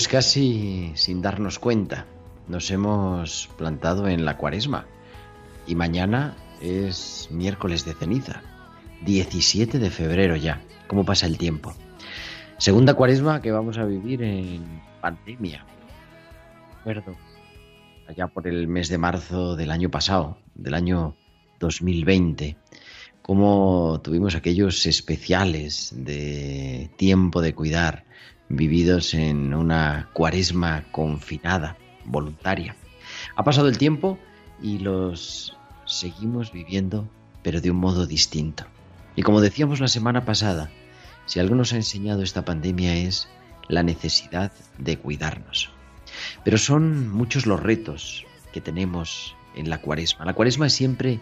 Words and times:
Pues 0.00 0.08
casi 0.08 0.92
sin 0.94 1.20
darnos 1.20 1.58
cuenta, 1.58 2.06
nos 2.48 2.70
hemos 2.70 3.50
plantado 3.58 4.08
en 4.08 4.24
la 4.24 4.38
cuaresma. 4.38 4.86
Y 5.66 5.74
mañana 5.74 6.38
es 6.62 7.28
miércoles 7.30 7.84
de 7.84 7.92
ceniza, 7.92 8.40
17 9.04 9.78
de 9.78 9.90
febrero 9.90 10.36
ya. 10.36 10.62
¿Cómo 10.86 11.04
pasa 11.04 11.26
el 11.26 11.36
tiempo? 11.36 11.74
Segunda 12.56 12.94
cuaresma 12.94 13.42
que 13.42 13.52
vamos 13.52 13.76
a 13.76 13.84
vivir 13.84 14.22
en 14.22 14.80
pandemia. 15.02 15.66
Recuerdo, 16.78 17.14
allá 18.08 18.26
por 18.28 18.48
el 18.48 18.68
mes 18.68 18.88
de 18.88 18.96
marzo 18.96 19.54
del 19.54 19.70
año 19.70 19.90
pasado, 19.90 20.38
del 20.54 20.72
año 20.72 21.14
2020, 21.58 22.56
cómo 23.20 24.00
tuvimos 24.02 24.34
aquellos 24.34 24.86
especiales 24.86 25.92
de 25.94 26.90
tiempo 26.96 27.42
de 27.42 27.54
cuidar 27.54 28.06
vividos 28.50 29.14
en 29.14 29.54
una 29.54 30.10
cuaresma 30.12 30.84
confinada, 30.90 31.76
voluntaria. 32.04 32.76
Ha 33.36 33.44
pasado 33.44 33.68
el 33.68 33.78
tiempo 33.78 34.18
y 34.60 34.78
los 34.80 35.56
seguimos 35.86 36.52
viviendo, 36.52 37.08
pero 37.42 37.60
de 37.60 37.70
un 37.70 37.78
modo 37.78 38.06
distinto. 38.06 38.64
Y 39.16 39.22
como 39.22 39.40
decíamos 39.40 39.80
la 39.80 39.88
semana 39.88 40.24
pasada, 40.24 40.70
si 41.26 41.38
algo 41.38 41.54
nos 41.54 41.72
ha 41.72 41.76
enseñado 41.76 42.22
esta 42.22 42.44
pandemia 42.44 42.96
es 42.96 43.28
la 43.68 43.84
necesidad 43.84 44.52
de 44.78 44.98
cuidarnos. 44.98 45.70
Pero 46.44 46.58
son 46.58 47.08
muchos 47.08 47.46
los 47.46 47.62
retos 47.62 48.26
que 48.52 48.60
tenemos 48.60 49.36
en 49.54 49.70
la 49.70 49.80
cuaresma. 49.80 50.24
La 50.24 50.34
cuaresma 50.34 50.66
es 50.66 50.72
siempre 50.72 51.20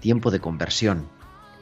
tiempo 0.00 0.30
de 0.30 0.40
conversión, 0.40 1.08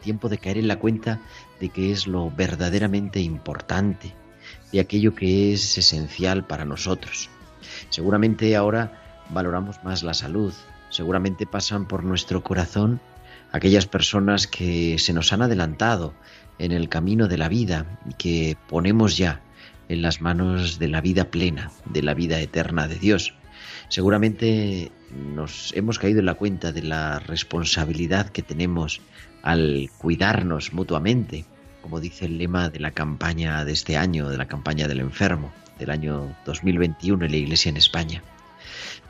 tiempo 0.03 0.29
de 0.29 0.39
caer 0.39 0.59
en 0.59 0.69
la 0.69 0.81
cuenta 0.81 1.21
de 1.61 1.69
que 1.69 1.93
es 1.93 2.09
lo 2.09 2.31
verdaderamente 2.33 3.21
importante, 3.21 4.13
de 4.75 4.81
aquello 4.81 5.15
que 5.15 5.53
es 5.53 5.79
esencial 5.79 6.45
para 6.49 6.65
nosotros. 6.65 7.31
Seguramente 7.91 8.57
ahora 8.57 9.23
valoramos 9.31 9.77
más 9.85 10.03
la 10.03 10.15
salud, 10.15 10.53
seguramente 10.91 11.47
pasan 11.47 11.87
por 11.87 12.03
nuestro 12.03 12.43
corazón 12.43 13.01
aquellas 13.53 13.87
personas 13.87 14.49
que 14.49 14.99
se 14.99 15.13
nos 15.13 15.33
han 15.33 15.43
adelantado 15.43 16.13
en 16.59 16.73
el 16.73 16.89
camino 16.89 17.29
de 17.29 17.39
la 17.39 17.49
vida 17.49 17.87
y 18.11 18.15
que 18.15 18.57
ponemos 18.69 19.17
ya 19.17 19.43
en 19.89 20.03
las 20.03 20.21
manos 20.21 20.81
de 20.81 20.89
la 20.89 21.01
vida 21.01 21.31
plena, 21.31 21.71
de 21.85 22.03
la 22.03 22.15
vida 22.15 22.41
eterna 22.41 22.89
de 22.89 22.97
Dios. 22.97 23.33
Seguramente 23.89 24.91
nos 25.15 25.73
hemos 25.77 26.01
caído 26.01 26.19
en 26.19 26.27
la 26.27 26.35
cuenta 26.35 26.73
de 26.73 26.83
la 26.83 27.21
responsabilidad 27.21 28.31
que 28.31 28.43
tenemos 28.43 29.01
al 29.45 29.89
cuidarnos 29.99 30.73
mutuamente, 30.73 31.45
como 31.85 32.01
dice 32.01 32.25
el 32.25 32.39
lema 32.39 32.71
de 32.71 32.81
la 32.81 32.93
campaña 32.93 33.63
de 33.63 33.73
este 33.73 33.99
año, 33.99 34.31
de 34.31 34.39
la 34.39 34.49
campaña 34.49 34.89
del 34.89 35.01
enfermo, 35.01 35.53
del 35.79 35.91
año 35.91 36.35
2021 36.47 37.27
en 37.27 37.31
la 37.31 37.37
Iglesia 37.37 37.69
en 37.69 37.77
España. 37.77 38.23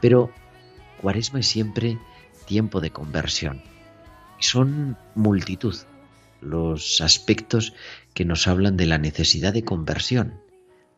Pero 0.01 0.33
Cuaresma 1.01 1.39
es 1.39 1.47
siempre 1.47 1.99
tiempo 2.47 2.81
de 2.81 2.91
conversión. 2.91 3.63
Y 4.41 4.43
son 4.43 4.97
multitud 5.15 5.77
los 6.41 7.01
aspectos 7.01 7.75
que 8.13 8.25
nos 8.25 8.49
hablan 8.49 8.77
de 8.77 8.87
la 8.87 8.99
necesidad 8.99 9.53
de 9.53 9.63
conversión, 9.63 10.41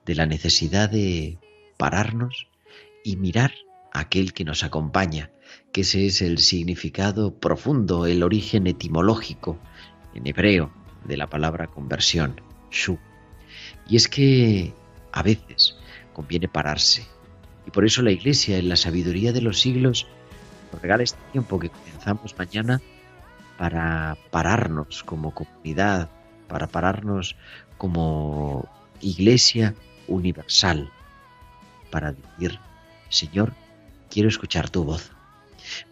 de 0.07 0.15
la 0.15 0.25
necesidad 0.25 0.89
de 0.89 1.37
pararnos 1.77 2.49
y 3.05 3.17
mirar 3.17 3.53
a 3.93 4.01
aquel 4.01 4.33
que 4.33 4.47
nos 4.47 4.65
acompaña, 4.65 5.31
que 5.73 5.83
ese 5.83 6.07
es 6.07 6.23
el 6.23 6.39
significado 6.39 7.35
profundo, 7.35 8.07
el 8.07 8.23
origen 8.23 8.67
etimológico 8.67 9.59
en 10.15 10.27
hebreo 10.27 10.86
de 11.05 11.17
la 11.17 11.29
palabra 11.29 11.67
conversión, 11.67 12.41
shu. 12.71 12.99
Y 13.89 13.97
es 13.97 14.09
que 14.09 14.73
a 15.13 15.23
veces 15.23 15.77
conviene 16.13 16.49
pararse. 16.49 17.07
Y 17.67 17.71
por 17.71 17.85
eso 17.85 18.03
la 18.03 18.11
Iglesia, 18.11 18.59
en 18.59 18.69
la 18.69 18.77
sabiduría 18.77 19.33
de 19.33 19.43
los 19.43 19.61
siglos, 19.61 20.07
nos 20.73 20.83
regala 20.83 21.03
este 21.03 21.19
tiempo 21.33 21.59
que 21.59 21.71
comenzamos 21.71 22.37
mañana 22.39 22.81
para 23.57 24.17
pararnos 24.31 25.03
como 25.05 25.33
comunidad, 25.33 26.11
para 26.49 26.67
pararnos 26.67 27.37
como 27.79 28.69
iglesia 29.01 29.75
universal, 30.09 30.91
para 31.91 32.13
decir, 32.13 32.59
Señor, 33.09 33.55
quiero 34.11 34.29
escuchar 34.29 34.71
tu 34.71 34.85
voz. 34.85 35.11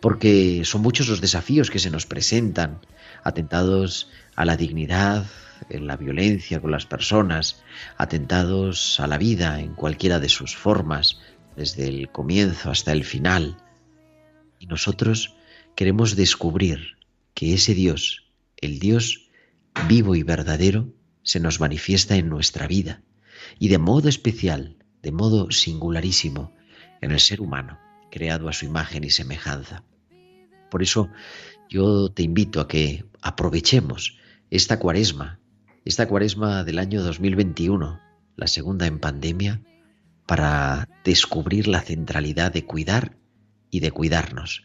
Porque 0.01 0.63
son 0.65 0.83
muchos 0.83 1.09
los 1.09 1.21
desafíos 1.21 1.71
que 1.71 1.81
se 1.81 1.91
nos 1.91 2.07
presentan, 2.07 2.81
atentados 3.25 4.11
a 4.37 4.45
la 4.45 4.57
dignidad, 4.57 5.27
en 5.71 5.87
la 5.87 5.97
violencia 5.97 6.61
con 6.61 6.71
las 6.71 6.87
personas, 6.87 7.63
atentados 7.97 9.01
a 9.01 9.07
la 9.07 9.19
vida 9.19 9.61
en 9.61 9.75
cualquiera 9.75 10.21
de 10.21 10.29
sus 10.29 10.55
formas, 10.55 11.19
desde 11.57 11.89
el 11.89 12.11
comienzo 12.11 12.71
hasta 12.71 12.93
el 12.93 13.05
final. 13.05 13.57
Y 14.59 14.67
nosotros 14.67 15.35
queremos 15.75 16.17
descubrir 16.17 16.99
que 17.35 17.55
ese 17.55 17.75
Dios, 17.75 18.25
el 18.61 18.79
Dios 18.79 19.29
vivo 19.89 20.15
y 20.15 20.23
verdadero, 20.23 20.93
se 21.23 21.41
nos 21.41 21.61
manifiesta 21.61 22.17
en 22.17 22.29
nuestra 22.29 22.67
vida 22.67 23.03
y 23.59 23.69
de 23.69 23.79
modo 23.79 24.09
especial, 24.09 24.77
de 25.03 25.13
modo 25.13 25.51
singularísimo, 25.51 26.55
en 27.01 27.11
el 27.11 27.21
ser 27.21 27.41
humano, 27.41 27.79
creado 28.11 28.49
a 28.49 28.53
su 28.53 28.65
imagen 28.65 29.05
y 29.05 29.11
semejanza. 29.11 29.85
Por 30.71 30.83
eso 30.83 31.11
yo 31.75 32.09
te 32.09 32.23
invito 32.23 32.61
a 32.61 32.69
que 32.69 33.05
aprovechemos 33.21 34.17
esta 34.49 34.79
cuaresma, 34.79 35.41
esta 35.85 36.07
cuaresma 36.07 36.63
del 36.63 36.79
año 36.79 37.03
2021, 37.03 38.01
la 38.37 38.47
segunda 38.47 38.87
en 38.87 39.01
pandemia, 39.01 39.61
para 40.25 40.89
descubrir 41.03 41.67
la 41.67 41.81
centralidad 41.81 42.53
de 42.53 42.65
cuidar 42.65 43.17
y 43.73 43.81
de 43.81 43.91
cuidarnos, 43.91 44.63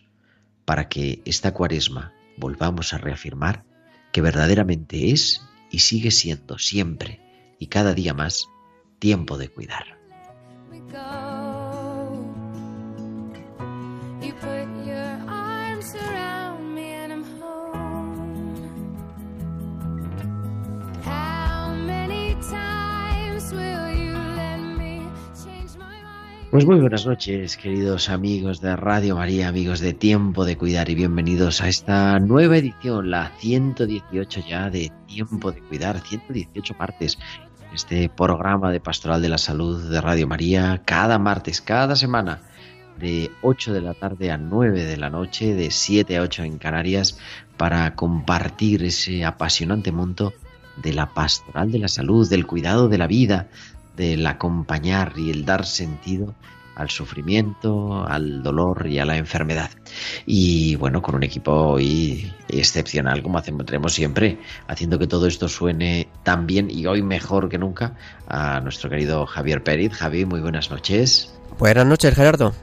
para 0.66 0.88
que 0.88 1.24
esta 1.26 1.52
cuaresma 1.52 2.14
volvamos 2.38 2.94
a 2.94 3.00
reafirmar 3.00 3.66
que 4.12 4.22
verdaderamente 4.22 5.10
es 5.10 5.42
y 5.72 5.80
sigue 5.80 6.12
siendo 6.12 6.60
siempre 6.60 7.22
y 7.58 7.68
cada 7.68 7.96
día 7.96 8.14
más 8.14 8.46
tiempo 9.00 9.40
de 9.40 9.50
cuidar. 9.50 9.98
Pues 26.52 26.66
muy 26.66 26.80
buenas 26.80 27.06
noches, 27.06 27.58
queridos 27.58 28.10
amigos 28.10 28.60
de 28.60 28.76
Radio 28.76 29.18
María, 29.18 29.50
amigos 29.50 29.82
de 29.82 29.94
Tiempo 29.94 30.46
de 30.46 30.58
Cuidar 30.58 30.90
y 30.90 30.96
bienvenidos 30.96 31.62
a 31.62 31.68
esta 31.68 32.18
nueva 32.18 32.58
edición, 32.58 33.12
la 33.12 33.32
118 33.38 34.42
ya 34.50 34.72
de 34.72 34.92
Tiempo 35.06 35.52
de 35.52 35.62
Cuidar, 35.62 36.02
118 36.02 36.74
partes. 36.74 37.20
Este 37.72 38.10
programa 38.10 38.72
de 38.72 38.80
Pastoral 38.80 39.22
de 39.22 39.30
la 39.30 39.38
Salud 39.38 39.92
de 39.92 40.02
Radio 40.02 40.28
María, 40.28 40.82
cada 40.86 41.20
martes, 41.20 41.62
cada 41.62 41.96
semana, 41.96 42.42
de 42.98 43.30
8 43.44 43.72
de 43.72 43.82
la 43.82 43.94
tarde 43.94 44.32
a 44.32 44.38
9 44.38 44.86
de 44.86 44.98
la 44.98 45.12
noche, 45.12 45.54
de 45.54 45.70
7 45.70 46.18
a 46.18 46.24
8 46.24 46.46
en 46.46 46.58
Canarias, 46.58 47.20
para 47.58 47.94
compartir 47.94 48.84
ese 48.84 49.24
apasionante 49.24 49.92
monto 49.92 50.34
de 50.82 50.94
la 50.94 51.14
pastoral 51.14 51.72
de 51.72 51.78
la 51.78 51.90
salud, 51.90 52.28
del 52.28 52.48
cuidado 52.48 52.90
de 52.90 52.98
la 52.98 53.06
vida, 53.06 53.50
del 54.00 54.26
acompañar 54.26 55.12
y 55.18 55.30
el 55.30 55.44
dar 55.44 55.66
sentido 55.66 56.34
al 56.76 56.90
sufrimiento, 56.90 58.06
al 58.08 58.42
dolor 58.42 58.88
y 58.88 58.98
a 58.98 59.06
la 59.06 59.18
enfermedad. 59.18 59.70
Y 60.26 60.76
bueno, 60.78 61.02
con 61.02 61.16
un 61.16 61.24
equipo 61.24 61.52
hoy 61.52 62.32
excepcional, 62.48 63.22
como 63.22 63.38
hacemos, 63.38 63.66
tenemos 63.66 63.94
siempre, 63.94 64.40
haciendo 64.68 64.98
que 64.98 65.06
todo 65.06 65.28
esto 65.28 65.50
suene 65.50 66.08
tan 66.24 66.48
bien 66.48 66.72
y 66.72 66.86
hoy 66.86 67.02
mejor 67.02 67.50
que 67.50 67.58
nunca, 67.58 67.98
a 68.30 68.62
nuestro 68.62 68.90
querido 68.90 69.26
Javier 69.26 69.66
Pérez. 69.66 69.92
Javi, 69.92 70.24
muy 70.24 70.40
buenas 70.40 70.72
noches. 70.72 71.38
Buenas 71.58 71.86
noches, 71.86 72.16
Gerardo. 72.16 72.54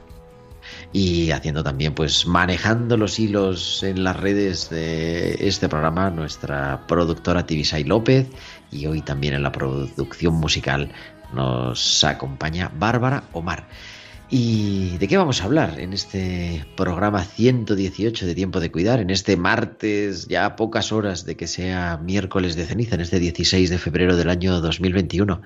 Y 0.91 1.29
haciendo 1.29 1.63
también, 1.63 1.93
pues 1.93 2.25
manejando 2.25 2.97
los 2.97 3.19
hilos 3.19 3.83
en 3.83 4.03
las 4.03 4.17
redes 4.17 4.71
de 4.71 5.47
este 5.47 5.69
programa, 5.69 6.09
nuestra 6.09 6.87
productora 6.87 7.45
Tibisay 7.45 7.83
López 7.83 8.27
y 8.71 8.87
hoy 8.87 9.01
también 9.01 9.33
en 9.33 9.43
la 9.43 9.51
producción 9.51 10.33
musical 10.35 10.89
nos 11.33 12.03
acompaña 12.03 12.71
Bárbara 12.73 13.23
Omar. 13.33 13.67
¿Y 14.29 14.97
de 14.97 15.07
qué 15.07 15.15
vamos 15.15 15.41
a 15.41 15.45
hablar 15.45 15.79
en 15.79 15.93
este 15.93 16.65
programa 16.75 17.23
118 17.23 18.25
de 18.25 18.35
Tiempo 18.35 18.59
de 18.59 18.71
Cuidar, 18.71 18.99
en 18.99 19.09
este 19.09 19.37
martes, 19.37 20.27
ya 20.27 20.45
a 20.45 20.55
pocas 20.57 20.91
horas 20.91 21.23
de 21.23 21.37
que 21.37 21.47
sea 21.47 21.97
miércoles 22.03 22.57
de 22.57 22.65
ceniza, 22.65 22.95
en 22.95 23.01
este 23.01 23.19
16 23.19 23.69
de 23.69 23.77
febrero 23.77 24.17
del 24.17 24.29
año 24.29 24.59
2021? 24.59 25.41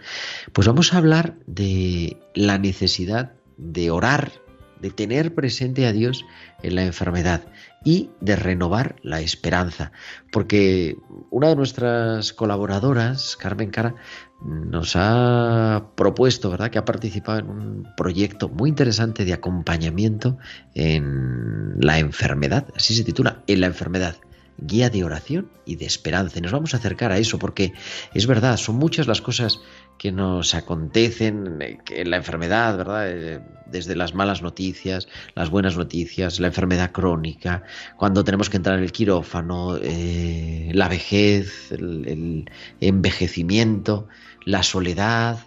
Pues 0.51 0.66
vamos 0.66 0.94
a 0.94 0.98
hablar 0.98 1.36
de 1.45 2.18
la 2.34 2.57
necesidad 2.57 3.34
de 3.57 3.92
orar, 3.92 4.31
de 4.80 4.89
tener 4.89 5.36
presente 5.36 5.86
a 5.86 5.92
Dios 5.92 6.25
en 6.63 6.74
la 6.74 6.84
enfermedad 6.84 7.44
y 7.86 8.10
de 8.19 8.36
renovar 8.36 8.95
la 9.04 9.22
esperanza. 9.22 9.92
Porque 10.31 10.98
una 11.30 11.50
de 11.50 11.56
nuestras 11.56 12.34
colaboradoras, 12.34 13.38
Carmen 13.38 13.69
Cara, 13.69 13.94
nos 14.43 14.93
ha 14.95 15.85
propuesto, 15.95 16.49
¿verdad?, 16.49 16.71
que 16.71 16.79
ha 16.79 16.85
participado 16.85 17.39
en 17.39 17.49
un 17.49 17.88
proyecto 17.95 18.49
muy 18.49 18.69
interesante 18.69 19.25
de 19.25 19.33
acompañamiento 19.33 20.38
en 20.73 21.75
la 21.79 21.99
enfermedad, 21.99 22.67
así 22.75 22.95
se 22.95 23.03
titula, 23.03 23.43
en 23.47 23.61
la 23.61 23.67
enfermedad 23.67 24.15
guía 24.61 24.89
de 24.89 25.03
oración 25.03 25.49
y 25.65 25.75
de 25.75 25.85
esperanza. 25.85 26.38
Y 26.38 26.41
nos 26.41 26.51
vamos 26.51 26.73
a 26.73 26.77
acercar 26.77 27.11
a 27.11 27.17
eso 27.17 27.39
porque 27.39 27.73
es 28.13 28.27
verdad, 28.27 28.57
son 28.57 28.75
muchas 28.75 29.07
las 29.07 29.21
cosas 29.21 29.59
que 29.97 30.11
nos 30.11 30.55
acontecen 30.55 31.59
en 31.89 32.09
la 32.09 32.17
enfermedad, 32.17 32.77
¿verdad? 32.77 33.09
Eh, 33.09 33.39
desde 33.65 33.95
las 33.95 34.13
malas 34.13 34.41
noticias, 34.41 35.07
las 35.35 35.49
buenas 35.49 35.77
noticias, 35.77 36.39
la 36.39 36.47
enfermedad 36.47 36.91
crónica, 36.91 37.63
cuando 37.97 38.23
tenemos 38.23 38.49
que 38.49 38.57
entrar 38.57 38.77
en 38.77 38.83
el 38.83 38.91
quirófano, 38.91 39.77
eh, 39.81 40.71
la 40.73 40.88
vejez, 40.88 41.71
el 41.71 42.49
envejecimiento, 42.79 44.07
la 44.45 44.63
soledad, 44.63 45.39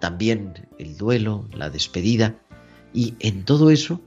también 0.00 0.68
el 0.78 0.96
duelo, 0.96 1.48
la 1.52 1.70
despedida. 1.70 2.36
Y 2.92 3.14
en 3.20 3.44
todo 3.44 3.70
eso 3.70 4.00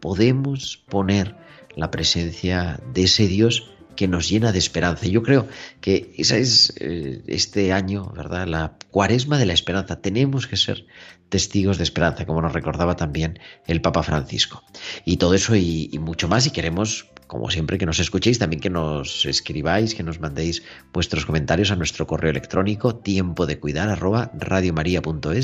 podemos 0.00 0.84
poner 0.88 1.36
la 1.76 1.90
presencia 1.90 2.80
de 2.92 3.04
ese 3.04 3.26
Dios 3.28 3.70
que 3.96 4.08
nos 4.08 4.28
llena 4.28 4.52
de 4.52 4.58
esperanza. 4.58 5.06
Yo 5.06 5.22
creo 5.22 5.48
que 5.80 6.14
esa 6.18 6.36
es 6.36 6.72
eh, 6.78 7.22
este 7.26 7.72
año, 7.72 8.12
¿verdad? 8.14 8.46
La 8.46 8.76
cuaresma 8.90 9.38
de 9.38 9.46
la 9.46 9.54
esperanza. 9.54 10.00
Tenemos 10.00 10.46
que 10.46 10.56
ser 10.56 10.86
testigos 11.28 11.78
de 11.78 11.84
esperanza, 11.84 12.24
como 12.24 12.40
nos 12.40 12.52
recordaba 12.52 12.94
también 12.94 13.40
el 13.66 13.80
Papa 13.80 14.04
Francisco. 14.04 14.62
Y 15.04 15.16
todo 15.16 15.34
eso 15.34 15.56
y, 15.56 15.90
y 15.92 15.98
mucho 15.98 16.28
más, 16.28 16.46
y 16.46 16.50
queremos 16.50 17.06
como 17.28 17.50
siempre, 17.50 17.76
que 17.76 17.86
nos 17.86 18.00
escuchéis, 18.00 18.38
también 18.38 18.60
que 18.60 18.70
nos 18.70 19.26
escribáis, 19.26 19.94
que 19.94 20.02
nos 20.02 20.18
mandéis 20.18 20.62
vuestros 20.94 21.26
comentarios 21.26 21.70
a 21.70 21.76
nuestro 21.76 22.06
correo 22.06 22.30
electrónico 22.30 22.96
tiempo 22.96 23.46
de 23.46 23.60
cuidar 23.60 23.88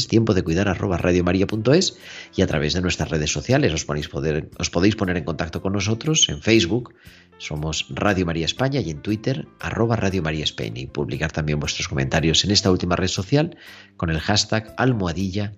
tiempo 0.09 0.35
de 0.35 0.43
cuidar 0.43 0.69
arroba 0.69 0.99
y 2.35 2.43
a 2.43 2.47
través 2.47 2.73
de 2.73 2.81
nuestras 2.81 3.11
redes 3.11 3.31
sociales. 3.31 3.73
Os, 3.75 3.85
podéis 3.85 4.97
poner 4.97 5.17
en 5.19 5.25
contacto 5.25 5.61
con 5.61 5.75
nosotros 5.75 6.27
en 6.31 6.41
Facebook, 6.41 6.95
somos 7.37 7.87
Radio 7.91 8.25
María 8.25 8.47
España 8.47 8.81
y 8.81 8.89
en 8.89 9.03
Twitter, 9.03 9.47
arroba 9.61 9.97
Radio 9.97 10.23
María 10.23 10.45
España 10.45 10.81
y 10.81 10.87
publicar 10.87 11.33
también 11.33 11.61
vuestros 11.61 11.89
comentarios 11.89 12.45
en 12.45 12.51
esta 12.51 12.71
última 12.71 12.97
red 12.97 13.09
social 13.09 13.59
con 13.99 14.09
el 14.09 14.21
hashtag 14.21 14.73
almohadilla 14.79 15.53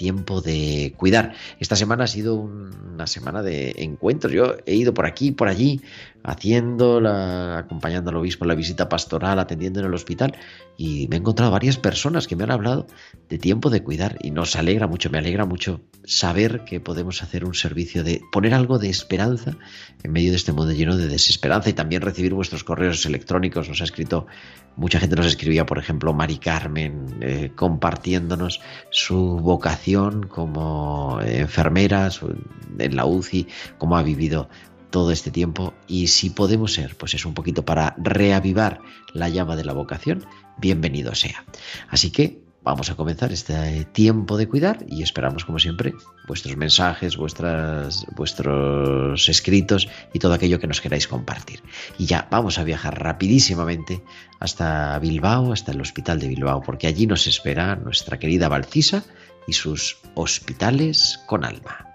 tiempo 0.00 0.40
de 0.40 0.94
cuidar. 0.96 1.34
Esta 1.58 1.76
semana 1.76 2.04
ha 2.04 2.06
sido 2.06 2.34
una 2.34 3.06
semana 3.06 3.42
de 3.42 3.74
encuentros. 3.76 4.32
Yo 4.32 4.56
he 4.64 4.74
ido 4.74 4.94
por 4.94 5.04
aquí, 5.04 5.30
por 5.30 5.46
allí, 5.46 5.82
haciendo, 6.24 7.02
la, 7.02 7.58
acompañando 7.58 8.08
al 8.08 8.16
obispo 8.16 8.44
en 8.44 8.48
la 8.48 8.54
visita 8.54 8.88
pastoral, 8.88 9.38
atendiendo 9.38 9.80
en 9.80 9.86
el 9.86 9.92
hospital, 9.92 10.34
y 10.78 11.06
me 11.08 11.16
he 11.16 11.18
encontrado 11.18 11.52
varias 11.52 11.76
personas 11.76 12.26
que 12.26 12.34
me 12.34 12.44
han 12.44 12.50
hablado 12.50 12.86
de 13.28 13.36
tiempo 13.36 13.68
de 13.68 13.82
cuidar 13.82 14.16
y 14.22 14.30
nos 14.30 14.56
alegra 14.56 14.86
mucho, 14.86 15.10
me 15.10 15.18
alegra 15.18 15.44
mucho 15.44 15.82
saber 16.04 16.64
que 16.64 16.80
podemos 16.80 17.22
hacer 17.22 17.44
un 17.44 17.54
servicio 17.54 18.02
de 18.02 18.22
poner 18.32 18.54
algo 18.54 18.78
de 18.78 18.88
esperanza 18.88 19.58
en 20.02 20.12
medio 20.12 20.30
de 20.30 20.36
este 20.36 20.52
mundo 20.52 20.72
lleno 20.72 20.96
de 20.96 21.08
desesperanza 21.08 21.68
y 21.68 21.74
también 21.74 22.00
recibir 22.00 22.32
vuestros 22.32 22.64
correos 22.64 23.04
electrónicos. 23.04 23.68
Nos 23.68 23.82
ha 23.82 23.84
escrito, 23.84 24.26
mucha 24.76 25.00
gente 25.00 25.16
nos 25.16 25.26
escribía, 25.26 25.66
por 25.66 25.78
ejemplo, 25.78 26.12
Mari 26.12 26.38
Carmen, 26.38 27.18
eh, 27.20 27.52
compartiéndonos 27.54 28.60
su 28.90 29.38
vocación 29.38 30.26
como 30.26 31.20
enfermera 31.22 32.08
en 32.78 32.96
la 32.96 33.06
UCI, 33.06 33.46
cómo 33.78 33.96
ha 33.96 34.02
vivido 34.02 34.48
todo 34.90 35.12
este 35.12 35.30
tiempo 35.30 35.72
y 35.86 36.08
si 36.08 36.30
podemos 36.30 36.72
ser, 36.72 36.96
pues 36.96 37.14
es 37.14 37.24
un 37.24 37.34
poquito 37.34 37.64
para 37.64 37.94
reavivar 37.98 38.80
la 39.14 39.28
llama 39.28 39.56
de 39.56 39.64
la 39.64 39.72
vocación, 39.72 40.26
bienvenido 40.58 41.14
sea. 41.14 41.44
Así 41.88 42.10
que 42.10 42.49
vamos 42.62 42.90
a 42.90 42.94
comenzar 42.94 43.32
este 43.32 43.84
tiempo 43.86 44.36
de 44.36 44.48
cuidar 44.48 44.84
y 44.88 45.02
esperamos 45.02 45.44
como 45.44 45.58
siempre 45.58 45.94
vuestros 46.26 46.56
mensajes, 46.56 47.16
vuestras, 47.16 48.06
vuestros 48.16 49.28
escritos 49.28 49.88
y 50.12 50.18
todo 50.18 50.34
aquello 50.34 50.58
que 50.58 50.66
nos 50.66 50.80
queráis 50.80 51.08
compartir. 51.08 51.62
Y 51.98 52.06
ya 52.06 52.28
vamos 52.30 52.58
a 52.58 52.64
viajar 52.64 53.02
rapidísimamente 53.02 54.02
hasta 54.38 54.98
Bilbao, 54.98 55.52
hasta 55.52 55.72
el 55.72 55.80
hospital 55.80 56.18
de 56.20 56.28
Bilbao, 56.28 56.62
porque 56.62 56.86
allí 56.86 57.06
nos 57.06 57.26
espera 57.26 57.76
nuestra 57.76 58.18
querida 58.18 58.48
Valcisa 58.48 59.04
y 59.46 59.52
sus 59.52 59.98
hospitales 60.14 61.20
con 61.26 61.44
alma. 61.44 61.89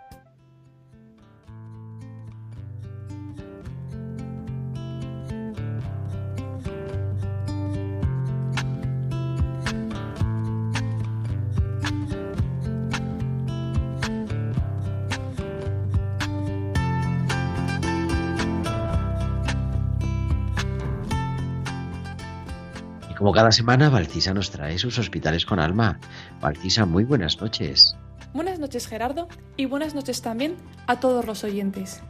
Cada 23.36 23.51
semana, 23.51 23.89
Valcisa 23.89 24.34
nos 24.34 24.50
trae 24.50 24.80
sus 24.80 24.98
hospitales 24.98 25.46
con 25.46 25.60
alma. 25.60 26.00
Valcisa, 26.39 26.86
muy 26.86 27.04
buenas 27.04 27.42
noches. 27.42 27.98
Buenas 28.34 28.60
noches, 28.60 28.88
Gerardo, 28.88 29.27
y 29.58 29.65
buenas 29.65 29.94
noches 29.94 30.22
también 30.22 30.56
a 30.88 31.01
todos 31.01 31.25
los 31.25 31.44
oyentes. 31.44 32.01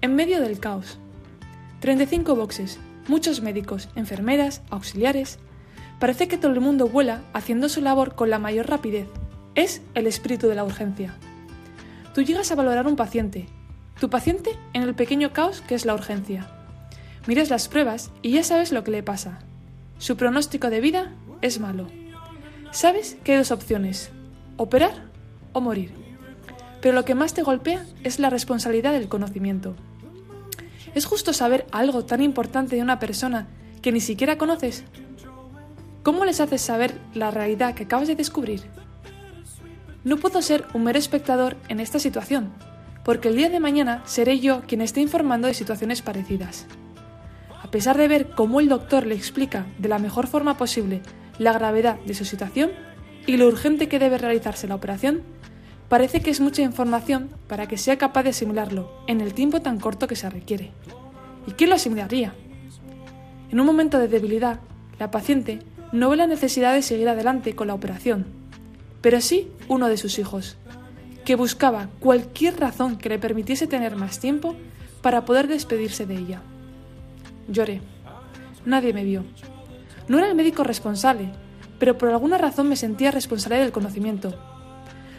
En 0.00 0.14
medio 0.14 0.40
del 0.40 0.58
caos. 0.58 0.98
35 1.80 2.34
boxes, 2.34 2.78
muchos 3.06 3.42
médicos, 3.42 3.90
enfermeras, 3.96 4.62
auxiliares. 4.70 5.38
Parece 6.00 6.26
que 6.26 6.38
todo 6.38 6.52
el 6.52 6.60
mundo 6.60 6.88
vuela 6.88 7.20
haciendo 7.34 7.68
su 7.68 7.82
labor 7.82 8.14
con 8.14 8.30
la 8.30 8.38
mayor 8.38 8.70
rapidez. 8.70 9.08
Es 9.56 9.82
el 9.94 10.06
espíritu 10.06 10.48
de 10.48 10.54
la 10.54 10.64
urgencia. 10.64 11.14
Tú 12.14 12.22
llegas 12.22 12.50
a 12.50 12.54
valorar 12.54 12.86
un 12.86 12.96
paciente, 12.96 13.46
tu 14.00 14.08
paciente 14.08 14.58
en 14.72 14.84
el 14.84 14.94
pequeño 14.94 15.34
caos 15.34 15.60
que 15.60 15.74
es 15.74 15.84
la 15.84 15.92
urgencia. 15.92 16.46
Miras 17.26 17.50
las 17.50 17.68
pruebas 17.68 18.10
y 18.22 18.30
ya 18.30 18.42
sabes 18.42 18.72
lo 18.72 18.84
que 18.84 18.90
le 18.90 19.02
pasa. 19.02 19.45
Su 19.98 20.16
pronóstico 20.16 20.70
de 20.70 20.80
vida 20.80 21.12
es 21.42 21.60
malo. 21.60 21.86
Sabes 22.70 23.16
que 23.24 23.32
hay 23.32 23.38
dos 23.38 23.50
opciones, 23.50 24.10
operar 24.56 24.92
o 25.52 25.60
morir. 25.60 25.92
Pero 26.80 26.94
lo 26.94 27.04
que 27.04 27.14
más 27.14 27.34
te 27.34 27.42
golpea 27.42 27.84
es 28.04 28.18
la 28.18 28.30
responsabilidad 28.30 28.92
del 28.92 29.08
conocimiento. 29.08 29.74
¿Es 30.94 31.04
justo 31.04 31.32
saber 31.32 31.66
algo 31.72 32.04
tan 32.04 32.22
importante 32.22 32.76
de 32.76 32.82
una 32.82 32.98
persona 32.98 33.46
que 33.82 33.92
ni 33.92 34.00
siquiera 34.00 34.38
conoces? 34.38 34.84
¿Cómo 36.02 36.24
les 36.24 36.40
haces 36.40 36.60
saber 36.60 36.98
la 37.14 37.30
realidad 37.30 37.74
que 37.74 37.84
acabas 37.84 38.08
de 38.08 38.16
descubrir? 38.16 38.62
no 40.06 40.18
puedo 40.18 40.40
ser 40.40 40.64
un 40.72 40.84
mero 40.84 41.00
espectador 41.00 41.56
en 41.68 41.80
esta 41.80 41.98
situación, 41.98 42.52
porque 43.04 43.26
el 43.26 43.34
día 43.34 43.50
de 43.50 43.58
mañana 43.58 44.04
seré 44.06 44.38
yo 44.38 44.62
quien 44.64 44.80
esté 44.80 45.00
informando 45.00 45.48
de 45.48 45.54
situaciones 45.54 46.00
parecidas. 46.00 46.66
Pesar 47.76 47.98
de 47.98 48.08
ver 48.08 48.30
cómo 48.30 48.60
el 48.60 48.70
doctor 48.70 49.06
le 49.06 49.14
explica 49.14 49.66
de 49.76 49.90
la 49.90 49.98
mejor 49.98 50.28
forma 50.28 50.56
posible 50.56 51.02
la 51.38 51.52
gravedad 51.52 52.00
de 52.06 52.14
su 52.14 52.24
situación 52.24 52.70
y 53.26 53.36
lo 53.36 53.46
urgente 53.46 53.86
que 53.86 53.98
debe 53.98 54.16
realizarse 54.16 54.66
la 54.66 54.76
operación, 54.76 55.20
parece 55.90 56.22
que 56.22 56.30
es 56.30 56.40
mucha 56.40 56.62
información 56.62 57.28
para 57.48 57.68
que 57.68 57.76
sea 57.76 57.98
capaz 57.98 58.22
de 58.22 58.30
asimilarlo 58.30 58.90
en 59.08 59.20
el 59.20 59.34
tiempo 59.34 59.60
tan 59.60 59.78
corto 59.78 60.08
que 60.08 60.16
se 60.16 60.30
requiere. 60.30 60.70
¿Y 61.46 61.50
quién 61.50 61.68
lo 61.68 61.76
asimilaría? 61.76 62.32
En 63.50 63.60
un 63.60 63.66
momento 63.66 63.98
de 63.98 64.08
debilidad, 64.08 64.60
la 64.98 65.10
paciente 65.10 65.58
no 65.92 66.08
ve 66.08 66.16
la 66.16 66.26
necesidad 66.26 66.72
de 66.72 66.80
seguir 66.80 67.10
adelante 67.10 67.54
con 67.54 67.66
la 67.66 67.74
operación, 67.74 68.24
pero 69.02 69.20
sí 69.20 69.50
uno 69.68 69.90
de 69.90 69.98
sus 69.98 70.18
hijos, 70.18 70.56
que 71.26 71.36
buscaba 71.36 71.90
cualquier 72.00 72.58
razón 72.58 72.96
que 72.96 73.10
le 73.10 73.18
permitiese 73.18 73.66
tener 73.66 73.96
más 73.96 74.18
tiempo 74.18 74.56
para 75.02 75.26
poder 75.26 75.46
despedirse 75.46 76.06
de 76.06 76.16
ella. 76.16 76.42
Lloré. 77.48 77.80
Nadie 78.64 78.92
me 78.92 79.04
vio. 79.04 79.24
No 80.08 80.18
era 80.18 80.28
el 80.28 80.34
médico 80.34 80.64
responsable, 80.64 81.32
pero 81.78 81.98
por 81.98 82.08
alguna 82.08 82.38
razón 82.38 82.68
me 82.68 82.76
sentía 82.76 83.10
responsable 83.10 83.58
del 83.58 83.72
conocimiento. 83.72 84.34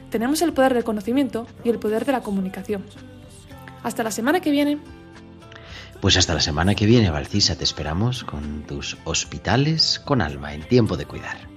Tenemos 0.10 0.42
el 0.42 0.54
poder 0.54 0.74
del 0.74 0.84
conocimiento 0.84 1.48
y 1.64 1.70
el 1.70 1.80
poder 1.80 2.06
de 2.06 2.14
la 2.14 2.22
comunicación. 2.22 2.86
Hasta 3.84 4.04
la 4.04 4.12
semana 4.12 4.40
que 4.40 4.52
viene. 4.52 4.80
Pues 6.02 6.18
hasta 6.18 6.34
la 6.34 6.40
semana 6.40 6.76
que 6.76 6.86
viene, 6.86 7.10
Valcisa, 7.10 7.56
te 7.56 7.64
esperamos 7.64 8.24
con 8.24 8.64
tus 8.64 8.98
hospitales 9.04 10.00
con 10.00 10.22
alma 10.22 10.54
en 10.54 10.68
tiempo 10.68 10.96
de 10.96 11.06
cuidar. 11.06 11.57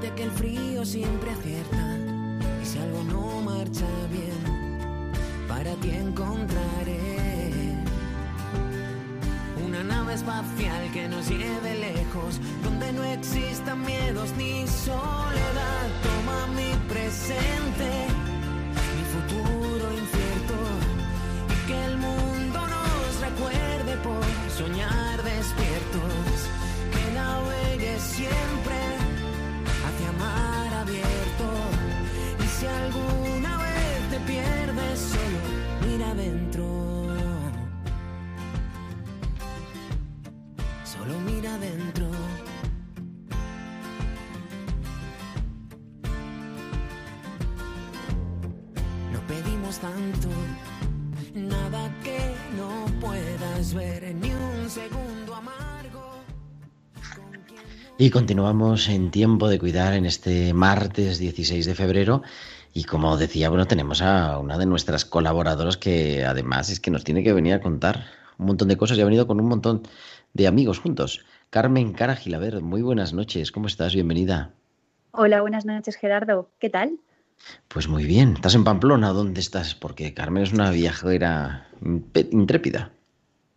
Que 0.00 0.22
el 0.22 0.30
frío 0.30 0.84
siempre 0.84 1.30
acierta. 1.32 1.98
Y 2.62 2.64
si 2.64 2.78
algo 2.78 3.02
no 3.02 3.40
marcha 3.42 3.86
bien, 4.10 5.10
para 5.48 5.74
ti 5.74 5.90
encontraré 5.90 7.74
una 9.66 9.82
nave 9.82 10.14
espacial 10.14 10.90
que 10.92 11.08
nos 11.08 11.28
lleve 11.28 11.74
lejos, 11.74 12.40
donde 12.62 12.92
no 12.92 13.02
existan 13.04 13.82
miedos 13.84 14.32
ni 14.38 14.66
soledad. 14.68 15.86
Toma 16.02 16.46
mi 16.54 16.72
presente, 16.88 17.90
mi 18.96 19.04
futuro 19.14 19.92
incierto 19.92 20.56
y 21.52 21.66
que 21.66 21.84
el 21.84 21.96
mundo 21.98 22.60
nos 22.68 23.20
recuerde 23.20 23.96
por 24.04 24.24
soñar 24.56 25.22
despiertos, 25.22 26.48
que 26.92 27.12
navegue 27.12 27.98
siempre 27.98 28.85
si 32.66 32.72
alguna 32.72 33.58
vez 33.58 34.10
te 34.10 34.18
pierdes, 34.32 34.98
solo 34.98 35.38
mira 35.86 36.10
adentro. 36.10 36.64
Solo 40.84 41.20
mira 41.20 41.54
adentro. 41.54 42.06
No 49.12 49.20
pedimos 49.28 49.78
tanto, 49.78 50.28
nada 51.34 51.94
que 52.02 52.34
no 52.56 52.86
puedas 53.00 53.74
ver, 53.74 54.14
ni 54.14 54.30
un 54.30 54.68
segundo 54.68 55.34
amargo. 55.34 55.76
Y 57.98 58.10
continuamos 58.10 58.88
en 58.88 59.10
tiempo 59.10 59.48
de 59.48 59.58
cuidar 59.58 59.94
en 59.94 60.04
este 60.04 60.52
martes 60.52 61.18
16 61.18 61.64
de 61.64 61.74
febrero. 61.74 62.22
Y 62.76 62.84
como 62.84 63.16
decía, 63.16 63.48
bueno, 63.48 63.66
tenemos 63.66 64.02
a 64.02 64.38
una 64.38 64.58
de 64.58 64.66
nuestras 64.66 65.06
colaboradoras 65.06 65.78
que 65.78 66.26
además 66.26 66.68
es 66.68 66.78
que 66.78 66.90
nos 66.90 67.04
tiene 67.04 67.24
que 67.24 67.32
venir 67.32 67.54
a 67.54 67.62
contar 67.62 68.04
un 68.36 68.44
montón 68.44 68.68
de 68.68 68.76
cosas 68.76 68.98
y 68.98 69.00
ha 69.00 69.06
venido 69.06 69.26
con 69.26 69.40
un 69.40 69.48
montón 69.48 69.84
de 70.34 70.46
amigos 70.46 70.78
juntos. 70.78 71.24
Carmen 71.48 71.94
Cara 71.94 72.16
Gilaver, 72.16 72.60
muy 72.60 72.82
buenas 72.82 73.14
noches, 73.14 73.50
¿cómo 73.50 73.66
estás? 73.66 73.94
Bienvenida. 73.94 74.50
Hola, 75.12 75.40
buenas 75.40 75.64
noches 75.64 75.96
Gerardo. 75.96 76.50
¿Qué 76.58 76.68
tal? 76.68 76.98
Pues 77.68 77.88
muy 77.88 78.04
bien, 78.04 78.34
¿estás 78.34 78.54
en 78.54 78.64
Pamplona? 78.64 79.08
¿Dónde 79.14 79.40
estás? 79.40 79.74
Porque 79.74 80.12
Carmen 80.12 80.42
es 80.42 80.52
una 80.52 80.70
viajera 80.70 81.68
intrépida. 82.30 82.92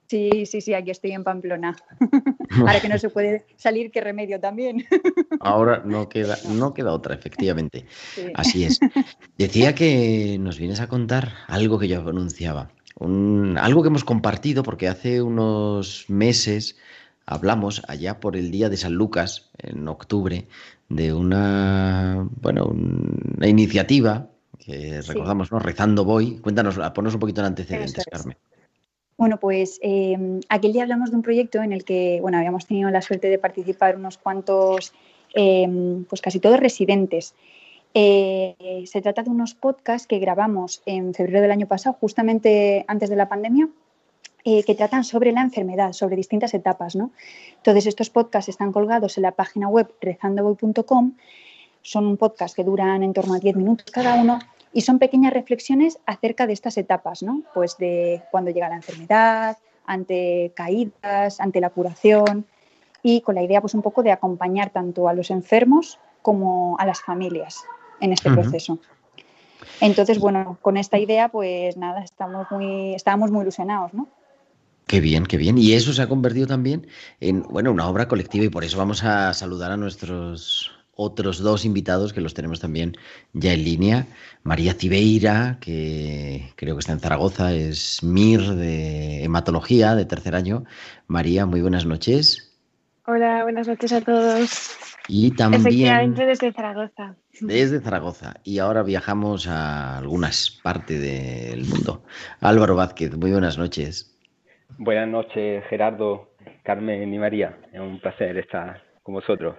Sí, 0.08 0.46
sí, 0.46 0.62
sí, 0.62 0.74
aquí 0.74 0.92
estoy 0.92 1.12
en 1.12 1.26
Pamplona. 1.26 1.76
Ahora 2.58 2.80
que 2.82 2.90
no 2.90 2.98
se 2.98 3.10
puede 3.10 3.46
salir, 3.58 3.92
qué 3.92 4.02
remedio 4.02 4.40
también. 4.40 4.86
Ahora 5.40 5.82
no 5.86 6.10
queda, 6.10 6.38
no 6.50 6.74
queda 6.74 6.92
otra, 6.94 7.16
efectivamente. 7.16 7.86
Sí. 8.16 8.28
Así 8.36 8.64
es. 8.64 8.80
Decía 9.38 9.76
que 9.76 10.38
nos 10.40 10.58
vienes 10.60 10.80
a 10.82 10.88
contar 10.88 11.34
algo 11.48 11.80
que 11.80 11.88
yo 11.88 12.00
anunciaba. 12.08 12.72
Un- 13.00 13.58
algo 13.60 13.82
que 13.82 13.88
hemos 13.90 14.04
compartido 14.04 14.64
porque 14.64 14.88
hace 14.88 15.22
unos 15.22 16.06
meses 16.10 16.78
hablamos 17.26 17.82
allá 17.88 18.20
por 18.20 18.36
el 18.36 18.52
día 18.52 18.70
de 18.70 18.78
San 18.78 18.94
Lucas, 18.94 19.52
en 19.60 19.88
octubre, 19.88 20.48
de 20.90 21.14
una, 21.14 22.28
bueno, 22.42 22.66
una 22.66 23.48
iniciativa 23.48 24.30
que 24.58 25.02
Sí. 25.02 25.08
recordamos, 25.14 25.52
¿no? 25.52 25.60
Rezando 25.60 26.04
voy. 26.04 26.40
Cuéntanos, 26.40 26.80
ponos 26.94 27.14
un 27.14 27.20
poquito 27.20 27.42
en 27.42 27.48
antecedentes, 27.48 28.00
es. 28.00 28.06
Carmen. 28.12 28.38
Bueno, 29.20 29.38
pues 29.38 29.82
eh, 29.84 30.40
aquel 30.48 30.72
día 30.72 30.84
hablamos 30.84 31.10
de 31.12 31.18
un 31.18 31.24
proyecto 31.24 31.62
en 31.62 31.74
el 31.74 31.84
que, 31.84 32.20
bueno, 32.22 32.38
habíamos 32.38 32.66
tenido 32.66 32.90
la 32.90 33.02
suerte 33.02 33.28
de 33.28 33.38
participar 33.38 33.98
unos 33.98 34.18
cuantos, 34.18 34.94
eh, 35.36 35.68
pues 36.08 36.22
casi 36.22 36.40
todos 36.40 36.58
residentes. 36.58 37.36
Eh, 37.94 38.86
se 38.88 39.02
trata 39.02 39.24
de 39.24 39.30
unos 39.30 39.56
podcasts 39.56 40.08
que 40.08 40.20
grabamos 40.20 40.82
en 40.86 41.14
febrero 41.14 41.42
del 41.42 41.52
año 41.52 41.68
pasado, 41.68 41.98
justamente 42.00 42.86
antes 42.88 43.10
de 43.10 43.18
la 43.18 43.28
pandemia, 43.28 43.68
eh, 44.46 44.64
que 44.64 44.74
tratan 44.74 45.04
sobre 45.04 45.34
la 45.34 45.42
enfermedad, 45.42 45.92
sobre 45.92 46.16
distintas 46.16 46.54
etapas, 46.54 46.96
¿no? 46.96 47.12
Entonces, 47.58 47.88
estos 47.88 48.10
podcasts 48.10 48.48
están 48.48 48.72
colgados 48.72 49.18
en 49.18 49.24
la 49.24 49.34
página 49.34 49.68
web 49.68 49.94
rezandovoy.com. 50.00 51.16
Son 51.82 52.06
un 52.06 52.16
podcast 52.16 52.56
que 52.56 52.64
duran 52.64 53.04
en 53.04 53.12
torno 53.12 53.34
a 53.34 53.40
10 53.40 53.58
minutos 53.58 53.92
cada 53.92 54.16
uno 54.16 54.40
y 54.74 54.82
son 54.82 55.00
pequeñas 55.00 55.34
reflexiones 55.34 56.00
acerca 56.06 56.48
de 56.48 56.54
estas 56.54 56.78
etapas, 56.78 57.24
¿no? 57.24 57.44
Pues 57.54 57.78
de 57.78 58.22
cuando 58.32 58.52
llega 58.52 58.70
la 58.70 58.76
enfermedad, 58.76 59.58
ante 59.86 60.52
caídas, 60.56 61.40
ante 61.40 61.60
la 61.60 61.72
curación 61.72 62.46
y 63.02 63.22
con 63.22 63.36
la 63.36 63.42
idea 63.42 63.62
pues 63.62 63.74
un 63.74 63.82
poco 63.82 64.04
de 64.04 64.12
acompañar 64.12 64.70
tanto 64.70 65.08
a 65.08 65.14
los 65.14 65.32
enfermos 65.32 65.98
como 66.22 66.78
a 66.80 66.86
las 66.86 67.02
familias 67.02 67.64
en 68.00 68.14
este 68.14 68.30
Ujú. 68.30 68.42
proceso. 68.42 68.80
Entonces, 69.82 70.20
bueno, 70.20 70.58
con 70.62 70.78
esta 70.78 71.00
idea 71.00 71.30
pues 71.30 71.76
nada, 71.76 72.04
estamos 72.04 72.46
muy, 72.52 72.94
estábamos 72.94 73.32
muy 73.32 73.42
ilusionados, 73.42 73.94
¿no? 73.94 74.08
Qué 74.86 75.00
bien, 75.00 75.26
qué 75.26 75.38
bien. 75.38 75.58
Y 75.58 75.74
eso 75.74 75.94
se 75.94 76.02
ha 76.02 76.10
convertido 76.10 76.48
también 76.48 76.88
en, 77.20 77.44
bueno, 77.44 77.72
una 77.72 77.88
obra 77.88 78.08
colectiva 78.08 78.46
y 78.46 78.50
por 78.50 78.64
eso 78.64 78.78
vamos 78.78 79.04
a 79.04 79.34
saludar 79.34 79.72
a 79.72 79.78
nuestros 79.78 80.72
otros 81.02 81.40
dos 81.40 81.64
invitados 81.64 82.12
que 82.12 82.20
los 82.20 82.34
tenemos 82.34 82.60
también 82.60 82.98
ya 83.32 83.54
en 83.54 83.64
línea. 83.64 84.08
María 84.44 84.74
Cibeira, 84.74 85.58
que 85.62 86.52
creo 86.58 86.76
que 86.76 86.82
está 86.82 86.92
en 86.92 87.00
Zaragoza, 87.00 87.54
es 87.54 88.04
MIR 88.04 88.56
de 88.56 89.24
hematología 89.24 89.96
de 89.96 90.04
tercer 90.04 90.36
año. 90.36 90.66
María, 91.08 91.46
muy 91.46 91.62
buenas 91.62 91.86
noches. 91.86 92.54
Hola, 93.08 93.44
buenas 93.44 93.66
noches 93.68 93.94
a 93.94 94.02
todos. 94.02 94.76
Y 95.08 95.32
también 95.32 95.62
Efectivamente 95.62 96.26
desde 96.26 96.52
Zaragoza. 96.52 97.16
desde 97.40 97.80
Zaragoza. 97.80 98.34
Y 98.44 98.60
ahora 98.60 98.84
viajamos 98.84 99.48
a 99.48 99.98
algunas 100.00 100.60
partes 100.62 101.02
del 101.02 101.64
mundo. 101.64 102.04
Álvaro 102.42 102.76
Vázquez, 102.76 103.16
muy 103.16 103.32
buenas 103.32 103.58
noches. 103.58 104.20
Buenas 104.78 105.08
noches, 105.08 105.64
Gerardo, 105.70 106.36
Carmen 106.64 107.14
y 107.14 107.18
María. 107.18 107.58
Es 107.72 107.80
un 107.80 108.02
placer 108.02 108.38
estar 108.38 108.84
con 109.02 109.16
vosotros. 109.16 109.56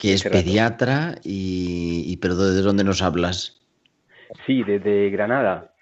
Que 0.00 0.14
es 0.14 0.24
pediatra 0.24 1.16
y, 1.22 2.04
y 2.06 2.16
pero 2.16 2.34
¿desde 2.34 2.62
dónde 2.62 2.84
nos 2.84 3.02
hablas? 3.02 3.60
Sí, 4.46 4.62
desde 4.62 5.10
Granada. 5.10 5.74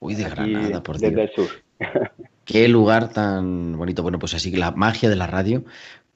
Uy, 0.00 0.14
de 0.14 0.24
aquí, 0.24 0.52
Granada, 0.52 0.82
por 0.82 0.98
desde 0.98 1.14
Dios. 1.14 1.30
el 1.30 1.34
sur. 1.36 1.50
Qué 2.46 2.66
lugar 2.66 3.12
tan 3.12 3.76
bonito. 3.76 4.02
Bueno, 4.02 4.18
pues 4.18 4.32
así 4.32 4.50
que 4.50 4.56
la 4.56 4.70
magia 4.70 5.10
de 5.10 5.16
la 5.16 5.26
radio, 5.26 5.64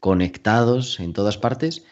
conectados 0.01 0.99
en 0.99 1.13
todas 1.13 1.37
partes. 1.37 1.85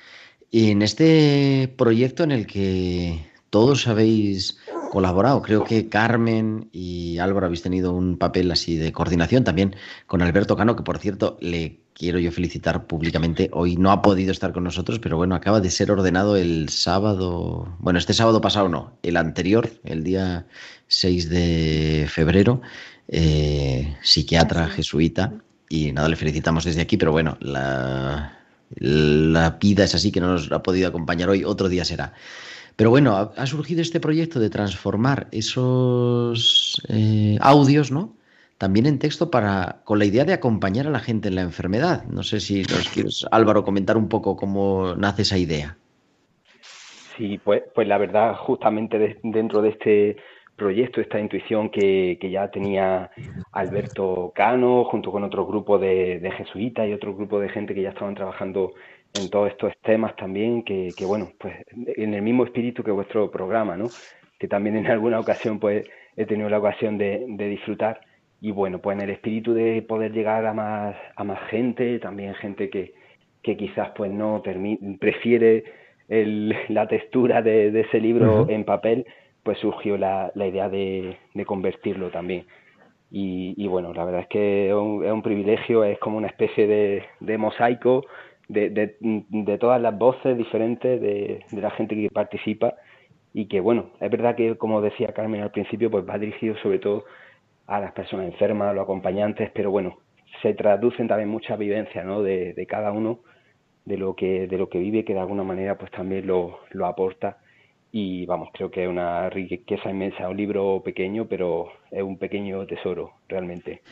Y 0.50 0.70
en 0.70 0.80
este 0.80 1.72
proyecto 1.76 2.24
en 2.24 2.32
el 2.32 2.46
que 2.46 3.20
todos 3.50 3.86
habéis 3.86 4.58
colaborado, 4.90 5.40
creo 5.40 5.64
que 5.64 5.88
Carmen 5.88 6.68
y 6.72 7.18
Álvaro 7.18 7.46
habéis 7.46 7.62
tenido 7.62 7.92
un 7.92 8.18
papel 8.18 8.50
así 8.50 8.76
de 8.76 8.92
coordinación 8.92 9.44
también 9.44 9.76
con 10.06 10.20
Alberto 10.20 10.56
Cano, 10.56 10.76
que 10.76 10.82
por 10.82 10.98
cierto 10.98 11.38
le 11.40 11.78
quiero 11.94 12.18
yo 12.18 12.32
felicitar 12.32 12.86
públicamente. 12.86 13.48
Hoy 13.52 13.76
no 13.76 13.92
ha 13.92 14.02
podido 14.02 14.32
estar 14.32 14.52
con 14.52 14.64
nosotros, 14.64 14.98
pero 14.98 15.16
bueno, 15.16 15.34
acaba 15.34 15.60
de 15.60 15.70
ser 15.70 15.90
ordenado 15.92 16.36
el 16.36 16.68
sábado, 16.70 17.76
bueno, 17.78 17.98
este 17.98 18.14
sábado 18.14 18.40
pasado 18.40 18.68
no, 18.68 18.98
el 19.02 19.16
anterior, 19.16 19.70
el 19.84 20.02
día 20.02 20.46
6 20.88 21.30
de 21.30 22.06
febrero, 22.10 22.60
eh, 23.08 23.96
psiquiatra 24.02 24.66
jesuita. 24.68 25.32
Y 25.68 25.92
nada, 25.92 26.08
le 26.08 26.16
felicitamos 26.16 26.64
desde 26.64 26.80
aquí, 26.80 26.96
pero 26.96 27.12
bueno, 27.12 27.38
la, 27.40 28.40
la 28.76 29.50
vida 29.50 29.84
es 29.84 29.94
así 29.94 30.10
que 30.10 30.20
no 30.20 30.32
nos 30.32 30.50
ha 30.50 30.64
podido 30.64 30.88
acompañar 30.88 31.28
hoy, 31.28 31.44
otro 31.44 31.68
día 31.68 31.84
será. 31.84 32.12
Pero 32.80 32.88
bueno, 32.88 33.14
ha, 33.14 33.44
surgido 33.44 33.82
este 33.82 34.00
proyecto 34.00 34.40
de 34.40 34.48
transformar 34.48 35.26
esos 35.32 36.80
eh, 36.88 37.36
audios, 37.38 37.92
¿no? 37.92 38.14
También 38.56 38.86
en 38.86 38.98
texto 38.98 39.30
para, 39.30 39.82
con 39.84 39.98
la 39.98 40.06
idea 40.06 40.24
de 40.24 40.32
acompañar 40.32 40.86
a 40.86 40.90
la 40.90 41.00
gente 41.00 41.28
en 41.28 41.34
la 41.34 41.42
enfermedad. 41.42 42.04
No 42.04 42.22
sé 42.22 42.40
si 42.40 42.62
nos 42.62 42.88
quieres, 42.88 43.26
Álvaro, 43.30 43.64
comentar 43.64 43.98
un 43.98 44.08
poco 44.08 44.34
cómo 44.34 44.94
nace 44.96 45.20
esa 45.20 45.36
idea. 45.36 45.76
Sí, 47.18 47.38
pues, 47.44 47.64
pues 47.74 47.86
la 47.86 47.98
verdad, 47.98 48.34
justamente 48.36 48.98
de- 48.98 49.20
dentro 49.24 49.60
de 49.60 49.68
este 49.68 50.16
proyecto, 50.56 51.02
esta 51.02 51.20
intuición 51.20 51.68
que, 51.68 52.16
que 52.18 52.30
ya 52.30 52.50
tenía 52.50 53.10
Alberto 53.52 54.32
Cano, 54.34 54.84
junto 54.84 55.12
con 55.12 55.22
otro 55.22 55.46
grupo 55.46 55.78
de, 55.78 56.18
de 56.18 56.30
jesuitas 56.30 56.88
y 56.88 56.94
otro 56.94 57.14
grupo 57.14 57.40
de 57.40 57.50
gente 57.50 57.74
que 57.74 57.82
ya 57.82 57.90
estaban 57.90 58.14
trabajando 58.14 58.72
en 59.14 59.30
todos 59.30 59.50
estos 59.50 59.72
temas 59.82 60.14
también, 60.16 60.62
que, 60.64 60.94
que 60.96 61.04
bueno, 61.04 61.32
pues 61.38 61.56
en 61.96 62.14
el 62.14 62.22
mismo 62.22 62.44
espíritu 62.44 62.82
que 62.82 62.90
vuestro 62.90 63.30
programa, 63.30 63.76
¿no? 63.76 63.92
Que 64.38 64.48
también 64.48 64.76
en 64.76 64.86
alguna 64.86 65.20
ocasión 65.20 65.58
pues 65.60 65.84
he 66.16 66.26
tenido 66.26 66.48
la 66.48 66.58
ocasión 66.58 66.98
de, 66.98 67.24
de 67.28 67.48
disfrutar. 67.48 68.00
Y 68.40 68.52
bueno, 68.52 68.80
pues 68.80 68.94
en 68.96 69.02
el 69.02 69.10
espíritu 69.10 69.52
de 69.54 69.82
poder 69.82 70.12
llegar 70.12 70.46
a 70.46 70.54
más, 70.54 70.96
a 71.16 71.24
más 71.24 71.40
gente, 71.50 71.98
también 71.98 72.34
gente 72.34 72.70
que, 72.70 72.92
que 73.42 73.56
quizás 73.56 73.90
pues 73.96 74.10
no 74.12 74.42
prefiere 75.00 75.64
el- 76.08 76.54
la 76.68 76.86
textura 76.88 77.42
de, 77.42 77.70
de 77.70 77.80
ese 77.82 78.00
libro 78.00 78.44
Ujú. 78.44 78.48
en 78.48 78.64
papel, 78.64 79.06
pues 79.42 79.58
surgió 79.58 79.96
la, 79.98 80.30
la 80.34 80.46
idea 80.46 80.68
de, 80.68 81.18
de 81.34 81.44
convertirlo 81.44 82.10
también. 82.10 82.46
Y, 83.10 83.54
y 83.62 83.66
bueno, 83.66 83.92
la 83.92 84.04
verdad 84.04 84.22
es 84.22 84.28
que 84.28 84.68
es 84.68 84.74
un, 84.74 85.04
es 85.04 85.12
un 85.12 85.22
privilegio, 85.22 85.84
es 85.84 85.98
como 85.98 86.16
una 86.18 86.28
especie 86.28 86.66
de, 86.66 87.04
de 87.20 87.38
mosaico 87.38 88.04
de, 88.50 88.96
de, 89.00 89.58
todas 89.58 89.80
las 89.80 89.96
voces 89.96 90.36
diferentes 90.36 91.00
de, 91.00 91.44
de 91.50 91.60
la 91.60 91.70
gente 91.70 91.94
que 91.94 92.10
participa 92.10 92.74
y 93.32 93.46
que 93.46 93.60
bueno, 93.60 93.90
es 94.00 94.10
verdad 94.10 94.34
que 94.34 94.56
como 94.56 94.80
decía 94.80 95.12
Carmen 95.12 95.42
al 95.42 95.52
principio, 95.52 95.90
pues 95.90 96.08
va 96.08 96.18
dirigido 96.18 96.56
sobre 96.58 96.80
todo 96.80 97.04
a 97.66 97.78
las 97.78 97.92
personas 97.92 98.26
enfermas, 98.26 98.70
a 98.70 98.72
los 98.72 98.82
acompañantes, 98.82 99.50
pero 99.54 99.70
bueno, 99.70 99.98
se 100.42 100.54
traducen 100.54 101.06
también 101.06 101.28
muchas 101.28 101.58
vivencias 101.58 102.04
¿no? 102.04 102.22
de, 102.22 102.52
de 102.54 102.66
cada 102.66 102.90
uno, 102.90 103.20
de 103.84 103.96
lo 103.96 104.16
que, 104.16 104.48
de 104.48 104.58
lo 104.58 104.68
que 104.68 104.78
vive, 104.78 105.04
que 105.04 105.14
de 105.14 105.20
alguna 105.20 105.44
manera 105.44 105.78
pues 105.78 105.90
también 105.92 106.26
lo, 106.26 106.58
lo 106.70 106.86
aporta. 106.86 107.38
Y 107.92 108.26
vamos, 108.26 108.50
creo 108.52 108.70
que 108.70 108.84
es 108.84 108.88
una 108.88 109.28
riqueza 109.30 109.90
inmensa, 109.90 110.28
un 110.28 110.36
libro 110.36 110.80
pequeño, 110.84 111.26
pero 111.26 111.68
es 111.90 112.02
un 112.02 112.18
pequeño 112.18 112.66
tesoro, 112.66 113.12
realmente. 113.28 113.82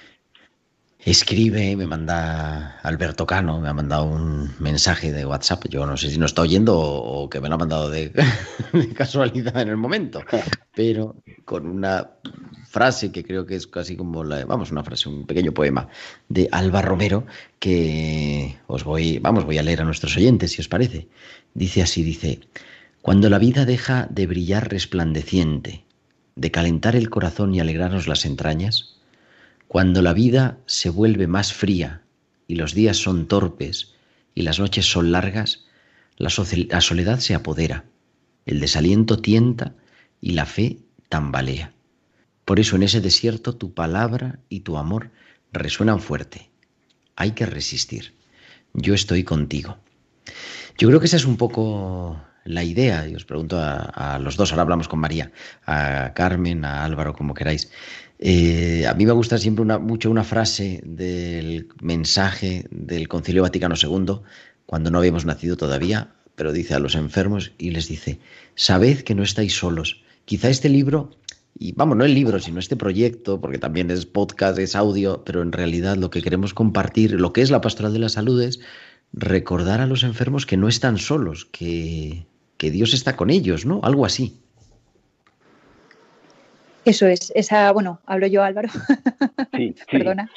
Escribe, 1.04 1.76
me 1.76 1.86
manda 1.86 2.80
Alberto 2.82 3.24
Cano, 3.24 3.60
me 3.60 3.68
ha 3.68 3.72
mandado 3.72 4.04
un 4.04 4.50
mensaje 4.58 5.12
de 5.12 5.24
WhatsApp. 5.24 5.66
Yo 5.68 5.86
no 5.86 5.96
sé 5.96 6.10
si 6.10 6.18
nos 6.18 6.32
está 6.32 6.42
oyendo 6.42 6.76
o, 6.76 7.22
o 7.22 7.30
que 7.30 7.40
me 7.40 7.48
lo 7.48 7.54
ha 7.54 7.58
mandado 7.58 7.88
de, 7.88 8.10
de 8.72 8.92
casualidad 8.94 9.60
en 9.62 9.68
el 9.68 9.76
momento, 9.76 10.22
pero 10.74 11.16
con 11.44 11.66
una 11.66 12.10
frase 12.68 13.12
que 13.12 13.24
creo 13.24 13.46
que 13.46 13.54
es 13.54 13.66
casi 13.68 13.96
como 13.96 14.24
la, 14.24 14.44
vamos, 14.44 14.72
una 14.72 14.82
frase, 14.82 15.08
un 15.08 15.24
pequeño 15.24 15.52
poema 15.52 15.88
de 16.28 16.48
Alba 16.50 16.82
Romero 16.82 17.26
que 17.60 18.58
os 18.66 18.82
voy, 18.82 19.20
vamos, 19.20 19.44
voy 19.44 19.58
a 19.58 19.62
leer 19.62 19.80
a 19.82 19.84
nuestros 19.84 20.16
oyentes 20.16 20.52
si 20.52 20.60
os 20.60 20.68
parece. 20.68 21.08
Dice 21.54 21.80
así, 21.80 22.02
dice, 22.02 22.40
cuando 23.02 23.30
la 23.30 23.38
vida 23.38 23.64
deja 23.64 24.08
de 24.10 24.26
brillar 24.26 24.68
resplandeciente, 24.68 25.84
de 26.34 26.50
calentar 26.50 26.96
el 26.96 27.08
corazón 27.08 27.54
y 27.54 27.60
alegrarnos 27.60 28.08
las 28.08 28.24
entrañas, 28.24 28.97
cuando 29.68 30.00
la 30.00 30.14
vida 30.14 30.58
se 30.64 30.88
vuelve 30.88 31.26
más 31.26 31.52
fría 31.52 32.02
y 32.46 32.56
los 32.56 32.72
días 32.72 32.96
son 32.96 33.28
torpes 33.28 33.94
y 34.34 34.42
las 34.42 34.58
noches 34.58 34.90
son 34.90 35.12
largas, 35.12 35.66
la, 36.16 36.30
soledad 36.30 37.20
se 37.20 37.34
apodera, 37.34 37.84
el 38.46 38.60
desaliento 38.60 39.18
tienta 39.18 39.74
y 40.22 40.32
la 40.32 40.46
fe 40.46 40.78
tambalea. 41.10 41.74
Por 42.46 42.58
eso 42.60 42.76
en 42.76 42.82
ese 42.82 43.02
desierto 43.02 43.56
tu 43.56 43.74
palabra 43.74 44.38
y 44.48 44.60
tu 44.60 44.78
amor 44.78 45.10
resuenan 45.52 46.00
fuerte. 46.00 46.50
Hay 47.14 47.32
que 47.32 47.44
resistir. 47.44 48.14
Yo 48.72 48.94
estoy 48.94 49.22
contigo. 49.22 49.76
Yo 50.78 50.88
creo 50.88 50.98
que 50.98 51.06
esa 51.06 51.16
es 51.16 51.26
un 51.26 51.36
poco 51.36 52.18
la 52.44 52.64
idea, 52.64 53.06
y 53.06 53.14
os 53.14 53.26
pregunto 53.26 53.58
a 53.60 54.18
los 54.18 54.36
dos, 54.36 54.52
ahora 54.52 54.62
hablamos 54.62 54.88
con 54.88 55.00
María, 55.00 55.30
a 55.66 56.12
Carmen, 56.14 56.64
a 56.64 56.84
Álvaro, 56.84 57.12
como 57.12 57.34
queráis. 57.34 57.70
Eh, 58.18 58.86
a 58.86 58.94
mí 58.94 59.06
me 59.06 59.12
gusta 59.12 59.38
siempre 59.38 59.62
una- 59.62 59.78
mucho 59.78 60.10
una 60.10 60.24
frase 60.24 60.80
del 60.84 61.68
mensaje 61.80 62.66
del 62.70 63.06
Concilio 63.08 63.42
Vaticano 63.42 63.74
II, 63.80 64.20
cuando 64.66 64.90
no 64.90 64.98
habíamos 64.98 65.24
nacido 65.24 65.56
todavía, 65.56 66.14
pero 66.34 66.52
dice 66.52 66.74
a 66.74 66.78
los 66.80 66.94
enfermos 66.94 67.52
y 67.58 67.70
les 67.70 67.88
dice, 67.88 68.18
sabed 68.54 69.00
que 69.00 69.14
no 69.14 69.22
estáis 69.22 69.54
solos. 69.56 70.02
Quizá 70.24 70.48
este 70.50 70.68
libro, 70.68 71.10
y 71.58 71.72
vamos, 71.72 71.96
no 71.96 72.04
el 72.04 72.14
libro, 72.14 72.38
sino 72.40 72.58
este 72.60 72.76
proyecto, 72.76 73.40
porque 73.40 73.58
también 73.58 73.90
es 73.90 74.04
podcast, 74.06 74.58
es 74.58 74.76
audio, 74.76 75.22
pero 75.24 75.42
en 75.42 75.52
realidad 75.52 75.96
lo 75.96 76.10
que 76.10 76.22
queremos 76.22 76.54
compartir, 76.54 77.12
lo 77.20 77.32
que 77.32 77.42
es 77.42 77.50
la 77.50 77.60
pastoral 77.60 77.92
de 77.92 77.98
la 78.00 78.08
salud 78.08 78.40
es 78.42 78.60
recordar 79.12 79.80
a 79.80 79.86
los 79.86 80.02
enfermos 80.02 80.44
que 80.44 80.56
no 80.56 80.68
están 80.68 80.98
solos, 80.98 81.46
que, 81.46 82.26
que 82.56 82.70
Dios 82.70 82.94
está 82.94 83.16
con 83.16 83.30
ellos, 83.30 83.64
¿no? 83.64 83.80
Algo 83.84 84.04
así. 84.04 84.40
Eso 86.88 87.06
es, 87.06 87.32
esa, 87.34 87.70
bueno, 87.72 88.00
hablo 88.06 88.26
yo 88.26 88.42
Álvaro, 88.42 88.68
Sí, 89.56 89.74
sí. 89.76 89.84
perdona. 89.90 90.30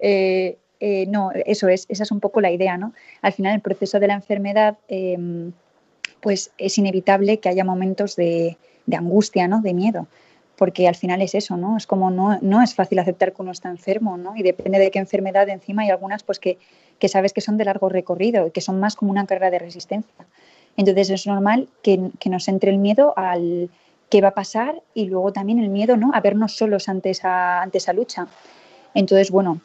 Eh, 0.00 0.58
eh, 0.80 1.06
no, 1.08 1.30
eso 1.46 1.68
es, 1.68 1.86
esa 1.88 2.02
es 2.02 2.12
un 2.12 2.20
poco 2.20 2.40
la 2.40 2.50
idea, 2.50 2.76
¿no? 2.76 2.92
Al 3.22 3.32
final, 3.32 3.54
el 3.54 3.60
proceso 3.60 3.98
de 3.98 4.06
la 4.06 4.14
enfermedad, 4.14 4.76
eh, 4.88 5.50
pues 6.20 6.52
es 6.58 6.76
inevitable 6.78 7.38
que 7.38 7.48
haya 7.48 7.64
momentos 7.64 8.16
de, 8.16 8.58
de 8.86 8.96
angustia, 8.96 9.48
¿no? 9.48 9.60
De 9.60 9.72
miedo, 9.72 10.06
porque 10.56 10.88
al 10.88 10.94
final 10.94 11.22
es 11.22 11.34
eso, 11.34 11.56
¿no? 11.56 11.76
Es 11.76 11.86
como 11.86 12.10
no, 12.10 12.38
no 12.42 12.62
es 12.62 12.74
fácil 12.74 12.98
aceptar 12.98 13.32
que 13.32 13.42
uno 13.42 13.52
está 13.52 13.70
enfermo, 13.70 14.16
¿no? 14.18 14.36
Y 14.36 14.42
depende 14.42 14.78
de 14.78 14.90
qué 14.90 14.98
enfermedad 14.98 15.48
encima 15.48 15.82
hay 15.82 15.90
algunas, 15.90 16.22
pues 16.22 16.38
que, 16.38 16.58
que 16.98 17.08
sabes 17.08 17.32
que 17.32 17.40
son 17.40 17.56
de 17.56 17.64
largo 17.64 17.88
recorrido 17.88 18.46
y 18.46 18.50
que 18.50 18.60
son 18.60 18.78
más 18.78 18.94
como 18.94 19.10
una 19.10 19.26
carrera 19.26 19.50
de 19.50 19.58
resistencia. 19.58 20.26
Entonces 20.76 21.10
es 21.10 21.26
normal 21.26 21.68
que, 21.82 22.10
que 22.20 22.30
nos 22.30 22.46
entre 22.46 22.70
el 22.70 22.78
miedo 22.78 23.14
al 23.16 23.70
qué 24.10 24.20
va 24.20 24.28
a 24.28 24.34
pasar 24.34 24.82
y 24.94 25.06
luego 25.06 25.32
también 25.32 25.58
el 25.58 25.68
miedo 25.68 25.96
¿no? 25.96 26.10
a 26.14 26.20
vernos 26.20 26.56
solos 26.56 26.88
ante 26.88 27.10
esa, 27.10 27.62
ante 27.62 27.78
esa 27.78 27.92
lucha. 27.92 28.26
Entonces, 28.94 29.30
bueno, 29.30 29.60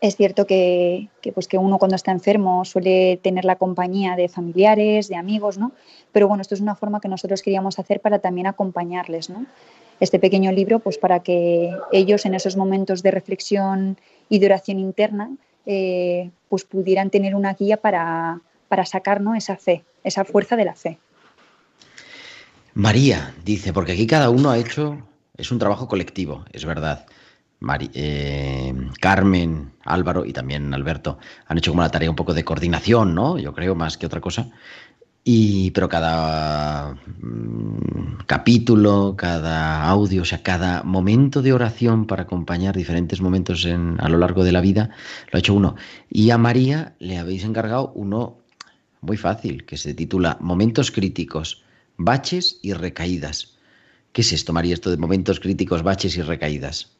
es 0.00 0.16
cierto 0.16 0.46
que, 0.46 1.08
que, 1.20 1.32
pues 1.32 1.46
que 1.46 1.58
uno 1.58 1.78
cuando 1.78 1.96
está 1.96 2.10
enfermo 2.10 2.64
suele 2.64 3.18
tener 3.22 3.44
la 3.44 3.56
compañía 3.56 4.16
de 4.16 4.28
familiares, 4.28 5.08
de 5.08 5.16
amigos, 5.16 5.58
¿no? 5.58 5.72
Pero 6.12 6.26
bueno, 6.26 6.40
esto 6.40 6.54
es 6.54 6.60
una 6.60 6.74
forma 6.74 7.00
que 7.00 7.08
nosotros 7.08 7.42
queríamos 7.42 7.78
hacer 7.78 8.00
para 8.00 8.18
también 8.18 8.46
acompañarles, 8.46 9.30
¿no? 9.30 9.46
Este 10.00 10.18
pequeño 10.18 10.50
libro, 10.52 10.78
pues 10.78 10.96
para 10.96 11.20
que 11.20 11.70
ellos 11.92 12.24
en 12.24 12.34
esos 12.34 12.56
momentos 12.56 13.02
de 13.02 13.10
reflexión 13.10 13.98
y 14.30 14.38
de 14.38 14.46
oración 14.46 14.78
interna, 14.78 15.30
eh, 15.66 16.30
pues 16.48 16.64
pudieran 16.64 17.10
tener 17.10 17.34
una 17.34 17.52
guía 17.52 17.76
para, 17.76 18.40
para 18.68 18.86
sacar 18.86 19.20
¿no? 19.20 19.34
esa 19.34 19.56
fe, 19.56 19.84
esa 20.02 20.24
fuerza 20.24 20.56
de 20.56 20.64
la 20.64 20.74
fe. 20.74 20.98
María 22.74 23.34
dice, 23.44 23.72
porque 23.72 23.92
aquí 23.92 24.06
cada 24.06 24.30
uno 24.30 24.50
ha 24.50 24.58
hecho, 24.58 25.06
es 25.36 25.50
un 25.50 25.58
trabajo 25.58 25.88
colectivo, 25.88 26.44
es 26.52 26.64
verdad, 26.64 27.06
Mari- 27.60 27.90
eh, 27.94 28.74
Carmen, 29.00 29.72
Álvaro 29.84 30.24
y 30.24 30.32
también 30.32 30.72
Alberto 30.72 31.18
han 31.46 31.58
hecho 31.58 31.72
como 31.72 31.82
la 31.82 31.90
tarea 31.90 32.08
un 32.10 32.16
poco 32.16 32.32
de 32.34 32.44
coordinación, 32.44 33.14
¿no? 33.14 33.38
Yo 33.38 33.52
creo, 33.52 33.74
más 33.74 33.98
que 33.98 34.06
otra 34.06 34.20
cosa. 34.20 34.48
Y, 35.24 35.70
pero 35.72 35.88
cada 35.88 36.94
mm, 37.20 38.24
capítulo, 38.26 39.14
cada 39.16 39.84
audio, 39.84 40.22
o 40.22 40.24
sea, 40.24 40.42
cada 40.42 40.82
momento 40.82 41.42
de 41.42 41.52
oración 41.52 42.06
para 42.06 42.22
acompañar 42.22 42.74
diferentes 42.76 43.20
momentos 43.20 43.64
en- 43.66 43.96
a 44.00 44.08
lo 44.08 44.18
largo 44.18 44.44
de 44.44 44.52
la 44.52 44.62
vida, 44.62 44.90
lo 45.30 45.36
ha 45.36 45.40
hecho 45.40 45.54
uno. 45.54 45.76
Y 46.08 46.30
a 46.30 46.38
María 46.38 46.94
le 46.98 47.18
habéis 47.18 47.44
encargado 47.44 47.92
uno 47.94 48.38
muy 49.02 49.16
fácil, 49.18 49.64
que 49.66 49.76
se 49.76 49.94
titula 49.94 50.38
Momentos 50.40 50.90
críticos, 50.90 51.62
baches 52.04 52.58
y 52.62 52.72
recaídas. 52.72 53.58
¿Qué 54.12 54.22
es 54.22 54.32
esto, 54.32 54.52
María, 54.52 54.74
esto 54.74 54.90
de 54.90 54.96
momentos 54.96 55.38
críticos, 55.38 55.82
baches 55.82 56.16
y 56.16 56.22
recaídas? 56.22 56.96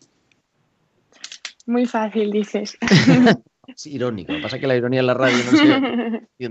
Muy 1.67 1.87
fácil, 1.87 2.31
dices. 2.31 2.77
Es 3.69 3.87
irónico, 3.87 4.33
lo 4.33 4.39
que 4.39 4.43
pasa 4.43 4.57
es 4.57 4.61
que 4.61 4.67
la 4.67 4.75
ironía 4.75 4.99
en 4.99 5.07
la 5.07 5.15
radio 5.15 5.37
no 5.45 5.53
se. 5.53 6.49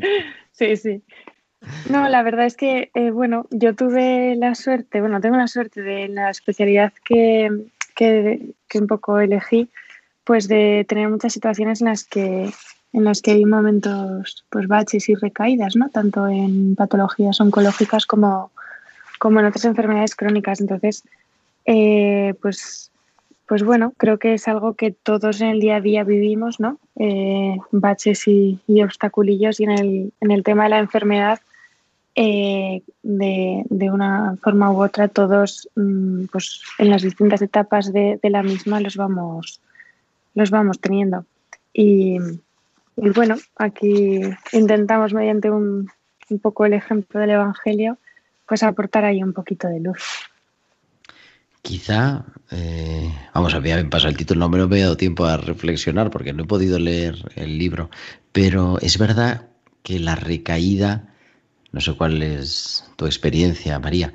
Sí, 0.53 0.77
sí. 0.77 1.03
No, 1.89 2.07
la 2.07 2.23
verdad 2.23 2.45
es 2.45 2.55
que, 2.55 2.91
eh, 2.93 3.11
bueno, 3.11 3.45
yo 3.51 3.75
tuve 3.75 4.37
la 4.37 4.55
suerte, 4.55 5.01
bueno, 5.01 5.19
tengo 5.19 5.35
la 5.35 5.47
suerte 5.47 5.81
de 5.81 6.07
la 6.07 6.29
especialidad 6.29 6.93
que, 7.03 7.49
que, 7.93 8.53
que 8.69 8.79
un 8.79 8.87
poco 8.87 9.19
elegí, 9.19 9.69
pues 10.23 10.47
de 10.47 10.85
tener 10.87 11.09
muchas 11.09 11.33
situaciones 11.33 11.81
en 11.81 11.87
las 11.87 12.05
que 12.05 12.53
en 12.93 13.03
las 13.03 13.21
que 13.21 13.31
hay 13.31 13.45
momentos, 13.45 14.45
pues 14.49 14.67
baches 14.67 15.09
y 15.09 15.15
recaídas, 15.15 15.75
¿no? 15.75 15.89
Tanto 15.89 16.27
en 16.27 16.75
patologías 16.75 17.39
oncológicas 17.39 18.05
como, 18.05 18.51
como 19.19 19.39
en 19.39 19.45
otras 19.45 19.65
enfermedades 19.65 20.15
crónicas. 20.15 20.59
Entonces, 20.59 21.03
eh, 21.65 22.33
pues, 22.41 22.91
pues 23.45 23.63
bueno, 23.63 23.93
creo 23.97 24.17
que 24.17 24.33
es 24.33 24.47
algo 24.47 24.73
que 24.73 24.91
todos 24.91 25.41
en 25.41 25.49
el 25.49 25.59
día 25.59 25.77
a 25.77 25.81
día 25.81 26.03
vivimos, 26.03 26.59
¿no? 26.59 26.79
Eh, 26.95 27.57
baches 27.71 28.27
y, 28.27 28.59
y 28.67 28.81
obstaculillos 28.81 29.59
y 29.59 29.65
en 29.65 29.71
el, 29.71 30.13
en 30.19 30.31
el 30.31 30.43
tema 30.43 30.63
de 30.63 30.69
la 30.69 30.79
enfermedad, 30.79 31.39
eh, 32.15 32.81
de, 33.03 33.63
de 33.69 33.91
una 33.91 34.35
forma 34.41 34.71
u 34.71 34.83
otra, 34.83 35.07
todos 35.07 35.69
mm, 35.75 36.25
pues, 36.31 36.63
en 36.79 36.89
las 36.89 37.03
distintas 37.03 37.41
etapas 37.41 37.93
de, 37.93 38.19
de 38.21 38.29
la 38.31 38.41
misma 38.41 38.79
los 38.79 38.97
vamos, 38.97 39.61
los 40.33 40.49
vamos 40.49 40.79
teniendo. 40.79 41.25
Y, 41.71 42.17
y 43.01 43.09
bueno, 43.09 43.35
aquí 43.57 44.21
intentamos 44.51 45.13
mediante 45.13 45.49
un, 45.49 45.89
un 46.29 46.39
poco 46.39 46.65
el 46.65 46.73
ejemplo 46.73 47.19
del 47.19 47.31
Evangelio, 47.31 47.97
pues 48.47 48.63
aportar 48.63 49.05
ahí 49.05 49.23
un 49.23 49.33
poquito 49.33 49.67
de 49.67 49.79
luz. 49.79 50.03
Quizá, 51.61 52.25
eh, 52.51 53.13
vamos 53.33 53.53
a 53.53 53.59
ver, 53.59 53.83
me 53.83 53.89
pasa 53.89 54.07
el 54.07 54.17
título, 54.17 54.39
no 54.39 54.49
me, 54.49 54.57
no 54.57 54.67
me 54.67 54.79
he 54.79 54.81
dado 54.81 54.97
tiempo 54.97 55.25
a 55.25 55.37
reflexionar 55.37 56.09
porque 56.09 56.33
no 56.33 56.43
he 56.43 56.47
podido 56.47 56.79
leer 56.79 57.15
el 57.35 57.57
libro, 57.57 57.89
pero 58.31 58.79
es 58.79 58.97
verdad 58.97 59.47
que 59.83 59.99
la 59.99 60.15
recaída, 60.15 61.13
no 61.71 61.81
sé 61.81 61.93
cuál 61.93 62.23
es 62.23 62.89
tu 62.95 63.05
experiencia, 63.05 63.77
María, 63.77 64.13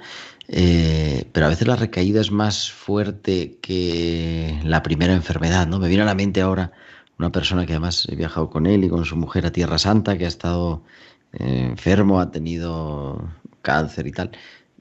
eh, 0.48 1.26
pero 1.32 1.46
a 1.46 1.48
veces 1.50 1.68
la 1.68 1.76
recaída 1.76 2.20
es 2.20 2.30
más 2.30 2.70
fuerte 2.70 3.58
que 3.60 4.58
la 4.64 4.82
primera 4.82 5.12
enfermedad, 5.12 5.66
¿no? 5.66 5.78
Me 5.78 5.88
viene 5.88 6.02
a 6.02 6.06
la 6.06 6.14
mente 6.14 6.40
ahora 6.40 6.72
una 7.18 7.30
persona 7.30 7.66
que 7.66 7.72
además 7.72 8.06
he 8.10 8.16
viajado 8.16 8.50
con 8.50 8.66
él 8.66 8.84
y 8.84 8.88
con 8.88 9.04
su 9.04 9.16
mujer 9.16 9.46
a 9.46 9.52
Tierra 9.52 9.78
Santa, 9.78 10.18
que 10.18 10.24
ha 10.24 10.28
estado 10.28 10.82
eh, 11.32 11.66
enfermo, 11.70 12.20
ha 12.20 12.30
tenido 12.30 13.28
cáncer 13.62 14.06
y 14.06 14.12
tal, 14.12 14.30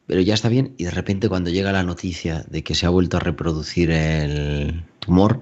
pero 0.05 0.21
ya 0.21 0.33
está 0.33 0.49
bien 0.49 0.73
y 0.77 0.85
de 0.85 0.91
repente 0.91 1.29
cuando 1.29 1.49
llega 1.49 1.71
la 1.71 1.83
noticia 1.83 2.43
de 2.49 2.63
que 2.63 2.75
se 2.75 2.85
ha 2.85 2.89
vuelto 2.89 3.17
a 3.17 3.21
reproducir 3.21 3.91
el 3.91 4.83
tumor, 4.99 5.41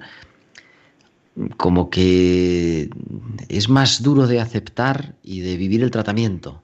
como 1.58 1.90
que 1.90 2.90
es 3.50 3.70
más 3.70 4.04
duro 4.04 4.28
de 4.28 4.40
aceptar 4.40 5.16
y 5.24 5.42
de 5.42 5.58
vivir 5.58 5.82
el 5.82 5.92
tratamiento. 5.92 6.62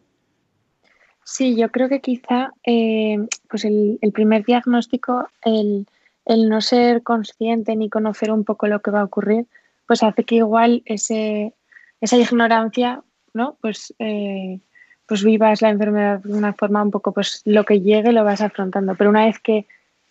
Sí, 1.23 1.57
yo 1.57 1.69
creo 1.69 1.89
que 1.89 1.99
quizá 1.99 2.53
eh, 2.65 3.17
pues 3.49 3.65
el, 3.65 3.99
el, 4.01 4.11
primer 4.13 4.45
diagnóstico, 4.45 5.27
el, 5.43 5.85
el, 6.25 6.47
no 6.47 6.61
ser 6.61 7.03
consciente 7.03 7.75
ni 7.75 7.89
conocer 7.89 8.31
un 8.31 8.45
poco 8.45 8.67
lo 8.67 8.81
que 8.81 8.91
va 8.91 9.01
a 9.01 9.05
ocurrir, 9.05 9.45
pues 9.87 10.03
hace 10.03 10.23
que 10.23 10.35
igual 10.35 10.83
esa 10.85 12.17
ignorancia, 12.17 13.01
¿no? 13.33 13.57
Pues, 13.61 13.93
eh, 13.99 14.59
pues 15.05 15.23
vivas 15.23 15.61
la 15.61 15.69
enfermedad 15.69 16.19
de 16.19 16.33
una 16.33 16.53
forma 16.53 16.83
un 16.83 16.91
poco, 16.91 17.13
pues 17.13 17.41
lo 17.45 17.63
que 17.63 17.79
llegue 17.79 18.11
lo 18.11 18.23
vas 18.23 18.41
afrontando. 18.41 18.95
Pero 18.95 19.09
una 19.09 19.25
vez 19.25 19.39
que, 19.39 19.65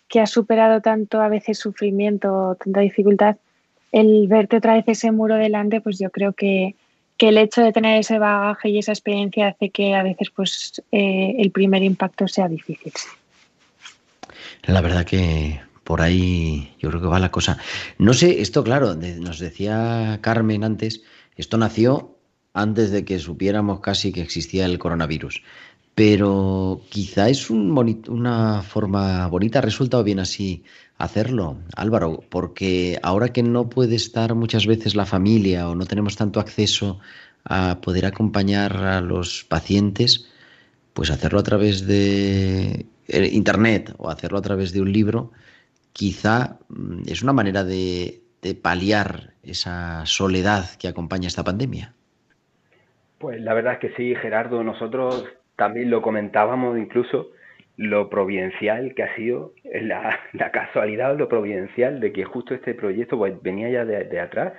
que 0.07 0.19
has 0.19 0.31
superado 0.31 0.81
tanto 0.81 1.21
a 1.21 1.29
veces 1.29 1.59
sufrimiento, 1.59 2.57
tanta 2.63 2.79
dificultad, 2.79 3.37
el 3.91 4.27
verte 4.27 4.57
otra 4.57 4.73
vez 4.73 4.85
ese 4.87 5.11
muro 5.11 5.35
delante, 5.35 5.81
pues 5.81 5.99
yo 5.99 6.09
creo 6.09 6.33
que, 6.33 6.75
que 7.17 7.29
el 7.29 7.37
hecho 7.37 7.61
de 7.61 7.71
tener 7.71 7.99
ese 7.99 8.19
bagaje 8.19 8.69
y 8.69 8.79
esa 8.79 8.91
experiencia 8.91 9.49
hace 9.49 9.69
que 9.69 9.93
a 9.93 10.03
veces 10.03 10.29
pues 10.31 10.81
eh, 10.91 11.35
el 11.37 11.51
primer 11.51 11.83
impacto 11.83 12.27
sea 12.27 12.47
difícil. 12.47 12.93
La 14.63 14.81
verdad 14.81 15.05
que 15.05 15.61
por 15.87 16.01
ahí 16.01 16.75
yo 16.79 16.89
creo 16.89 17.01
que 17.01 17.07
va 17.07 17.17
la 17.17 17.31
cosa. 17.31 17.57
No 17.97 18.13
sé, 18.13 18.41
esto 18.41 18.61
claro, 18.61 18.93
nos 18.95 19.39
decía 19.39 20.19
Carmen 20.21 20.65
antes, 20.65 21.01
esto 21.37 21.57
nació 21.57 22.17
antes 22.53 22.91
de 22.91 23.05
que 23.05 23.19
supiéramos 23.19 23.79
casi 23.79 24.11
que 24.11 24.21
existía 24.21 24.65
el 24.65 24.79
coronavirus. 24.79 25.43
Pero 25.95 26.81
quizá 26.89 27.29
es 27.29 27.49
una 27.49 28.63
forma 28.63 29.27
bonita, 29.27 29.59
ha 29.59 29.61
resultado 29.61 30.03
bien 30.03 30.19
así 30.19 30.65
hacerlo, 30.97 31.59
Álvaro, 31.73 32.21
porque 32.29 32.99
ahora 33.01 33.29
que 33.29 33.43
no 33.43 33.69
puede 33.69 33.95
estar 33.95 34.35
muchas 34.35 34.67
veces 34.67 34.93
la 34.93 35.05
familia 35.05 35.69
o 35.69 35.75
no 35.75 35.85
tenemos 35.85 36.17
tanto 36.17 36.41
acceso 36.41 36.99
a 37.45 37.79
poder 37.79 38.05
acompañar 38.05 38.75
a 38.75 38.99
los 38.99 39.45
pacientes, 39.45 40.27
pues 40.93 41.11
hacerlo 41.11 41.39
a 41.39 41.43
través 41.43 41.87
de 41.87 42.87
internet 43.07 43.95
o 43.97 44.09
hacerlo 44.09 44.37
a 44.37 44.41
través 44.41 44.73
de 44.73 44.81
un 44.81 44.91
libro, 44.91 45.31
quizá 45.97 46.59
mm, 46.69 47.01
es 47.07 47.23
una 47.23 47.33
manera 47.33 47.63
de, 47.63 48.21
paliar 48.63 49.33
esa 49.43 50.05
soledad 50.05 50.63
que 50.79 50.87
acompaña 50.87 51.27
esta 51.27 51.43
pandemia. 51.43 51.93
Pues 53.17 53.41
la 53.41 53.53
verdad 53.53 53.73
es 53.73 53.79
que 53.79 53.93
sí, 53.97 54.15
Gerardo, 54.15 54.63
nosotros 54.63 55.25
también 55.57 55.89
lo 55.89 56.01
comentábamos 56.01 56.77
incluso 56.77 57.31
lo 57.75 58.09
providencial 58.09 58.93
que 58.95 59.03
ha 59.03 59.13
sido, 59.17 59.51
la, 59.81 60.51
casualidad, 60.53 61.17
lo 61.17 61.27
providencial 61.27 61.99
de 61.99 62.13
que 62.13 62.23
justo 62.23 62.53
este 62.53 62.73
proyecto 62.73 63.17
pues, 63.17 63.33
venía 63.41 63.69
ya 63.69 63.83
de, 63.83 64.05
de 64.05 64.19
atrás 64.21 64.53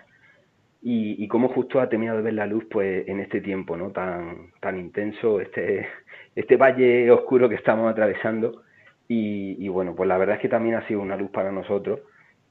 y, 0.83 1.23
y 1.23 1.29
cómo 1.29 1.49
justo 1.49 1.81
ha 1.81 1.89
terminado 1.89 2.19
de 2.19 2.25
ver 2.25 2.35
la 2.35 2.47
luz 2.47 2.65
pues 2.71 3.09
en 3.09 3.21
este 3.21 3.41
tiempo 3.41 3.75
no 3.77 3.91
tan, 3.91 4.51
tan 4.61 4.79
intenso, 4.79 5.41
este, 5.41 5.89
este 6.37 6.57
valle 6.57 7.11
oscuro 7.11 7.49
que 7.49 7.55
estamos 7.55 7.91
atravesando 7.91 8.65
y, 9.09 9.57
y, 9.65 9.69
bueno, 9.69 9.95
pues 9.95 10.09
la 10.09 10.19
verdad 10.19 10.37
es 10.37 10.43
que 10.43 10.49
también 10.49 10.77
ha 10.77 10.87
sido 10.87 11.01
una 11.01 11.17
luz 11.17 11.31
para 11.31 11.51
nosotros 11.51 12.01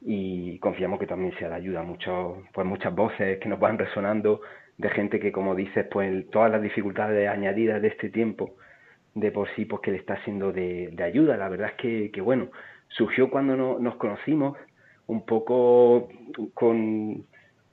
y 0.01 0.59
confiamos 0.59 0.99
que 0.99 1.07
también 1.07 1.33
sea 1.37 1.49
de 1.49 1.55
ayuda 1.55 1.81
a 1.81 1.83
muchos, 1.83 2.37
pues 2.53 2.65
muchas 2.65 2.93
voces 2.93 3.39
que 3.39 3.49
nos 3.49 3.59
van 3.59 3.77
resonando 3.77 4.41
de 4.77 4.89
gente 4.89 5.19
que 5.19 5.31
como 5.31 5.55
dices 5.55 5.87
pues 5.91 6.29
todas 6.29 6.51
las 6.51 6.61
dificultades 6.61 7.27
añadidas 7.29 7.81
de 7.81 7.87
este 7.87 8.09
tiempo 8.09 8.55
de 9.15 9.31
por 9.31 9.49
sí 9.55 9.65
pues 9.65 9.81
que 9.81 9.91
le 9.91 9.97
está 9.97 10.23
siendo 10.23 10.51
de, 10.51 10.89
de 10.93 11.03
ayuda. 11.03 11.37
La 11.37 11.49
verdad 11.49 11.69
es 11.71 11.75
que, 11.75 12.11
que 12.11 12.21
bueno, 12.21 12.49
surgió 12.89 13.29
cuando 13.29 13.55
no, 13.55 13.79
nos 13.79 13.95
conocimos 13.95 14.57
un 15.07 15.25
poco 15.25 16.09
con 16.53 16.77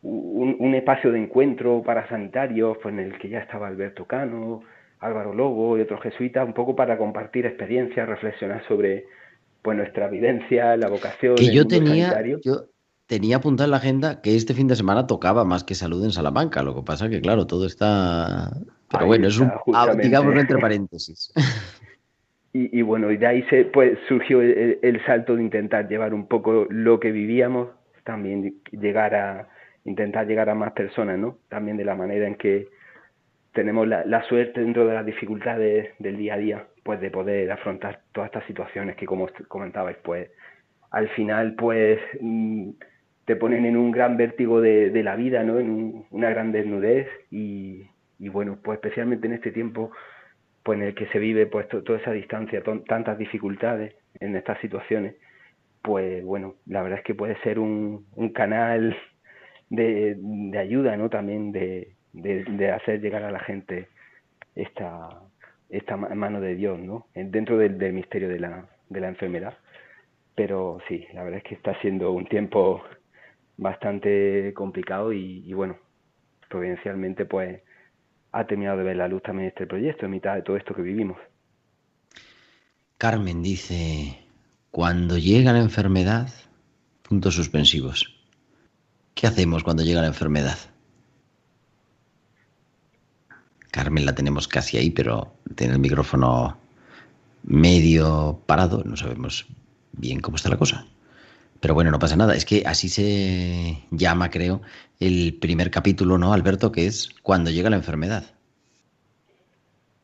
un, 0.02 0.56
un, 0.58 0.74
espacio 0.74 1.12
de 1.12 1.22
encuentro 1.22 1.82
para 1.82 2.08
sanitarios 2.08 2.78
pues 2.82 2.94
en 2.94 3.00
el 3.00 3.18
que 3.18 3.28
ya 3.28 3.40
estaba 3.40 3.66
Alberto 3.66 4.06
Cano, 4.06 4.62
Álvaro 5.04 5.34
Lobo 5.34 5.76
y 5.78 5.82
otros 5.82 6.00
jesuitas, 6.02 6.46
un 6.46 6.54
poco 6.54 6.74
para 6.74 6.96
compartir 6.96 7.46
experiencias, 7.46 8.08
reflexionar 8.08 8.66
sobre 8.66 9.06
pues 9.62 9.76
nuestra 9.76 10.08
vivencia, 10.08 10.76
la 10.76 10.88
vocación. 10.88 11.36
Que 11.36 11.54
yo 11.54 11.66
tenía, 11.66 12.06
sanitario. 12.10 12.40
yo 12.42 12.66
tenía 13.06 13.36
apuntado 13.36 13.66
en 13.66 13.70
la 13.70 13.76
agenda 13.78 14.20
que 14.20 14.36
este 14.36 14.54
fin 14.54 14.68
de 14.68 14.76
semana 14.76 15.06
tocaba 15.06 15.44
más 15.44 15.64
que 15.64 15.74
salud 15.74 16.04
en 16.04 16.12
Salamanca. 16.12 16.62
Lo 16.62 16.74
que 16.74 16.82
pasa 16.82 17.08
que, 17.08 17.20
claro, 17.20 17.46
todo 17.46 17.66
está. 17.66 18.50
Pero 18.90 19.02
Ahí 19.02 19.06
bueno, 19.06 19.28
está, 19.28 19.44
es 19.44 19.52
un. 19.66 19.74
ah, 19.74 19.94
Digámoslo 19.94 20.40
entre 20.40 20.58
paréntesis. 20.60 21.32
Y, 22.52 22.78
y, 22.78 22.82
bueno, 22.82 23.10
y 23.10 23.16
de 23.16 23.26
ahí 23.26 23.42
se, 23.50 23.64
pues, 23.64 23.98
surgió 24.06 24.40
el, 24.40 24.78
el, 24.80 25.04
salto 25.04 25.34
de 25.34 25.42
intentar 25.42 25.88
llevar 25.88 26.14
un 26.14 26.28
poco 26.28 26.66
lo 26.70 27.00
que 27.00 27.10
vivíamos, 27.10 27.68
también 28.04 28.60
llegar 28.70 29.14
a 29.14 29.48
intentar 29.84 30.26
llegar 30.26 30.48
a 30.48 30.54
más 30.54 30.72
personas, 30.72 31.18
¿no? 31.18 31.38
También 31.48 31.76
de 31.76 31.84
la 31.84 31.94
manera 31.94 32.26
en 32.26 32.36
que 32.36 32.68
tenemos 33.54 33.88
la, 33.88 34.04
la 34.04 34.22
suerte 34.24 34.60
dentro 34.60 34.86
de 34.86 34.94
las 34.94 35.06
dificultades 35.06 35.94
del 35.98 36.16
día 36.16 36.34
a 36.34 36.38
día, 36.38 36.66
pues 36.82 37.00
de 37.00 37.10
poder 37.10 37.50
afrontar 37.50 38.00
todas 38.12 38.28
estas 38.28 38.44
situaciones 38.46 38.96
que, 38.96 39.06
como 39.06 39.28
comentabais, 39.48 39.96
pues 40.02 40.30
al 40.90 41.08
final, 41.10 41.54
pues 41.54 41.98
mm, 42.20 42.70
te 43.24 43.36
ponen 43.36 43.64
en 43.64 43.76
un 43.76 43.90
gran 43.90 44.16
vértigo 44.16 44.60
de, 44.60 44.90
de 44.90 45.02
la 45.02 45.16
vida, 45.16 45.42
¿no? 45.44 45.58
En 45.58 45.70
un, 45.70 46.06
una 46.10 46.30
gran 46.30 46.52
desnudez 46.52 47.08
y, 47.30 47.88
y, 48.18 48.28
bueno, 48.28 48.58
pues 48.62 48.76
especialmente 48.76 49.26
en 49.26 49.34
este 49.34 49.50
tiempo 49.52 49.90
pues 50.62 50.78
en 50.78 50.86
el 50.86 50.94
que 50.94 51.06
se 51.08 51.18
vive 51.18 51.46
pues 51.46 51.68
to, 51.68 51.82
toda 51.82 51.98
esa 51.98 52.12
distancia, 52.12 52.62
tantas 52.88 53.18
dificultades 53.18 53.94
en 54.18 54.34
estas 54.34 54.58
situaciones, 54.60 55.14
pues 55.82 56.24
bueno, 56.24 56.54
la 56.66 56.82
verdad 56.82 57.00
es 57.00 57.04
que 57.04 57.14
puede 57.14 57.36
ser 57.42 57.58
un, 57.58 58.06
un 58.16 58.30
canal 58.30 58.96
de, 59.68 60.16
de 60.18 60.58
ayuda, 60.58 60.96
¿no? 60.96 61.10
También 61.10 61.52
de, 61.52 61.92
de, 62.14 62.44
de 62.44 62.72
hacer 62.72 63.00
llegar 63.02 63.24
a 63.24 63.32
la 63.32 63.40
gente 63.40 63.88
esta, 64.54 65.10
esta 65.70 65.96
ma- 65.96 66.14
mano 66.14 66.40
de 66.40 66.56
Dios, 66.56 66.78
¿no? 66.80 67.08
En- 67.14 67.30
Dentro 67.32 67.58
del, 67.58 67.78
del 67.78 67.94
misterio 67.94 68.28
de 68.28 68.40
la, 68.40 68.68
de 68.88 69.00
la 69.00 69.08
enfermedad. 69.08 69.58
Pero 70.36 70.78
sí, 70.88 71.06
la 71.14 71.24
verdad 71.24 71.38
es 71.38 71.44
que 71.44 71.54
está 71.56 71.78
siendo 71.80 72.12
un 72.12 72.26
tiempo 72.26 72.82
bastante 73.58 74.52
complicado 74.54 75.12
y, 75.12 75.44
y 75.48 75.52
bueno, 75.54 75.78
providencialmente 76.50 77.26
pues 77.26 77.62
ha 78.32 78.46
terminado 78.46 78.78
de 78.78 78.84
ver 78.84 78.96
la 78.96 79.08
luz 79.08 79.22
también 79.22 79.48
este 79.48 79.66
proyecto 79.66 80.06
en 80.06 80.12
mitad 80.12 80.36
de 80.36 80.42
todo 80.42 80.56
esto 80.56 80.74
que 80.74 80.82
vivimos. 80.82 81.18
Carmen 82.98 83.40
dice, 83.42 84.26
cuando 84.72 85.16
llega 85.16 85.52
la 85.52 85.60
enfermedad, 85.60 86.28
puntos 87.02 87.36
suspensivos. 87.36 88.16
¿Qué 89.14 89.26
hacemos 89.26 89.64
cuando 89.64 89.82
llega 89.84 90.02
la 90.02 90.08
enfermedad? 90.08 90.58
Carmen 93.74 94.06
la 94.06 94.14
tenemos 94.14 94.46
casi 94.46 94.76
ahí, 94.76 94.90
pero 94.90 95.32
tiene 95.56 95.72
el 95.72 95.80
micrófono 95.80 96.56
medio 97.42 98.38
parado, 98.46 98.84
no 98.84 98.96
sabemos 98.96 99.48
bien 99.92 100.20
cómo 100.20 100.36
está 100.36 100.48
la 100.48 100.56
cosa. 100.56 100.86
Pero 101.58 101.74
bueno, 101.74 101.90
no 101.90 101.98
pasa 101.98 102.14
nada, 102.14 102.36
es 102.36 102.44
que 102.44 102.62
así 102.66 102.88
se 102.88 103.78
llama, 103.90 104.30
creo, 104.30 104.60
el 105.00 105.36
primer 105.40 105.72
capítulo, 105.72 106.18
¿no, 106.18 106.32
Alberto? 106.32 106.70
Que 106.70 106.86
es 106.86 107.08
cuando 107.22 107.50
llega 107.50 107.68
la 107.68 107.74
enfermedad. 107.76 108.22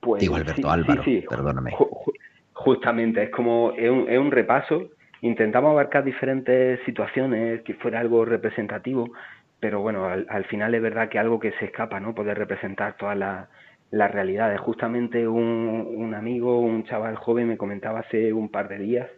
Pues, 0.01 0.21
Digo 0.21 0.35
Alberto 0.35 0.63
sí, 0.63 0.69
Álvaro, 0.69 1.05
sí, 1.05 1.21
sí, 1.21 1.27
perdóname. 1.29 1.71
ju- 1.71 1.89
ju- 1.91 2.13
justamente, 2.55 3.23
es 3.23 3.31
como 3.31 3.71
es 3.79 3.89
un, 3.89 4.09
es 4.11 4.19
un 4.19 4.33
repaso. 4.33 4.83
Intentamos 5.23 5.71
abarcar 5.71 6.03
diferentes 6.03 6.81
situaciones, 6.87 7.63
que 7.63 7.75
fuera 7.75 8.01
algo 8.01 8.25
representativo, 8.25 9.13
pero 9.61 9.81
bueno, 9.81 10.07
al, 10.07 10.27
al 10.29 10.45
final 10.47 10.75
es 10.75 10.83
verdad 10.83 11.09
que 11.09 11.19
algo 11.19 11.39
que 11.39 11.53
se 11.53 11.67
escapa, 11.67 12.01
¿no? 12.01 12.15
Poder 12.15 12.39
representar 12.39 12.97
todas 12.97 13.17
las 13.17 13.49
las 13.91 14.11
realidades. 14.11 14.61
Justamente 14.61 15.27
un, 15.27 15.95
un 15.97 16.15
amigo, 16.15 16.61
un 16.61 16.85
chaval 16.85 17.17
joven 17.17 17.49
me 17.49 17.57
comentaba 17.57 18.01
hace 18.01 18.33
un 18.33 18.49
par 18.49 18.69
de 18.69 18.79
días, 18.79 19.09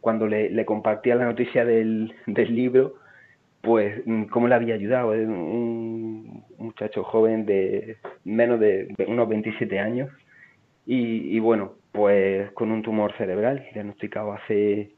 cuando 0.00 0.26
le, 0.26 0.50
le 0.50 0.64
compartía 0.64 1.14
la 1.14 1.24
noticia 1.24 1.64
del, 1.64 2.14
del 2.26 2.54
libro, 2.54 2.94
pues 3.62 4.02
mm, 4.06 4.24
cómo 4.24 4.48
le 4.48 4.54
había 4.54 4.74
ayudado. 4.74 5.14
Es 5.14 5.26
un 5.26 6.44
muchacho 6.58 7.04
joven 7.04 7.46
de 7.46 7.96
menos 8.24 8.60
de 8.60 8.94
unos 9.06 9.28
27 9.28 9.78
años 9.78 10.10
y, 10.86 11.36
y 11.36 11.40
bueno, 11.40 11.72
pues 11.92 12.50
con 12.52 12.70
un 12.70 12.82
tumor 12.82 13.12
cerebral 13.16 13.66
diagnosticado 13.72 14.32
hace 14.32 14.92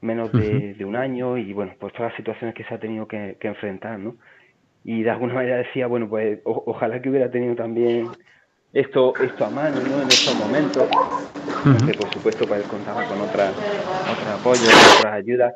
menos 0.00 0.34
de, 0.34 0.74
de 0.74 0.84
un 0.84 0.96
año 0.96 1.36
y 1.38 1.52
bueno, 1.52 1.74
pues 1.80 1.92
todas 1.92 2.12
las 2.12 2.16
situaciones 2.16 2.54
que 2.54 2.64
se 2.64 2.74
ha 2.74 2.78
tenido 2.80 3.06
que, 3.08 3.36
que 3.40 3.48
enfrentar, 3.48 3.98
¿no? 3.98 4.16
Y 4.84 5.02
de 5.02 5.10
alguna 5.10 5.34
manera 5.34 5.58
decía, 5.58 5.86
bueno, 5.88 6.08
pues 6.08 6.40
o- 6.44 6.64
ojalá 6.66 7.02
que 7.02 7.10
hubiera 7.10 7.30
tenido 7.30 7.54
también 7.56 8.18
esto, 8.72 9.18
esto 9.20 9.44
a 9.44 9.50
mano, 9.50 9.84
¿no? 9.84 10.02
En 10.02 10.10
estos 10.10 10.34
momentos, 10.36 10.90
que 11.84 11.94
por 11.94 12.10
supuesto 12.12 12.46
pues 12.48 12.66
contaba 12.66 13.06
con 13.06 13.20
otras 13.20 13.56
otros 14.04 14.28
apoyos, 14.28 14.84
otras 14.86 15.12
ayudas. 15.14 15.54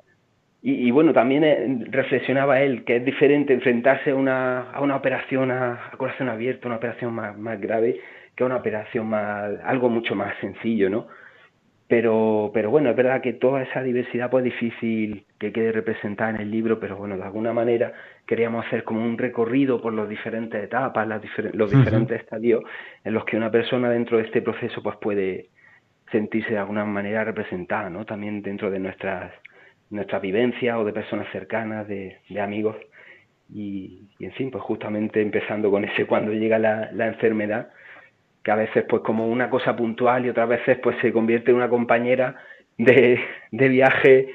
Y, 0.63 0.89
y 0.89 0.91
bueno, 0.93 1.13
también 1.13 1.45
eh, 1.45 1.87
reflexionaba 1.91 2.63
él 2.63 2.85
que 2.85 2.97
es 2.97 3.05
diferente 3.05 3.55
enfrentarse 3.55 4.11
a 4.11 4.15
una, 4.17 4.71
a 4.73 4.81
una 4.83 4.97
operación 4.97 5.51
a, 5.51 5.89
a 5.93 5.97
corazón 5.99 6.29
abierto, 6.31 6.69
una 6.69 6.79
operación 6.79 7.15
más, 7.15 7.37
más 7.39 7.61
grave, 7.61 8.01
que 8.37 8.45
a 8.45 8.47
una 8.47 8.57
operación 8.57 9.09
más, 9.09 9.53
algo 9.65 9.91
mucho 9.91 10.15
más 10.17 10.35
sencillo, 10.41 10.91
¿no? 10.91 11.09
Pero, 11.87 12.51
pero 12.55 12.71
bueno, 12.71 12.91
es 12.91 12.97
verdad 12.97 13.21
que 13.21 13.35
toda 13.35 13.63
esa 13.63 13.83
diversidad 13.83 14.31
pues 14.31 14.45
es 14.47 14.53
difícil 14.53 15.27
que 15.39 15.53
quede 15.53 15.71
representada 15.71 16.31
en 16.31 16.37
el 16.37 16.51
libro, 16.51 16.81
pero 16.81 16.97
bueno, 16.97 17.17
de 17.17 17.23
alguna 17.25 17.53
manera 17.53 17.93
queríamos 18.27 18.67
hacer 18.67 18.85
como 18.85 19.03
un 19.05 19.19
recorrido 19.19 19.83
por 19.83 19.93
las 19.93 20.09
diferentes 20.09 20.63
etapas, 20.65 21.07
las 21.07 21.23
difer- 21.23 21.53
los 21.53 21.71
diferentes 21.71 22.21
estadios 22.21 22.63
en 23.05 23.13
los 23.13 23.25
que 23.27 23.37
una 23.37 23.51
persona 23.51 23.91
dentro 23.91 24.17
de 24.17 24.25
este 24.25 24.41
proceso 24.41 24.83
pues 24.83 24.97
puede 24.97 25.51
sentirse 26.13 26.53
de 26.53 26.59
alguna 26.59 26.85
manera 26.87 27.25
representada, 27.25 27.91
¿no? 27.91 28.05
También 28.07 28.43
dentro 28.43 28.71
de 28.71 28.79
nuestras, 28.79 29.33
nuestras 29.91 30.23
vivencias 30.23 30.77
o 30.79 30.85
de 30.85 30.93
personas 30.93 31.29
cercanas, 31.33 31.89
de, 31.89 32.19
de 32.29 32.41
amigos. 32.41 32.77
Y, 33.49 34.09
y 34.19 34.25
en 34.25 34.33
fin, 34.33 34.51
pues 34.51 34.65
justamente 34.65 35.21
empezando 35.21 35.71
con 35.71 35.85
ese 35.85 36.07
cuando 36.07 36.33
llega 36.33 36.59
la, 36.59 36.91
la 36.93 37.07
enfermedad, 37.09 37.71
que 38.45 38.51
a 38.53 38.57
veces 38.57 38.85
pues 38.89 39.03
como 39.03 39.27
una 39.29 39.51
cosa 39.51 39.75
puntual 39.77 40.27
y 40.27 40.31
otras 40.31 40.49
veces 40.49 40.79
pues 40.83 40.97
se 41.03 41.13
convierte 41.13 41.51
en 41.51 41.57
una 41.59 41.69
compañera 41.71 42.37
de, 42.79 43.21
de 43.53 43.69
viaje 43.69 44.29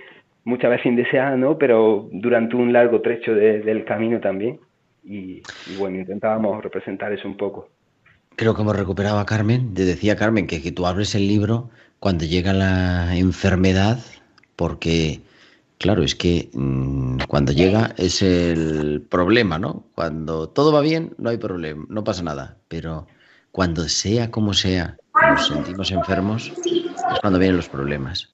muchas 0.44 0.72
veces 0.72 0.88
indeseada, 0.88 1.38
¿no? 1.38 1.58
Pero 1.58 2.10
durante 2.12 2.56
un 2.56 2.74
largo 2.74 3.02
trecho 3.02 3.36
de- 3.36 3.62
del 3.62 3.86
camino 3.86 4.20
también. 4.20 4.60
Y, 5.04 5.44
y 5.66 5.76
bueno, 5.78 5.98
intentábamos 6.00 6.64
representar 6.64 7.14
eso 7.14 7.28
un 7.28 7.38
poco. 7.38 7.70
Creo 8.36 8.56
que 8.56 8.62
hemos 8.62 8.76
recuperado 8.76 9.20
a 9.20 9.26
Carmen. 9.26 9.74
Te 9.74 9.86
decía 9.86 10.16
Carmen 10.16 10.48
que, 10.48 10.62
que 10.62 10.72
tú 10.72 10.86
abres 10.88 11.14
el 11.16 11.28
libro 11.28 11.70
cuando 12.00 12.26
llega 12.26 12.54
la 12.54 13.16
enfermedad, 13.18 14.00
porque, 14.56 15.22
claro, 15.78 16.04
es 16.04 16.16
que 16.16 16.50
mm, 16.54 17.20
cuando 17.28 17.52
llega 17.52 17.94
es 17.98 18.22
el 18.22 19.02
problema, 19.10 19.60
¿no? 19.60 19.86
Cuando 19.96 20.50
todo 20.50 20.72
va 20.72 20.82
bien, 20.82 21.14
no 21.18 21.30
hay 21.30 21.38
problema, 21.38 21.86
no 21.90 22.04
pasa 22.04 22.24
nada. 22.24 22.58
Pero 22.70 23.08
cuando 23.52 23.88
sea 23.88 24.32
como 24.32 24.54
sea, 24.54 24.98
nos 25.14 25.48
sentimos 25.48 25.92
enfermos, 25.92 26.52
es 26.66 27.20
cuando 27.22 27.40
vienen 27.40 27.58
los 27.58 27.70
problemas. 27.70 28.34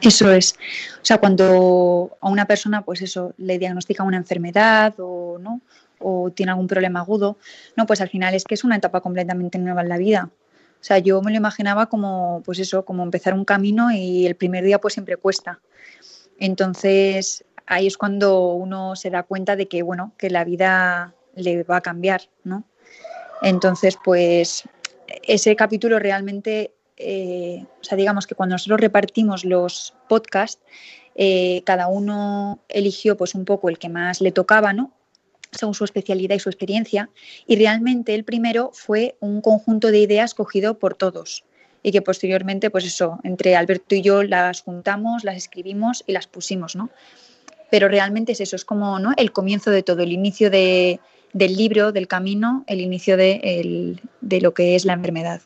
Eso 0.00 0.30
es. 0.30 0.54
O 0.96 1.04
sea, 1.04 1.18
cuando 1.18 2.16
a 2.20 2.28
una 2.28 2.44
persona, 2.44 2.82
pues 2.82 3.02
eso, 3.02 3.34
le 3.38 3.58
diagnostican 3.58 4.06
una 4.06 4.18
enfermedad 4.18 4.94
o 4.98 5.38
no, 5.38 5.62
o 5.98 6.30
tiene 6.30 6.52
algún 6.52 6.66
problema 6.66 7.00
agudo, 7.00 7.38
no, 7.76 7.86
pues 7.86 8.00
al 8.00 8.08
final 8.08 8.34
es 8.34 8.44
que 8.44 8.54
es 8.54 8.64
una 8.64 8.76
etapa 8.76 9.00
completamente 9.00 9.58
nueva 9.58 9.82
en 9.82 9.88
la 9.88 9.96
vida. 9.96 10.30
O 10.80 10.84
sea, 10.86 10.98
yo 10.98 11.22
me 11.22 11.30
lo 11.30 11.38
imaginaba 11.38 11.86
como, 11.86 12.42
pues 12.44 12.58
eso, 12.58 12.84
como 12.84 13.02
empezar 13.02 13.34
un 13.34 13.44
camino 13.44 13.90
y 13.90 14.26
el 14.26 14.36
primer 14.36 14.64
día 14.64 14.78
pues 14.78 14.94
siempre 14.94 15.16
cuesta. 15.16 15.60
Entonces, 16.38 17.44
ahí 17.66 17.86
es 17.86 17.96
cuando 17.96 18.52
uno 18.52 18.94
se 18.94 19.10
da 19.10 19.22
cuenta 19.22 19.56
de 19.56 19.66
que, 19.66 19.82
bueno, 19.82 20.12
que 20.18 20.30
la 20.30 20.44
vida 20.44 21.14
le 21.34 21.64
va 21.64 21.78
a 21.78 21.80
cambiar, 21.80 22.22
¿no? 22.44 22.64
Entonces, 23.42 23.98
pues 24.02 24.64
ese 25.22 25.56
capítulo 25.56 25.98
realmente, 25.98 26.72
eh, 26.96 27.64
o 27.80 27.84
sea, 27.84 27.96
digamos 27.96 28.26
que 28.26 28.34
cuando 28.34 28.54
nosotros 28.54 28.80
repartimos 28.80 29.44
los 29.44 29.94
podcasts, 30.08 30.62
eh, 31.14 31.62
cada 31.64 31.88
uno 31.88 32.60
eligió 32.68 33.16
pues 33.16 33.34
un 33.34 33.44
poco 33.44 33.68
el 33.68 33.78
que 33.78 33.88
más 33.88 34.20
le 34.20 34.32
tocaba, 34.32 34.72
¿no? 34.72 34.92
Según 35.52 35.74
su 35.74 35.84
especialidad 35.84 36.36
y 36.36 36.40
su 36.40 36.48
experiencia. 36.48 37.10
Y 37.46 37.56
realmente 37.56 38.14
el 38.14 38.24
primero 38.24 38.70
fue 38.74 39.16
un 39.20 39.40
conjunto 39.40 39.90
de 39.90 40.00
ideas 40.00 40.34
cogido 40.34 40.78
por 40.78 40.94
todos 40.94 41.44
y 41.82 41.92
que 41.92 42.02
posteriormente, 42.02 42.68
pues 42.70 42.84
eso, 42.84 43.20
entre 43.22 43.54
Alberto 43.54 43.94
y 43.94 44.02
yo 44.02 44.22
las 44.22 44.62
juntamos, 44.62 45.24
las 45.24 45.36
escribimos 45.36 46.02
y 46.06 46.12
las 46.12 46.26
pusimos, 46.26 46.74
¿no? 46.74 46.90
Pero 47.70 47.88
realmente 47.88 48.32
es 48.32 48.40
eso, 48.40 48.56
es 48.56 48.64
como 48.64 48.98
¿no? 48.98 49.12
el 49.16 49.32
comienzo 49.32 49.70
de 49.70 49.82
todo, 49.82 50.02
el 50.02 50.12
inicio 50.12 50.50
de, 50.50 51.00
del 51.36 51.54
libro, 51.56 51.92
del 51.92 52.08
camino, 52.08 52.64
el 52.66 52.80
inicio 52.80 53.16
de, 53.16 53.40
el- 53.44 54.00
de 54.22 54.40
lo 54.40 54.54
que 54.54 54.74
es 54.74 54.84
la 54.84 54.94
enfermedad. 54.94 55.42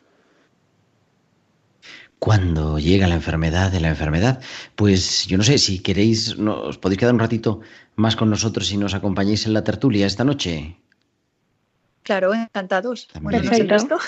Cuando 2.19 2.79
llega 2.79 3.09
la 3.09 3.15
enfermedad 3.15 3.73
de 3.73 3.81
la 3.81 3.89
enfermedad, 3.89 4.41
pues 4.77 5.27
yo 5.27 5.39
no 5.39 5.43
sé 5.43 5.57
si 5.59 5.79
queréis, 5.79 6.37
no, 6.39 6.61
os 6.63 6.77
podéis 6.77 6.99
quedar 6.99 7.15
un 7.15 7.21
ratito 7.21 7.61
más 7.97 8.15
con 8.15 8.29
nosotros 8.29 8.71
y 8.73 8.77
nos 8.77 8.93
acompañáis 8.95 9.47
en 9.47 9.55
la 9.55 9.65
tertulia 9.65 10.07
esta 10.07 10.23
noche. 10.25 10.77
Claro, 12.03 12.35
encantados. 12.35 13.09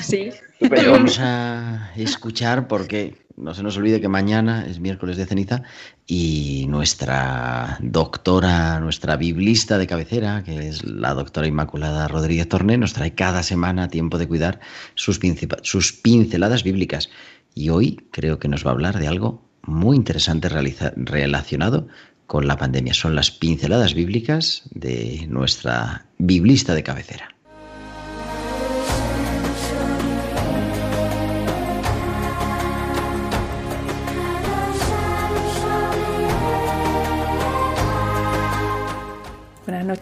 Sí. 0.02 0.30
Pero 0.60 0.92
vamos 0.92 1.18
a 1.20 1.90
escuchar 1.96 2.68
porque 2.68 3.21
no 3.36 3.54
se 3.54 3.62
nos 3.62 3.76
olvide 3.76 4.00
que 4.00 4.08
mañana 4.08 4.66
es 4.66 4.80
miércoles 4.80 5.16
de 5.16 5.26
ceniza 5.26 5.62
y 6.06 6.66
nuestra 6.68 7.78
doctora, 7.80 8.80
nuestra 8.80 9.16
biblista 9.16 9.78
de 9.78 9.86
cabecera, 9.86 10.42
que 10.44 10.68
es 10.68 10.84
la 10.84 11.14
doctora 11.14 11.46
Inmaculada 11.46 12.08
Rodríguez 12.08 12.48
Torné, 12.48 12.78
nos 12.78 12.92
trae 12.92 13.14
cada 13.14 13.42
semana 13.42 13.88
tiempo 13.88 14.18
de 14.18 14.28
cuidar 14.28 14.60
sus, 14.94 15.20
sus 15.62 15.92
pinceladas 15.92 16.62
bíblicas. 16.62 17.10
Y 17.54 17.68
hoy 17.68 18.00
creo 18.10 18.38
que 18.38 18.48
nos 18.48 18.64
va 18.64 18.70
a 18.70 18.74
hablar 18.74 18.98
de 18.98 19.08
algo 19.08 19.42
muy 19.62 19.96
interesante 19.96 20.48
relacionado 20.48 21.88
con 22.26 22.46
la 22.46 22.56
pandemia. 22.56 22.94
Son 22.94 23.14
las 23.14 23.30
pinceladas 23.30 23.94
bíblicas 23.94 24.62
de 24.70 25.26
nuestra 25.28 26.06
biblista 26.18 26.74
de 26.74 26.82
cabecera. 26.82 27.34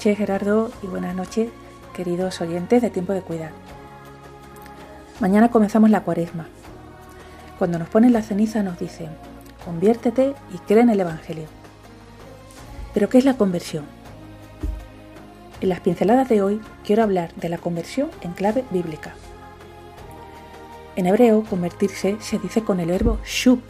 Noches 0.00 0.16
Gerardo 0.16 0.70
y 0.82 0.86
buenas 0.86 1.14
noches 1.14 1.50
queridos 1.92 2.40
oyentes 2.40 2.80
de 2.80 2.88
Tiempo 2.88 3.12
de 3.12 3.20
Cuidar. 3.20 3.52
Mañana 5.20 5.50
comenzamos 5.50 5.90
la 5.90 6.04
cuaresma. 6.04 6.48
Cuando 7.58 7.78
nos 7.78 7.90
ponen 7.90 8.14
la 8.14 8.22
ceniza 8.22 8.62
nos 8.62 8.78
dicen, 8.78 9.10
conviértete 9.62 10.34
y 10.54 10.58
cree 10.60 10.80
en 10.80 10.88
el 10.88 11.00
Evangelio. 11.00 11.44
Pero 12.94 13.10
¿qué 13.10 13.18
es 13.18 13.26
la 13.26 13.36
conversión? 13.36 13.84
En 15.60 15.68
las 15.68 15.80
pinceladas 15.80 16.30
de 16.30 16.40
hoy 16.40 16.62
quiero 16.82 17.02
hablar 17.02 17.34
de 17.34 17.50
la 17.50 17.58
conversión 17.58 18.08
en 18.22 18.32
clave 18.32 18.64
bíblica. 18.70 19.12
En 20.96 21.08
hebreo, 21.08 21.44
convertirse 21.44 22.16
se 22.20 22.38
dice 22.38 22.62
con 22.64 22.80
el 22.80 22.88
verbo 22.88 23.18
shub, 23.26 23.60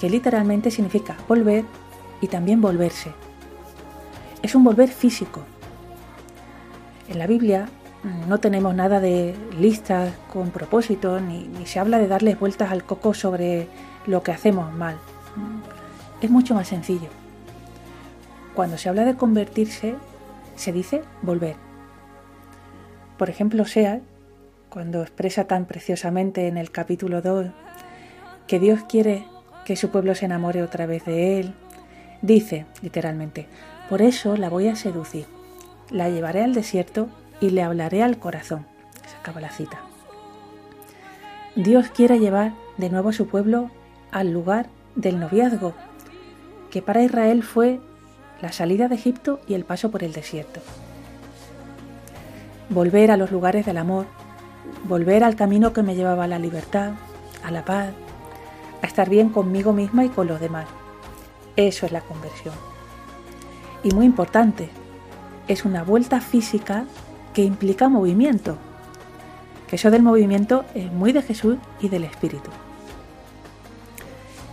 que 0.00 0.08
literalmente 0.08 0.70
significa 0.70 1.18
volver 1.28 1.66
y 2.22 2.28
también 2.28 2.62
volverse. 2.62 3.12
Es 4.42 4.54
un 4.54 4.64
volver 4.64 4.88
físico. 4.88 5.42
En 7.08 7.18
la 7.18 7.26
Biblia 7.26 7.68
mm, 8.02 8.28
no 8.28 8.38
tenemos 8.38 8.74
nada 8.74 9.00
de 9.00 9.34
listas 9.58 10.12
con 10.32 10.50
propósito, 10.50 11.20
ni, 11.20 11.48
ni 11.48 11.66
se 11.66 11.78
habla 11.80 11.98
de 11.98 12.08
darles 12.08 12.38
vueltas 12.38 12.70
al 12.70 12.84
coco 12.84 13.14
sobre 13.14 13.66
lo 14.06 14.22
que 14.22 14.32
hacemos 14.32 14.72
mal. 14.72 14.96
Mm, 15.36 16.24
Es 16.24 16.30
mucho 16.30 16.54
más 16.54 16.68
sencillo. 16.68 17.08
Cuando 18.54 18.76
se 18.76 18.88
habla 18.88 19.04
de 19.04 19.14
convertirse, 19.14 19.94
se 20.56 20.72
dice 20.72 21.02
volver. 21.22 21.56
Por 23.16 23.30
ejemplo, 23.30 23.64
Sea, 23.64 24.00
cuando 24.68 25.02
expresa 25.02 25.44
tan 25.44 25.64
preciosamente 25.64 26.46
en 26.48 26.56
el 26.56 26.70
capítulo 26.70 27.22
2 27.22 27.46
que 28.46 28.58
Dios 28.58 28.80
quiere 28.88 29.26
que 29.64 29.76
su 29.76 29.90
pueblo 29.90 30.14
se 30.14 30.24
enamore 30.26 30.62
otra 30.62 30.86
vez 30.86 31.04
de 31.04 31.40
Él, 31.40 31.54
dice 32.22 32.66
literalmente, 32.82 33.46
por 33.88 34.02
eso 34.02 34.36
la 34.36 34.48
voy 34.48 34.68
a 34.68 34.76
seducir, 34.76 35.26
la 35.90 36.10
llevaré 36.10 36.42
al 36.42 36.54
desierto 36.54 37.08
y 37.40 37.50
le 37.50 37.62
hablaré 37.62 38.02
al 38.02 38.18
corazón. 38.18 38.66
Se 39.06 39.16
acaba 39.16 39.40
la 39.40 39.50
cita. 39.50 39.80
Dios 41.56 41.88
quiere 41.88 42.18
llevar 42.18 42.52
de 42.76 42.90
nuevo 42.90 43.08
a 43.08 43.12
su 43.12 43.26
pueblo 43.26 43.70
al 44.10 44.30
lugar 44.30 44.68
del 44.94 45.18
noviazgo, 45.18 45.74
que 46.70 46.82
para 46.82 47.02
Israel 47.02 47.42
fue 47.42 47.80
la 48.42 48.52
salida 48.52 48.88
de 48.88 48.94
Egipto 48.94 49.40
y 49.48 49.54
el 49.54 49.64
paso 49.64 49.90
por 49.90 50.04
el 50.04 50.12
desierto. 50.12 50.60
Volver 52.68 53.10
a 53.10 53.16
los 53.16 53.32
lugares 53.32 53.64
del 53.64 53.78
amor, 53.78 54.06
volver 54.84 55.24
al 55.24 55.34
camino 55.34 55.72
que 55.72 55.82
me 55.82 55.94
llevaba 55.94 56.24
a 56.24 56.28
la 56.28 56.38
libertad, 56.38 56.92
a 57.42 57.50
la 57.50 57.64
paz, 57.64 57.92
a 58.82 58.86
estar 58.86 59.08
bien 59.08 59.30
conmigo 59.30 59.72
misma 59.72 60.04
y 60.04 60.10
con 60.10 60.26
los 60.26 60.40
demás. 60.40 60.66
Eso 61.56 61.86
es 61.86 61.92
la 61.92 62.02
conversión. 62.02 62.54
Y 63.82 63.94
muy 63.94 64.06
importante, 64.06 64.70
es 65.46 65.64
una 65.64 65.82
vuelta 65.82 66.20
física 66.20 66.84
que 67.32 67.42
implica 67.42 67.88
movimiento. 67.88 68.56
Que 69.66 69.76
eso 69.76 69.90
del 69.90 70.02
movimiento 70.02 70.64
es 70.74 70.92
muy 70.92 71.12
de 71.12 71.22
Jesús 71.22 71.56
y 71.80 71.88
del 71.88 72.04
Espíritu. 72.04 72.50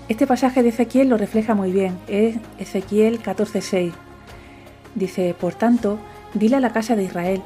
Este 0.08 0.28
pasaje 0.28 0.62
de 0.62 0.70
Ezequiel 0.70 1.10
lo 1.10 1.18
refleja 1.18 1.56
muy 1.56 1.72
bien. 1.72 1.98
Es 2.08 2.36
Ezequiel 2.60 3.24
14:6. 3.24 3.94
Dice, 4.94 5.36
por 5.40 5.56
tanto, 5.56 5.98
dile 6.34 6.58
a 6.58 6.60
la 6.60 6.72
casa 6.72 6.96
de 6.96 7.04
Israel, 7.04 7.42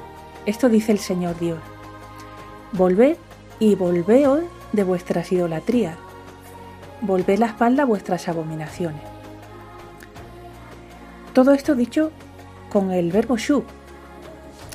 esto 0.46 0.68
dice 0.68 0.92
el 0.92 1.00
Señor 1.00 1.40
Dios, 1.40 1.60
volved 2.74 3.18
y 3.60 3.76
volveos 3.76 4.42
de 4.74 4.84
vuestras 4.84 5.32
idolatrías, 5.32 5.96
volved 7.02 7.40
la 7.40 7.48
espalda 7.48 7.84
a 7.84 7.86
vuestras 7.86 8.28
abominaciones. 8.28 9.19
Todo 11.40 11.54
esto 11.54 11.74
dicho 11.74 12.12
con 12.70 12.92
el 12.92 13.14
verbo 13.14 13.38
shub. 13.38 13.64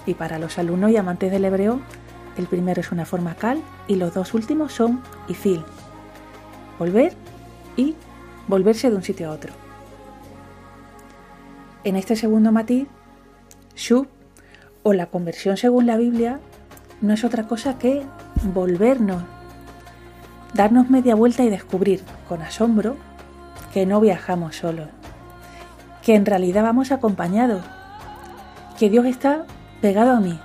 Y 0.07 0.15
para 0.15 0.39
los 0.39 0.57
alumnos 0.57 0.93
y 0.93 0.97
amantes 0.97 1.31
del 1.31 1.45
hebreo, 1.45 1.83
el 2.39 2.47
primero 2.47 2.81
es 2.81 2.91
una 2.91 3.05
forma 3.05 3.35
cal 3.35 3.61
y 3.87 3.97
los 3.97 4.15
dos 4.15 4.33
últimos 4.33 4.73
son 4.73 5.03
ifil. 5.29 5.63
Volver 6.79 7.13
y 7.77 7.95
volverse 8.49 8.89
de 8.89 8.97
un 8.97 9.03
sitio 9.03 9.29
a 9.29 9.33
otro. 9.33 9.53
En 11.85 11.97
este 11.97 12.17
segundo 12.17 12.51
matiz, 12.51 12.89
shub 13.77 14.09
o 14.85 14.95
la 14.95 15.09
conversión 15.09 15.59
según 15.59 15.85
la 15.85 15.99
Biblia 15.99 16.41
no 17.03 17.13
es 17.13 17.25
otra 17.25 17.47
cosa 17.47 17.79
que 17.79 18.07
volvernos, 18.55 19.23
darnos 20.55 20.89
media 20.89 21.15
vuelta 21.15 21.45
y 21.45 21.51
descubrir 21.51 22.01
con 22.27 22.41
asombro 22.41 22.97
que 23.75 23.85
no 23.85 24.01
viajamos 24.01 24.57
solos, 24.57 24.89
que 26.05 26.15
en 26.15 26.27
realidad 26.27 26.63
vamos 26.63 26.93
acompañados, 26.93 27.63
que 28.79 28.91
Dios 28.91 29.07
está 29.07 29.47
pegado 29.81 30.13
a 30.13 30.21
mí. 30.21 30.39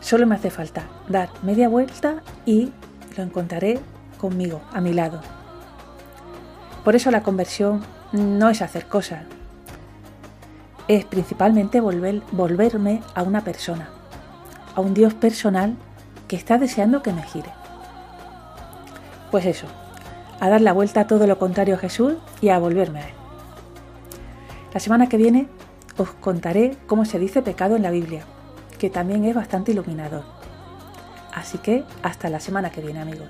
Solo 0.00 0.26
me 0.26 0.36
hace 0.36 0.50
falta 0.50 0.84
dar 1.08 1.28
media 1.42 1.68
vuelta 1.68 2.22
y 2.46 2.72
lo 3.16 3.24
encontraré 3.24 3.80
conmigo, 4.16 4.60
a 4.72 4.80
mi 4.80 4.92
lado. 4.92 5.20
Por 6.84 6.94
eso 6.94 7.10
la 7.10 7.22
conversión 7.22 7.82
no 8.12 8.48
es 8.48 8.62
hacer 8.62 8.86
cosas, 8.86 9.24
es 10.86 11.04
principalmente 11.04 11.80
volver, 11.80 12.22
volverme 12.30 13.02
a 13.14 13.24
una 13.24 13.42
persona, 13.42 13.88
a 14.74 14.80
un 14.80 14.94
Dios 14.94 15.14
personal 15.14 15.76
que 16.28 16.36
está 16.36 16.58
deseando 16.58 17.02
que 17.02 17.12
me 17.12 17.24
gire. 17.24 17.50
Pues 19.32 19.46
eso, 19.46 19.66
a 20.38 20.48
dar 20.48 20.60
la 20.60 20.72
vuelta 20.72 21.00
a 21.00 21.06
todo 21.08 21.26
lo 21.26 21.38
contrario 21.38 21.74
a 21.74 21.78
Jesús 21.78 22.14
y 22.40 22.50
a 22.50 22.58
volverme 22.58 23.00
a 23.00 23.08
Él. 23.08 23.27
La 24.72 24.80
semana 24.80 25.08
que 25.08 25.16
viene 25.16 25.48
os 25.96 26.10
contaré 26.10 26.76
cómo 26.86 27.04
se 27.04 27.18
dice 27.18 27.42
pecado 27.42 27.76
en 27.76 27.82
la 27.82 27.90
Biblia, 27.90 28.24
que 28.78 28.90
también 28.90 29.24
es 29.24 29.34
bastante 29.34 29.72
iluminador. 29.72 30.24
Así 31.32 31.58
que 31.58 31.84
hasta 32.02 32.28
la 32.28 32.40
semana 32.40 32.70
que 32.70 32.80
viene 32.80 33.00
amigos. 33.00 33.28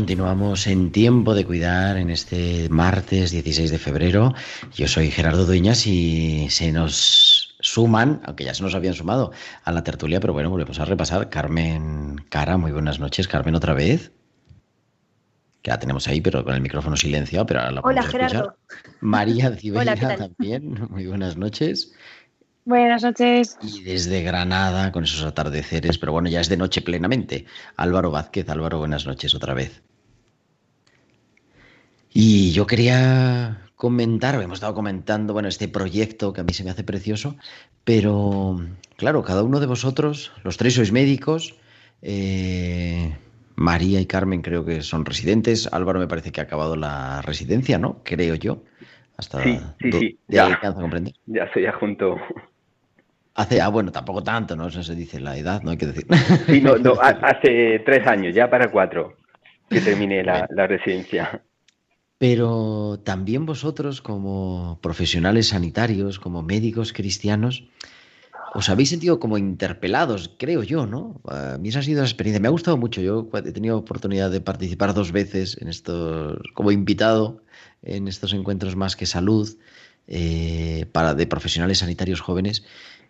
Continuamos 0.00 0.66
en 0.66 0.92
tiempo 0.92 1.34
de 1.34 1.44
cuidar 1.44 1.98
en 1.98 2.08
este 2.08 2.70
martes 2.70 3.32
16 3.32 3.70
de 3.70 3.78
febrero. 3.78 4.32
Yo 4.74 4.88
soy 4.88 5.10
Gerardo 5.10 5.44
Dueñas 5.44 5.86
y 5.86 6.48
se 6.48 6.72
nos 6.72 7.54
suman, 7.60 8.22
aunque 8.24 8.44
ya 8.44 8.54
se 8.54 8.62
nos 8.62 8.74
habían 8.74 8.94
sumado 8.94 9.30
a 9.62 9.72
la 9.72 9.84
tertulia, 9.84 10.18
pero 10.18 10.32
bueno, 10.32 10.48
volvemos 10.48 10.80
a 10.80 10.86
repasar. 10.86 11.28
Carmen 11.28 12.16
Cara, 12.30 12.56
muy 12.56 12.72
buenas 12.72 12.98
noches. 12.98 13.28
Carmen, 13.28 13.54
otra 13.54 13.74
vez. 13.74 14.10
Que 15.60 15.70
la 15.70 15.78
tenemos 15.78 16.08
ahí, 16.08 16.22
pero 16.22 16.46
con 16.46 16.54
el 16.54 16.62
micrófono 16.62 16.96
silenciado, 16.96 17.44
pero 17.44 17.60
ahora 17.60 17.72
la 17.72 17.80
Hola, 17.82 18.00
escuchar. 18.00 18.30
Gerardo. 18.30 18.56
María 19.00 19.50
Cibeira 19.54 20.16
también, 20.16 20.88
muy 20.88 21.08
buenas 21.08 21.36
noches. 21.36 21.92
Buenas 22.64 23.02
noches. 23.02 23.58
Y 23.62 23.82
desde 23.82 24.22
Granada, 24.22 24.92
con 24.92 25.04
esos 25.04 25.24
atardeceres, 25.24 25.98
pero 25.98 26.12
bueno, 26.12 26.30
ya 26.30 26.40
es 26.40 26.48
de 26.48 26.56
noche 26.56 26.80
plenamente. 26.80 27.44
Álvaro 27.76 28.10
Vázquez, 28.10 28.48
Álvaro, 28.48 28.78
buenas 28.78 29.06
noches 29.06 29.34
otra 29.34 29.52
vez. 29.52 29.82
Y 32.12 32.52
yo 32.52 32.66
quería 32.66 33.60
comentar, 33.76 34.34
hemos 34.42 34.56
estado 34.58 34.74
comentando, 34.74 35.32
bueno, 35.32 35.48
este 35.48 35.68
proyecto 35.68 36.32
que 36.32 36.40
a 36.40 36.44
mí 36.44 36.52
se 36.52 36.64
me 36.64 36.70
hace 36.70 36.84
precioso, 36.84 37.36
pero 37.84 38.58
claro, 38.96 39.22
cada 39.22 39.42
uno 39.42 39.60
de 39.60 39.66
vosotros, 39.66 40.32
los 40.42 40.56
tres 40.56 40.74
sois 40.74 40.92
médicos, 40.92 41.54
eh, 42.02 43.16
María 43.56 44.00
y 44.00 44.06
Carmen 44.06 44.42
creo 44.42 44.64
que 44.64 44.82
son 44.82 45.04
residentes, 45.04 45.68
Álvaro 45.72 45.98
me 46.00 46.08
parece 46.08 46.32
que 46.32 46.40
ha 46.40 46.44
acabado 46.44 46.76
la 46.76 47.22
residencia, 47.22 47.78
¿no? 47.78 48.00
Creo 48.04 48.34
yo. 48.34 48.62
Hasta 49.16 49.42
Sí, 49.44 49.58
sí, 49.80 49.92
sí, 49.92 50.18
ya. 50.28 50.46
alcanza 50.46 50.78
a 50.78 50.82
comprender. 50.82 51.14
Ya 51.26 51.44
estoy 51.44 51.62
ya 51.64 51.72
junto. 51.72 52.16
Hace, 53.34 53.60
ah, 53.60 53.68
bueno, 53.68 53.92
tampoco 53.92 54.22
tanto, 54.22 54.56
¿no? 54.56 54.66
Eso 54.68 54.82
se 54.82 54.94
dice 54.94 55.20
la 55.20 55.36
edad, 55.36 55.62
no 55.62 55.70
hay 55.70 55.76
que 55.76 55.86
decir. 55.86 56.06
Sí, 56.48 56.60
no, 56.60 56.76
no, 56.76 56.94
ha- 57.00 57.20
hace 57.22 57.78
tres 57.80 58.06
años, 58.06 58.34
ya 58.34 58.50
para 58.50 58.70
cuatro, 58.70 59.14
que 59.70 59.80
terminé 59.80 60.24
la, 60.24 60.46
la 60.50 60.66
residencia. 60.66 61.42
Pero 62.20 63.00
también 63.02 63.46
vosotros 63.46 64.02
como 64.02 64.78
profesionales 64.82 65.48
sanitarios, 65.48 66.18
como 66.18 66.42
médicos 66.42 66.92
cristianos, 66.92 67.64
os 68.52 68.68
habéis 68.68 68.90
sentido 68.90 69.18
como 69.18 69.38
interpelados, 69.38 70.30
creo 70.36 70.62
yo, 70.62 70.84
¿no? 70.84 71.18
A 71.24 71.56
mí 71.56 71.70
esa 71.70 71.78
ha 71.78 71.82
sido 71.82 72.02
la 72.02 72.06
experiencia. 72.06 72.38
Me 72.38 72.48
ha 72.48 72.50
gustado 72.50 72.76
mucho. 72.76 73.00
Yo 73.00 73.26
he 73.32 73.52
tenido 73.52 73.78
oportunidad 73.78 74.30
de 74.30 74.42
participar 74.42 74.92
dos 74.92 75.12
veces 75.12 75.56
en 75.62 75.68
estos, 75.68 76.36
como 76.52 76.70
invitado 76.72 77.42
en 77.80 78.06
estos 78.06 78.34
encuentros 78.34 78.76
más 78.76 78.96
que 78.96 79.06
salud 79.06 79.56
eh, 80.06 80.84
para 80.92 81.14
de 81.14 81.26
profesionales 81.26 81.78
sanitarios 81.78 82.20
jóvenes. 82.20 82.64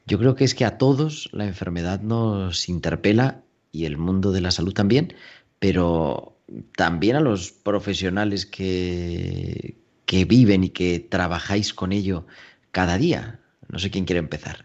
Yo 0.06 0.20
creo 0.20 0.36
que 0.36 0.44
es 0.44 0.54
que 0.54 0.64
a 0.64 0.78
todos 0.78 1.28
la 1.32 1.46
enfermedad 1.46 2.00
nos 2.00 2.68
interpela 2.68 3.42
y 3.72 3.86
el 3.86 3.98
mundo 3.98 4.30
de 4.30 4.40
la 4.40 4.52
salud 4.52 4.72
también, 4.72 5.14
pero 5.58 6.39
también 6.76 7.16
a 7.16 7.20
los 7.20 7.52
profesionales 7.52 8.46
que, 8.46 9.76
que 10.06 10.24
viven 10.24 10.64
y 10.64 10.70
que 10.70 11.00
trabajáis 11.00 11.74
con 11.74 11.92
ello 11.92 12.26
cada 12.70 12.98
día. 12.98 13.40
No 13.68 13.78
sé 13.78 13.90
quién 13.90 14.04
quiere 14.04 14.20
empezar. 14.20 14.64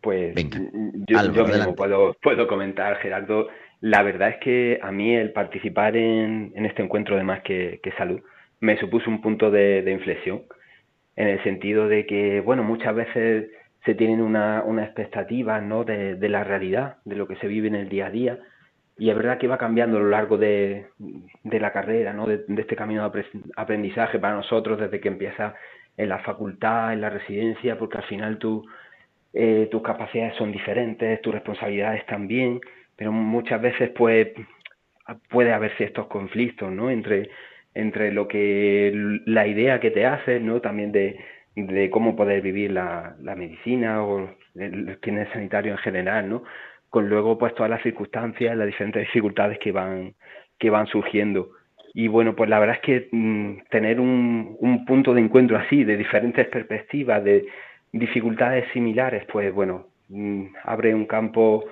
Pues 0.00 0.34
Venga, 0.34 0.60
yo, 1.06 1.18
Álvaro, 1.18 1.34
yo 1.34 1.46
mismo 1.46 1.74
adelante. 1.74 1.76
puedo, 1.76 2.14
puedo 2.22 2.46
comentar, 2.46 2.96
Gerardo. 2.98 3.48
La 3.80 4.02
verdad 4.02 4.30
es 4.30 4.36
que 4.40 4.78
a 4.82 4.90
mí 4.90 5.14
el 5.14 5.32
participar 5.32 5.96
en, 5.96 6.52
en 6.54 6.66
este 6.66 6.82
encuentro 6.82 7.16
de 7.16 7.24
más 7.24 7.42
que, 7.42 7.80
que 7.82 7.92
salud 7.92 8.20
me 8.60 8.78
supuso 8.78 9.08
un 9.10 9.20
punto 9.20 9.50
de, 9.50 9.82
de 9.82 9.92
inflexión, 9.92 10.42
en 11.16 11.28
el 11.28 11.42
sentido 11.44 11.88
de 11.88 12.06
que, 12.06 12.40
bueno, 12.40 12.64
muchas 12.64 12.94
veces 12.94 13.50
se 13.88 13.94
tienen 13.94 14.20
una, 14.20 14.62
una 14.66 14.84
expectativa 14.84 15.62
¿no? 15.62 15.82
de, 15.82 16.16
de 16.16 16.28
la 16.28 16.44
realidad, 16.44 16.98
de 17.06 17.16
lo 17.16 17.26
que 17.26 17.36
se 17.36 17.48
vive 17.48 17.68
en 17.68 17.74
el 17.74 17.88
día 17.88 18.08
a 18.08 18.10
día, 18.10 18.38
y 18.98 19.08
es 19.08 19.16
verdad 19.16 19.38
que 19.38 19.48
va 19.48 19.56
cambiando 19.56 19.96
a 19.96 20.00
lo 20.00 20.10
largo 20.10 20.36
de, 20.36 20.88
de 20.98 21.58
la 21.58 21.72
carrera, 21.72 22.12
¿no? 22.12 22.26
de, 22.26 22.44
de 22.46 22.60
este 22.60 22.76
camino 22.76 23.00
de 23.02 23.08
apre- 23.08 23.42
aprendizaje 23.56 24.18
para 24.18 24.34
nosotros 24.34 24.78
desde 24.78 25.00
que 25.00 25.08
empieza 25.08 25.54
en 25.96 26.10
la 26.10 26.18
facultad, 26.18 26.92
en 26.92 27.00
la 27.00 27.08
residencia, 27.08 27.78
porque 27.78 27.96
al 27.96 28.04
final 28.04 28.36
tú 28.36 28.62
eh, 29.32 29.68
tus 29.70 29.80
capacidades 29.80 30.34
son 30.36 30.52
diferentes, 30.52 31.22
tus 31.22 31.32
responsabilidades 31.32 32.04
también, 32.04 32.60
pero 32.94 33.10
muchas 33.10 33.62
veces 33.62 33.88
pues 33.96 34.28
puede 35.30 35.54
haber 35.54 35.74
ciertos 35.78 36.08
conflictos, 36.08 36.70
¿no? 36.70 36.90
Entre, 36.90 37.30
entre 37.72 38.12
lo 38.12 38.28
que 38.28 38.92
la 39.24 39.46
idea 39.46 39.80
que 39.80 39.90
te 39.90 40.04
haces, 40.04 40.42
¿no? 40.42 40.60
También 40.60 40.92
de, 40.92 41.18
de 41.62 41.90
cómo 41.90 42.16
poder 42.16 42.40
vivir 42.42 42.72
la, 42.72 43.16
la 43.20 43.34
medicina 43.34 44.02
o 44.04 44.30
el, 44.54 44.98
es 45.02 45.28
sanitario 45.32 45.72
en 45.72 45.78
general, 45.78 46.28
¿no? 46.28 46.42
Con 46.90 47.08
luego 47.08 47.38
pues 47.38 47.54
todas 47.54 47.70
las 47.70 47.82
circunstancias, 47.82 48.56
las 48.56 48.66
diferentes 48.66 49.02
dificultades 49.02 49.58
que 49.58 49.72
van, 49.72 50.14
que 50.58 50.70
van 50.70 50.86
surgiendo. 50.86 51.50
Y 51.94 52.08
bueno, 52.08 52.34
pues 52.34 52.48
la 52.48 52.58
verdad 52.58 52.76
es 52.76 52.82
que 52.82 53.08
mm, 53.10 53.68
tener 53.70 54.00
un, 54.00 54.56
un 54.60 54.84
punto 54.84 55.14
de 55.14 55.20
encuentro 55.20 55.56
así, 55.56 55.84
de 55.84 55.96
diferentes 55.96 56.46
perspectivas, 56.48 57.22
de 57.24 57.46
dificultades 57.92 58.66
similares, 58.72 59.24
pues 59.30 59.52
bueno, 59.52 59.86
mm, 60.08 60.46
abre 60.64 60.94
un 60.94 61.06
campo 61.06 61.64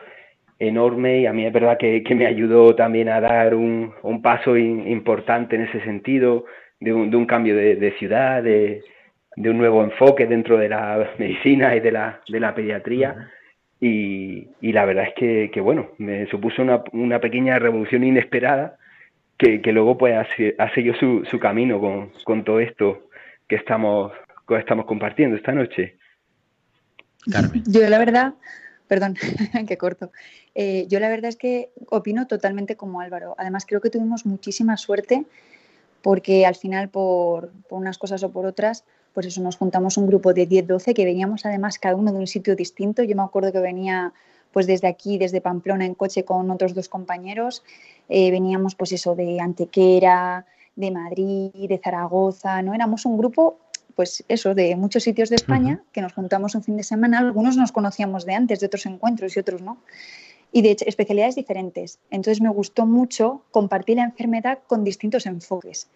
enorme 0.58 1.20
y 1.20 1.26
a 1.26 1.32
mí 1.32 1.44
es 1.46 1.52
verdad 1.52 1.78
que, 1.78 2.02
que 2.02 2.14
me 2.14 2.26
ayudó 2.26 2.74
también 2.74 3.08
a 3.08 3.20
dar 3.20 3.54
un, 3.54 3.92
un 4.02 4.22
paso 4.22 4.56
importante 4.56 5.56
en 5.56 5.62
ese 5.62 5.80
sentido, 5.82 6.46
de 6.80 6.92
un, 6.92 7.10
de 7.10 7.16
un 7.16 7.26
cambio 7.26 7.56
de, 7.56 7.76
de 7.76 7.92
ciudad, 7.92 8.42
de, 8.42 8.82
de 9.36 9.50
un 9.50 9.58
nuevo 9.58 9.84
enfoque 9.84 10.26
dentro 10.26 10.58
de 10.58 10.68
la 10.68 11.10
medicina 11.18 11.76
y 11.76 11.80
de 11.80 11.92
la, 11.92 12.20
de 12.28 12.40
la 12.40 12.54
pediatría. 12.54 13.30
Y, 13.80 14.48
y 14.60 14.72
la 14.72 14.86
verdad 14.86 15.04
es 15.08 15.14
que, 15.14 15.50
que, 15.52 15.60
bueno, 15.60 15.90
me 15.98 16.26
supuso 16.28 16.62
una, 16.62 16.82
una 16.92 17.20
pequeña 17.20 17.58
revolución 17.58 18.04
inesperada 18.04 18.78
que, 19.38 19.60
que 19.60 19.72
luego 19.72 19.98
pues 19.98 20.14
ha, 20.16 20.26
ha 20.62 20.74
seguido 20.74 20.94
su, 20.96 21.24
su 21.30 21.38
camino 21.38 21.78
con, 21.78 22.10
con 22.24 22.42
todo 22.42 22.60
esto 22.60 23.08
que 23.48 23.56
estamos, 23.56 24.12
que 24.48 24.56
estamos 24.56 24.86
compartiendo 24.86 25.36
esta 25.36 25.52
noche. 25.52 25.96
Carmen. 27.30 27.62
Yo 27.66 27.86
la 27.88 27.98
verdad, 27.98 28.34
perdón, 28.88 29.14
que 29.68 29.76
corto. 29.76 30.10
Eh, 30.54 30.86
yo 30.88 31.00
la 31.00 31.08
verdad 31.08 31.28
es 31.28 31.36
que 31.36 31.70
opino 31.90 32.26
totalmente 32.26 32.76
como 32.76 33.00
Álvaro. 33.00 33.34
Además 33.36 33.66
creo 33.66 33.80
que 33.82 33.90
tuvimos 33.90 34.24
muchísima 34.24 34.76
suerte 34.78 35.24
porque 36.02 36.46
al 36.46 36.54
final 36.54 36.88
por, 36.88 37.50
por 37.68 37.78
unas 37.78 37.98
cosas 37.98 38.22
o 38.22 38.30
por 38.30 38.46
otras, 38.46 38.84
pues 39.16 39.24
eso, 39.24 39.40
nos 39.40 39.56
juntamos 39.56 39.96
un 39.96 40.06
grupo 40.06 40.34
de 40.34 40.46
10-12 40.46 40.92
que 40.92 41.06
veníamos 41.06 41.46
además 41.46 41.78
cada 41.78 41.96
uno 41.96 42.12
de 42.12 42.18
un 42.18 42.26
sitio 42.26 42.54
distinto. 42.54 43.02
Yo 43.02 43.16
me 43.16 43.22
acuerdo 43.22 43.50
que 43.50 43.60
venía 43.60 44.12
pues 44.52 44.66
desde 44.66 44.88
aquí, 44.88 45.16
desde 45.16 45.40
Pamplona 45.40 45.86
en 45.86 45.94
coche 45.94 46.26
con 46.26 46.50
otros 46.50 46.74
dos 46.74 46.90
compañeros. 46.90 47.62
Eh, 48.10 48.30
veníamos 48.30 48.74
pues 48.74 48.92
eso 48.92 49.14
de 49.14 49.40
Antequera, 49.40 50.44
de 50.74 50.90
Madrid, 50.90 51.50
de 51.66 51.80
Zaragoza, 51.82 52.60
¿no? 52.60 52.74
Éramos 52.74 53.06
un 53.06 53.16
grupo 53.16 53.56
pues 53.94 54.22
eso, 54.28 54.54
de 54.54 54.76
muchos 54.76 55.04
sitios 55.04 55.30
de 55.30 55.36
España, 55.36 55.82
que 55.92 56.02
nos 56.02 56.12
juntamos 56.12 56.54
un 56.54 56.62
fin 56.62 56.76
de 56.76 56.82
semana, 56.82 57.18
algunos 57.18 57.56
nos 57.56 57.72
conocíamos 57.72 58.26
de 58.26 58.34
antes, 58.34 58.60
de 58.60 58.66
otros 58.66 58.84
encuentros 58.84 59.34
y 59.34 59.40
otros 59.40 59.62
no, 59.62 59.78
y 60.52 60.60
de 60.60 60.76
especialidades 60.84 61.36
diferentes. 61.36 61.98
Entonces 62.10 62.42
me 62.42 62.50
gustó 62.50 62.84
mucho 62.84 63.40
compartir 63.50 63.96
la 63.96 64.04
enfermedad 64.04 64.58
con 64.66 64.84
distintos 64.84 65.24
enfoques. 65.24 65.88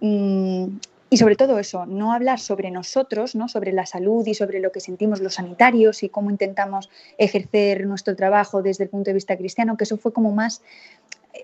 Mm, 0.00 0.76
y 1.12 1.16
sobre 1.16 1.34
todo 1.34 1.58
eso, 1.58 1.86
no 1.86 2.12
hablar 2.12 2.38
sobre 2.38 2.70
nosotros, 2.70 3.34
¿no? 3.34 3.48
sobre 3.48 3.72
la 3.72 3.84
salud 3.84 4.24
y 4.24 4.34
sobre 4.34 4.60
lo 4.60 4.70
que 4.70 4.78
sentimos 4.78 5.20
los 5.20 5.34
sanitarios 5.34 6.04
y 6.04 6.08
cómo 6.08 6.30
intentamos 6.30 6.88
ejercer 7.18 7.84
nuestro 7.84 8.14
trabajo 8.14 8.62
desde 8.62 8.84
el 8.84 8.90
punto 8.90 9.10
de 9.10 9.14
vista 9.14 9.36
cristiano, 9.36 9.76
que 9.76 9.82
eso 9.82 9.96
fue 9.96 10.12
como 10.12 10.30
más, 10.30 10.62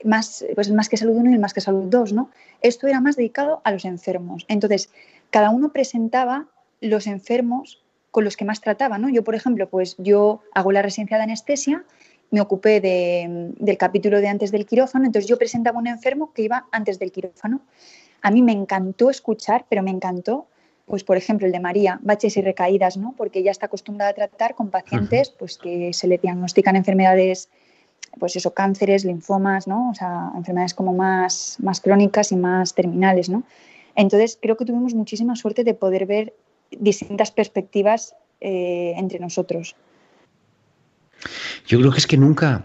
más, 0.04 0.46
pues 0.54 0.70
más 0.70 0.88
que 0.88 0.96
salud 0.96 1.16
1 1.16 1.34
y 1.34 1.38
más 1.38 1.52
que 1.52 1.60
salud 1.60 1.86
2. 1.88 2.12
¿no? 2.12 2.30
Esto 2.62 2.86
era 2.86 3.00
más 3.00 3.16
dedicado 3.16 3.60
a 3.64 3.72
los 3.72 3.84
enfermos. 3.84 4.44
Entonces, 4.46 4.88
cada 5.30 5.50
uno 5.50 5.72
presentaba 5.72 6.46
los 6.80 7.08
enfermos 7.08 7.82
con 8.12 8.22
los 8.22 8.36
que 8.36 8.44
más 8.44 8.60
trataba. 8.60 8.98
¿no? 8.98 9.08
Yo, 9.08 9.24
por 9.24 9.34
ejemplo, 9.34 9.68
pues 9.68 9.96
yo 9.98 10.42
hago 10.54 10.70
la 10.70 10.82
residencia 10.82 11.16
de 11.16 11.24
anestesia, 11.24 11.84
me 12.30 12.40
ocupé 12.40 12.80
de, 12.80 13.52
del 13.58 13.78
capítulo 13.78 14.20
de 14.20 14.28
antes 14.28 14.52
del 14.52 14.64
quirófano, 14.64 15.06
entonces 15.06 15.28
yo 15.28 15.38
presentaba 15.38 15.78
un 15.78 15.88
enfermo 15.88 16.32
que 16.32 16.42
iba 16.42 16.66
antes 16.70 17.00
del 17.00 17.10
quirófano. 17.10 17.62
A 18.22 18.30
mí 18.30 18.42
me 18.42 18.52
encantó 18.52 19.10
escuchar, 19.10 19.66
pero 19.68 19.82
me 19.82 19.90
encantó, 19.90 20.46
pues 20.86 21.04
por 21.04 21.16
ejemplo, 21.16 21.46
el 21.46 21.52
de 21.52 21.60
María, 21.60 21.98
baches 22.02 22.36
y 22.36 22.42
recaídas, 22.42 22.96
¿no? 22.96 23.14
porque 23.16 23.40
ella 23.40 23.50
está 23.50 23.66
acostumbrada 23.66 24.10
a 24.10 24.14
tratar 24.14 24.54
con 24.54 24.70
pacientes 24.70 25.30
pues, 25.30 25.58
que 25.58 25.92
se 25.92 26.06
le 26.06 26.18
diagnostican 26.18 26.76
enfermedades, 26.76 27.48
pues 28.18 28.36
eso, 28.36 28.54
cánceres, 28.54 29.04
linfomas, 29.04 29.66
¿no? 29.66 29.90
o 29.90 29.94
sea, 29.94 30.30
enfermedades 30.34 30.74
como 30.74 30.92
más, 30.92 31.56
más 31.60 31.80
crónicas 31.80 32.32
y 32.32 32.36
más 32.36 32.74
terminales. 32.74 33.28
¿no? 33.28 33.42
Entonces, 33.94 34.38
creo 34.40 34.56
que 34.56 34.64
tuvimos 34.64 34.94
muchísima 34.94 35.36
suerte 35.36 35.64
de 35.64 35.74
poder 35.74 36.06
ver 36.06 36.34
distintas 36.70 37.30
perspectivas 37.30 38.14
eh, 38.40 38.94
entre 38.96 39.18
nosotros. 39.18 39.76
Yo 41.66 41.78
creo 41.78 41.90
que 41.90 41.98
es 41.98 42.06
que 42.06 42.16
nunca 42.16 42.64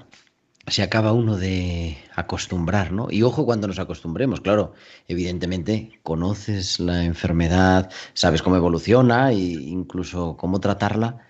se 0.71 0.83
acaba 0.83 1.11
uno 1.11 1.35
de 1.35 1.97
acostumbrar, 2.15 2.93
¿no? 2.93 3.07
Y 3.11 3.23
ojo 3.23 3.45
cuando 3.45 3.67
nos 3.67 3.77
acostumbremos, 3.77 4.39
claro, 4.39 4.73
evidentemente 5.09 5.99
conoces 6.01 6.79
la 6.79 7.03
enfermedad, 7.03 7.91
sabes 8.13 8.41
cómo 8.41 8.55
evoluciona 8.55 9.31
e 9.31 9.35
incluso 9.35 10.37
cómo 10.37 10.61
tratarla, 10.61 11.27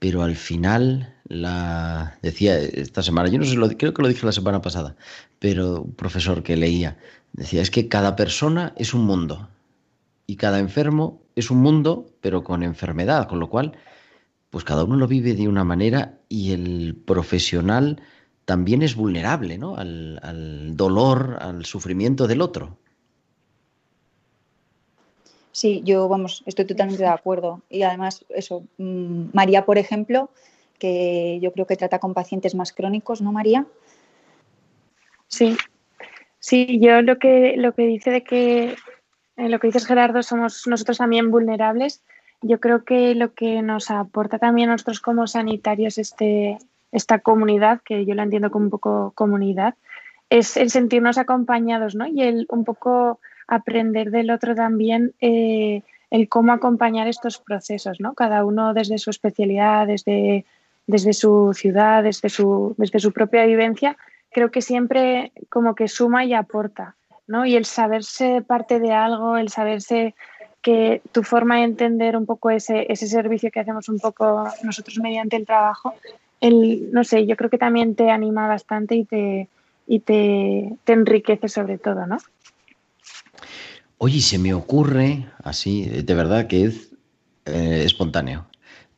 pero 0.00 0.22
al 0.22 0.34
final 0.34 1.14
la 1.28 2.18
decía 2.20 2.58
esta 2.58 3.02
semana, 3.04 3.28
yo 3.28 3.38
no 3.38 3.44
sé, 3.44 3.54
lo, 3.54 3.68
creo 3.68 3.94
que 3.94 4.02
lo 4.02 4.08
dije 4.08 4.26
la 4.26 4.32
semana 4.32 4.60
pasada, 4.60 4.96
pero 5.38 5.82
un 5.82 5.94
profesor 5.94 6.42
que 6.42 6.56
leía 6.56 6.98
decía 7.32 7.62
es 7.62 7.70
que 7.70 7.86
cada 7.86 8.16
persona 8.16 8.72
es 8.76 8.92
un 8.92 9.02
mundo 9.02 9.48
y 10.26 10.34
cada 10.34 10.58
enfermo 10.58 11.22
es 11.36 11.52
un 11.52 11.58
mundo, 11.58 12.06
pero 12.20 12.42
con 12.42 12.64
enfermedad, 12.64 13.28
con 13.28 13.38
lo 13.38 13.48
cual 13.50 13.72
pues 14.50 14.64
cada 14.64 14.82
uno 14.82 14.96
lo 14.96 15.06
vive 15.06 15.34
de 15.34 15.46
una 15.46 15.62
manera 15.62 16.18
y 16.28 16.50
el 16.50 17.00
profesional 17.06 18.02
también 18.50 18.82
es 18.82 18.96
vulnerable 18.96 19.58
¿no? 19.58 19.76
al, 19.76 20.18
al, 20.24 20.76
dolor, 20.76 21.38
al 21.40 21.64
sufrimiento 21.64 22.26
del 22.26 22.42
otro. 22.42 22.78
Sí, 25.52 25.82
yo, 25.84 26.08
vamos, 26.08 26.42
estoy 26.46 26.64
totalmente 26.64 27.04
de 27.04 27.10
acuerdo. 27.10 27.62
Y 27.70 27.82
además, 27.82 28.24
eso, 28.28 28.64
mmm, 28.76 29.26
María, 29.32 29.64
por 29.64 29.78
ejemplo, 29.78 30.30
que 30.80 31.38
yo 31.40 31.52
creo 31.52 31.68
que 31.68 31.76
trata 31.76 32.00
con 32.00 32.12
pacientes 32.12 32.56
más 32.56 32.72
crónicos, 32.72 33.22
¿no, 33.22 33.30
María? 33.30 33.66
Sí, 35.28 35.56
sí, 36.40 36.80
yo 36.80 37.02
lo 37.02 37.20
que, 37.20 37.54
lo 37.56 37.72
que 37.72 37.86
dice 37.86 38.10
de 38.10 38.24
que, 38.24 38.74
eh, 39.36 39.48
lo 39.48 39.60
que 39.60 39.68
dices 39.68 39.86
Gerardo, 39.86 40.24
somos 40.24 40.66
nosotros 40.66 40.98
también 40.98 41.30
vulnerables. 41.30 42.02
Yo 42.42 42.58
creo 42.58 42.84
que 42.84 43.14
lo 43.14 43.32
que 43.32 43.62
nos 43.62 43.92
aporta 43.92 44.40
también 44.40 44.70
a 44.70 44.72
nosotros 44.72 44.98
como 44.98 45.28
sanitarios 45.28 45.98
este, 45.98 46.58
esta 46.92 47.18
comunidad, 47.20 47.80
que 47.84 48.04
yo 48.04 48.14
la 48.14 48.24
entiendo 48.24 48.50
como 48.50 48.66
un 48.66 48.70
poco 48.70 49.12
comunidad, 49.14 49.74
es 50.28 50.56
el 50.56 50.70
sentirnos 50.70 51.18
acompañados, 51.18 51.94
¿no? 51.94 52.06
Y 52.06 52.22
el 52.22 52.46
un 52.50 52.64
poco 52.64 53.20
aprender 53.48 54.10
del 54.10 54.30
otro 54.30 54.54
también 54.54 55.12
eh, 55.20 55.82
el 56.10 56.28
cómo 56.28 56.52
acompañar 56.52 57.08
estos 57.08 57.38
procesos, 57.38 58.00
¿no? 58.00 58.14
Cada 58.14 58.44
uno 58.44 58.74
desde 58.74 58.98
su 58.98 59.10
especialidad, 59.10 59.86
desde, 59.86 60.44
desde 60.86 61.12
su 61.12 61.52
ciudad, 61.54 62.02
desde 62.02 62.28
su, 62.28 62.74
desde 62.78 63.00
su 63.00 63.12
propia 63.12 63.44
vivencia, 63.44 63.96
creo 64.30 64.50
que 64.50 64.62
siempre 64.62 65.32
como 65.48 65.74
que 65.74 65.88
suma 65.88 66.24
y 66.24 66.34
aporta, 66.34 66.94
¿no? 67.26 67.44
Y 67.46 67.56
el 67.56 67.64
saberse 67.64 68.42
parte 68.42 68.78
de 68.80 68.92
algo, 68.92 69.36
el 69.36 69.48
saberse 69.48 70.14
que 70.62 71.00
tu 71.12 71.22
forma 71.22 71.56
de 71.56 71.62
entender 71.64 72.16
un 72.16 72.26
poco 72.26 72.50
ese, 72.50 72.86
ese 72.92 73.06
servicio 73.06 73.50
que 73.50 73.60
hacemos 73.60 73.88
un 73.88 73.98
poco 73.98 74.44
nosotros 74.62 74.98
mediante 74.98 75.36
el 75.36 75.46
trabajo, 75.46 75.94
el, 76.40 76.90
no 76.92 77.04
sé, 77.04 77.26
yo 77.26 77.36
creo 77.36 77.50
que 77.50 77.58
también 77.58 77.94
te 77.94 78.10
anima 78.10 78.48
bastante 78.48 78.96
y 78.96 79.04
te, 79.04 79.48
y 79.86 80.00
te, 80.00 80.76
te 80.84 80.92
enriquece 80.92 81.48
sobre 81.48 81.78
todo, 81.78 82.06
¿no? 82.06 82.18
Oye, 83.98 84.20
se 84.20 84.38
me 84.38 84.54
ocurre, 84.54 85.26
así, 85.44 85.84
de 85.84 86.14
verdad 86.14 86.46
que 86.46 86.64
es 86.64 86.90
eh, 87.44 87.82
espontáneo, 87.84 88.46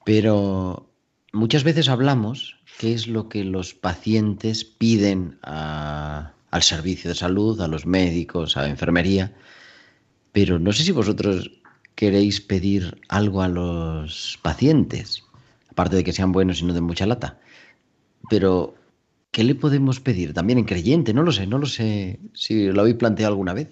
pero 0.05 0.89
muchas 1.33 1.65
veces 1.65 1.89
hablamos 1.89 2.57
qué 2.79 2.93
es 2.93 3.09
lo 3.09 3.29
que 3.29 3.43
los 3.43 3.75
pacientes 3.75 4.65
piden 4.65 5.39
al 5.43 6.63
servicio 6.63 7.11
de 7.11 7.17
salud, 7.17 7.61
a 7.61 7.69
los 7.69 7.87
médicos, 7.87 8.57
a 8.57 8.63
la 8.63 8.69
enfermería, 8.69 9.35
pero 10.33 10.59
no 10.59 10.73
sé 10.73 10.85
si 10.85 10.93
vosotros 10.93 11.51
queréis 11.95 12.41
pedir 12.41 13.01
algo 13.09 13.43
a 13.43 13.49
los 13.49 14.39
pacientes, 14.43 15.25
aparte 15.73 15.97
de 15.97 16.05
que 16.05 16.13
sean 16.13 16.33
buenos 16.33 16.61
y 16.61 16.65
no 16.67 16.73
de 16.75 16.81
mucha 16.81 17.07
lata, 17.07 17.39
pero 18.31 18.75
¿qué 19.31 19.43
le 19.45 19.55
podemos 19.55 20.01
pedir? 20.01 20.33
También 20.35 20.59
en 20.59 20.65
creyente, 20.65 21.13
no 21.15 21.23
lo 21.23 21.33
sé, 21.33 21.47
no 21.47 21.59
lo 21.59 21.67
sé 21.67 22.19
si 22.35 22.71
lo 22.71 22.83
habéis 22.83 22.97
planteado 22.97 23.33
alguna 23.33 23.55
vez. 23.55 23.69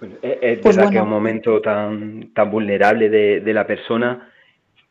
Bueno, 0.00 0.16
es, 0.22 0.38
es 0.42 0.58
Pues 0.60 0.76
verdad 0.76 0.90
que 0.90 0.98
es 0.98 1.02
bueno. 1.02 1.04
un 1.04 1.10
momento 1.10 1.60
tan, 1.62 2.32
tan 2.34 2.50
vulnerable 2.50 3.08
de, 3.08 3.40
de 3.40 3.52
la 3.54 3.66
persona 3.66 4.30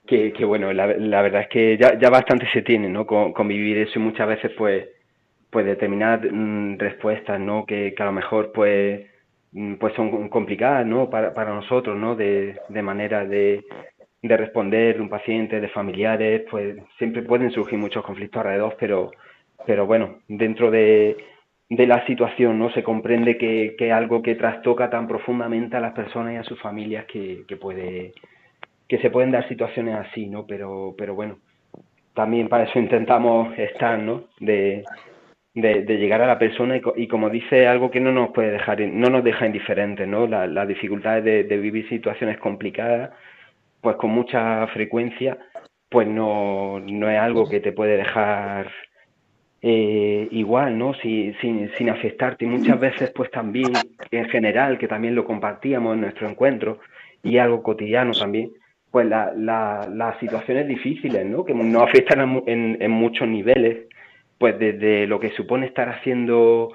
que, 0.08 0.34
que, 0.34 0.46
bueno, 0.46 0.72
la, 0.74 0.88
la 0.98 1.22
verdad 1.22 1.42
es 1.42 1.48
que 1.50 1.78
ya, 1.78 1.98
ya 2.00 2.10
bastante 2.10 2.48
se 2.52 2.62
tiene, 2.62 2.90
¿no? 2.90 3.06
Con, 3.06 3.34
con 3.34 3.48
vivir 3.48 3.78
eso 3.78 4.00
y 4.00 4.02
muchas 4.02 4.28
veces, 4.28 4.52
pues, 4.58 4.88
pues 5.50 5.66
determinadas 5.66 6.22
mm, 6.32 6.78
respuestas, 6.78 7.40
¿no? 7.40 7.66
Que, 7.66 7.94
que 7.96 8.04
a 8.04 8.08
lo 8.08 8.12
mejor, 8.12 8.52
pues, 8.54 9.02
pues 9.80 9.94
son 9.96 10.30
complicadas, 10.30 10.86
¿no? 10.86 11.10
Para, 11.10 11.34
para 11.34 11.54
nosotros, 11.54 11.98
¿no? 11.98 12.16
De, 12.16 12.58
de 12.70 12.82
manera 12.82 13.26
de, 13.26 13.64
de 14.22 14.38
responder 14.38 14.96
de 14.96 15.02
un 15.02 15.10
paciente, 15.10 15.62
de 15.62 15.70
familiares, 15.70 16.44
pues 16.50 16.78
siempre 16.98 17.22
pueden 17.22 17.52
surgir 17.52 17.78
muchos 17.78 18.04
conflictos 18.04 18.40
alrededor, 18.40 18.76
pero, 18.80 19.12
pero 19.66 19.86
bueno, 19.86 20.20
dentro 20.28 20.72
de, 20.72 21.18
de 21.70 21.88
la 21.88 22.06
situación, 22.08 22.58
¿no? 22.58 22.72
Se 22.72 22.84
comprende 22.84 23.38
que, 23.38 23.76
que 23.78 23.88
es 23.88 23.94
algo 23.94 24.22
que 24.22 24.36
trastoca 24.36 24.90
tan 24.90 25.08
profundamente 25.08 25.78
a 25.78 25.82
las 25.82 25.94
personas 25.94 26.34
y 26.34 26.38
a 26.38 26.44
sus 26.44 26.60
familias 26.62 27.06
que, 27.06 27.44
que 27.48 27.58
puede, 27.58 28.14
que 28.88 28.98
se 29.00 29.10
pueden 29.10 29.32
dar 29.32 29.48
situaciones 29.48 29.96
así, 29.96 30.28
¿no? 30.28 30.46
Pero, 30.48 30.96
pero 30.98 31.16
bueno, 31.16 31.38
también 32.14 32.48
para 32.48 32.64
eso 32.64 32.80
intentamos 32.80 33.58
estar, 33.58 34.00
¿no? 34.00 34.24
De, 34.40 34.84
de, 35.54 35.84
llegar 35.98 36.22
a 36.22 36.28
la 36.28 36.40
persona 36.40 36.78
y, 36.78 36.82
y 36.96 37.08
como 37.08 37.30
dice, 37.30 37.68
algo 37.68 37.92
que 37.92 38.00
no 38.00 38.12
nos 38.12 38.32
puede 38.32 38.52
dejar, 38.52 38.82
no 38.82 39.10
nos 39.10 39.24
deja 39.24 39.46
indiferentes, 39.46 40.08
¿no? 40.08 40.26
La- 40.28 40.48
las 40.48 40.68
dificultades 40.68 41.24
de, 41.24 41.58
vivir 41.58 41.88
situaciones 41.90 42.38
complicadas, 42.40 43.12
pues 43.82 43.96
con 43.98 44.12
mucha 44.12 44.66
frecuencia, 44.68 45.38
pues 45.90 46.08
no, 46.08 46.80
no 46.80 47.10
es 47.10 47.20
algo 47.20 47.48
que 47.48 47.60
te 47.60 47.72
puede 47.72 47.98
dejar 47.98 48.72
eh, 49.62 50.28
igual, 50.32 50.78
¿no? 50.78 50.94
Si- 50.96 51.34
sin, 51.40 51.70
sin 51.78 51.90
afectarte. 51.90 52.46
Y 52.46 52.48
muchas 52.48 52.80
veces, 52.80 53.12
pues 53.16 53.30
también, 53.32 53.72
en 54.12 54.30
general, 54.30 54.78
que 54.78 54.88
también 54.88 55.16
lo 55.16 55.24
compartíamos 55.24 55.94
en 55.94 56.02
nuestro 56.02 56.28
encuentro, 56.28 56.80
y 57.22 57.38
algo 57.38 57.64
cotidiano 57.64 58.12
también, 58.12 58.52
pues 58.92 59.08
la, 59.08 59.32
la- 59.36 59.88
las 59.94 60.20
situaciones 60.20 60.68
difíciles, 60.68 61.26
¿no? 61.26 61.46
Que 61.46 61.54
nos 61.54 61.84
afectan 61.84 62.42
en, 62.48 62.78
en 62.82 62.92
muchos 62.92 63.28
niveles, 63.28 63.88
pues 64.44 64.60
desde 64.60 65.08
lo 65.08 65.22
que 65.22 65.32
supone 65.38 65.68
estar 65.68 65.88
haciendo, 65.88 66.74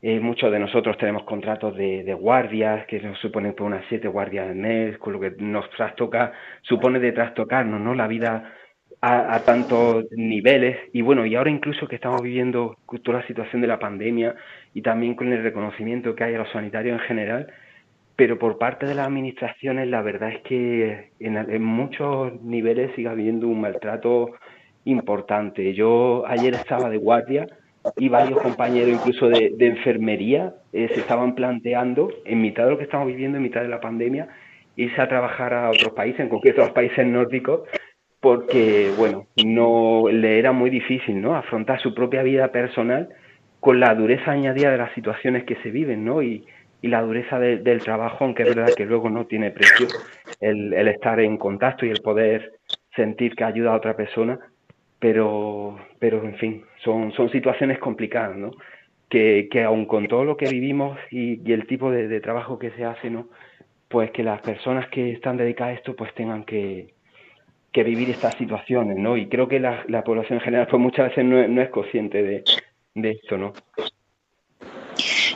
eh, 0.00 0.20
muchos 0.20 0.50
de 0.50 0.58
nosotros 0.58 0.96
tenemos 0.96 1.24
contratos 1.24 1.76
de, 1.76 2.14
guardias, 2.14 2.86
que 2.86 2.98
nos 2.98 3.18
suponen 3.18 3.52
por 3.52 3.66
unas 3.66 3.84
siete 3.90 4.08
guardias 4.08 4.48
al 4.48 4.54
mes, 4.54 4.96
con 4.96 5.12
lo 5.12 5.20
que 5.20 5.32
nos 5.36 5.68
trastoca, 5.68 6.32
supone 6.62 6.98
de 6.98 7.12
trastocarnos, 7.12 7.78
¿no? 7.78 7.94
La 7.94 8.06
vida 8.06 8.54
a, 9.02 9.34
a 9.34 9.44
tantos 9.44 10.06
niveles 10.12 10.78
y 10.94 11.02
bueno, 11.02 11.26
y 11.26 11.34
ahora 11.34 11.50
incluso 11.50 11.86
que 11.86 11.96
estamos 11.96 12.22
viviendo 12.22 12.78
toda 13.04 13.18
la 13.18 13.26
situación 13.26 13.60
de 13.60 13.68
la 13.68 13.78
pandemia 13.78 14.34
y 14.72 14.80
también 14.80 15.14
con 15.14 15.30
el 15.30 15.42
reconocimiento 15.42 16.14
que 16.14 16.24
hay 16.24 16.34
a 16.36 16.38
los 16.38 16.50
sanitarios 16.52 17.02
en 17.02 17.06
general, 17.06 17.52
pero 18.16 18.38
por 18.38 18.56
parte 18.56 18.86
de 18.86 18.94
las 18.94 19.08
administraciones 19.08 19.88
la 19.88 20.00
verdad 20.00 20.30
es 20.30 20.40
que 20.44 21.10
en, 21.20 21.36
en 21.36 21.62
muchos 21.62 22.40
niveles 22.40 22.92
sigue 22.96 23.10
habiendo 23.10 23.46
un 23.46 23.60
maltrato 23.60 24.30
importante. 24.84 25.74
Yo 25.74 26.24
ayer 26.26 26.54
estaba 26.54 26.88
de 26.90 26.96
guardia 26.96 27.46
y 27.96 28.08
varios 28.08 28.40
compañeros 28.40 28.90
incluso 28.90 29.28
de, 29.28 29.54
enfermería 29.58 30.54
eh, 30.72 30.88
se 30.94 31.00
estaban 31.00 31.34
planteando 31.34 32.10
en 32.24 32.40
mitad 32.40 32.64
de 32.64 32.70
lo 32.72 32.78
que 32.78 32.84
estamos 32.84 33.06
viviendo, 33.06 33.36
en 33.38 33.42
mitad 33.42 33.62
de 33.62 33.68
la 33.68 33.80
pandemia, 33.80 34.28
irse 34.76 35.00
a 35.00 35.08
trabajar 35.08 35.54
a 35.54 35.70
otros 35.70 35.92
países, 35.92 36.20
en 36.20 36.28
concreto 36.28 36.62
a 36.62 36.66
los 36.66 36.74
países 36.74 37.06
nórdicos, 37.06 37.62
porque, 38.20 38.90
bueno, 38.98 39.26
no 39.44 40.04
le 40.10 40.38
era 40.38 40.52
muy 40.52 40.68
difícil, 40.70 41.20
¿no? 41.22 41.34
Afrontar 41.34 41.80
su 41.80 41.94
propia 41.94 42.22
vida 42.22 42.52
personal 42.52 43.08
con 43.60 43.80
la 43.80 43.94
dureza 43.94 44.30
añadida 44.32 44.70
de 44.70 44.78
las 44.78 44.92
situaciones 44.94 45.44
que 45.44 45.56
se 45.56 45.70
viven, 45.70 46.04
¿no? 46.04 46.22
Y, 46.22 46.44
y 46.82 46.88
la 46.88 47.02
dureza 47.02 47.38
de- 47.38 47.58
del 47.58 47.80
trabajo, 47.82 48.24
aunque 48.24 48.42
es 48.42 48.54
verdad 48.54 48.74
que 48.74 48.86
luego 48.86 49.08
no 49.10 49.26
tiene 49.26 49.50
precio 49.50 49.86
el, 50.40 50.72
el 50.74 50.88
estar 50.88 51.18
en 51.20 51.36
contacto 51.38 51.86
y 51.86 51.90
el 51.90 52.00
poder 52.02 52.52
sentir 52.94 53.34
que 53.34 53.44
ayuda 53.44 53.72
a 53.72 53.76
otra 53.76 53.96
persona, 53.96 54.38
pero, 55.00 55.78
pero 55.98 56.22
en 56.24 56.36
fin, 56.36 56.64
son, 56.84 57.12
son 57.12 57.30
situaciones 57.30 57.78
complicadas, 57.78 58.36
¿no? 58.36 58.52
Que, 59.08 59.48
que 59.50 59.64
aun 59.64 59.86
con 59.86 60.06
todo 60.06 60.24
lo 60.24 60.36
que 60.36 60.48
vivimos 60.48 60.96
y, 61.10 61.40
y 61.44 61.52
el 61.52 61.66
tipo 61.66 61.90
de, 61.90 62.20
trabajo 62.20 62.58
que 62.58 62.70
se 62.72 62.84
hace, 62.84 63.10
¿no? 63.10 63.28
Pues 63.88 64.12
que 64.12 64.22
las 64.22 64.40
personas 64.42 64.88
que 64.88 65.10
están 65.10 65.36
dedicadas 65.36 65.72
a 65.72 65.78
esto 65.78 65.96
pues 65.96 66.14
tengan 66.14 66.44
que, 66.44 66.94
que 67.72 67.82
vivir 67.82 68.10
estas 68.10 68.36
situaciones, 68.36 68.98
¿no? 68.98 69.16
Y 69.16 69.26
creo 69.26 69.48
que 69.48 69.58
la, 69.58 69.84
la 69.88 70.04
población 70.04 70.38
en 70.38 70.44
general 70.44 70.68
pues 70.68 70.80
muchas 70.80 71.08
veces 71.08 71.24
no, 71.24 71.48
no 71.48 71.62
es 71.62 71.70
consciente 71.70 72.22
de, 72.22 72.44
de 72.94 73.10
esto, 73.10 73.38
¿no? 73.38 73.52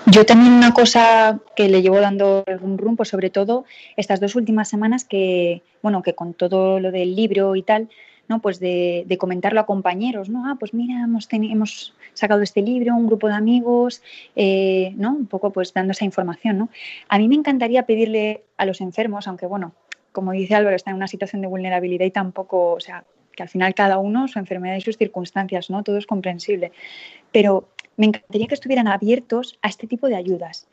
Yo 0.07 0.27
también 0.27 0.53
una 0.53 0.75
cosa 0.75 1.41
que 1.57 1.69
le 1.69 1.81
llevo 1.81 1.99
dando 1.99 2.45
algún 2.47 2.77
rumbo, 2.77 3.07
sobre 3.07 3.31
todo 3.31 3.65
estas 3.97 4.21
dos 4.21 4.37
últimas 4.37 4.69
semanas 4.69 5.05
que, 5.05 5.63
bueno, 5.83 6.03
que 6.03 6.15
con 6.15 6.35
todo 6.35 6.79
lo 6.79 6.93
del 6.93 7.17
libro 7.17 7.57
y 7.57 7.63
tal, 7.63 7.89
¿no? 8.29 8.41
Pues 8.41 8.61
de, 8.61 9.05
de 9.07 9.19
comentarlo 9.19 9.61
a 9.61 9.67
compañeros, 9.67 10.29
¿no? 10.29 10.49
Ah, 10.49 10.57
pues 10.59 10.75
mira, 10.75 11.03
hemos, 11.03 11.29
hemos 11.31 11.95
sacado 12.15 12.43
este 12.43 12.63
libro, 12.63 12.95
un 12.95 13.07
grupo 13.07 13.29
de 13.29 13.35
amigos, 13.35 14.03
eh, 14.37 14.93
¿no? 14.97 15.13
Un 15.13 15.27
poco 15.27 15.53
pues 15.53 15.73
dando 15.73 15.93
esa 15.93 16.05
información, 16.05 16.59
¿no? 16.59 16.69
A 17.09 17.19
mí 17.19 17.29
me 17.29 17.35
encantaría 17.35 17.85
pedirle 17.85 18.43
a 18.57 18.67
los 18.67 18.81
enfermos, 18.81 19.27
aunque 19.29 19.47
bueno, 19.47 19.73
como 20.13 20.33
dice 20.33 20.55
Álvaro, 20.55 20.77
está 20.77 20.91
en 20.91 20.97
una 20.97 21.09
situación 21.09 21.43
de 21.43 21.49
vulnerabilidad 21.49 22.07
y 22.07 22.11
tampoco, 22.11 22.73
o 22.73 22.81
sea, 22.81 23.05
que 23.35 23.43
al 23.43 23.49
final 23.49 23.75
cada 23.75 23.99
uno, 23.99 24.29
su 24.29 24.39
enfermedad 24.39 24.77
y 24.77 24.81
sus 24.81 24.97
circunstancias, 24.97 25.71
¿no? 25.71 25.83
Todo 25.83 25.99
es 25.99 26.07
comprensible. 26.07 26.73
Pero 27.33 27.69
me 27.97 28.07
encantaría 28.07 28.47
que 28.47 28.55
estuvieran 28.55 28.89
abiertos 28.89 29.59
a 29.63 29.69
este 29.69 29.87
tipo 29.87 30.09
de 30.09 30.17
ayudas. 30.17 30.67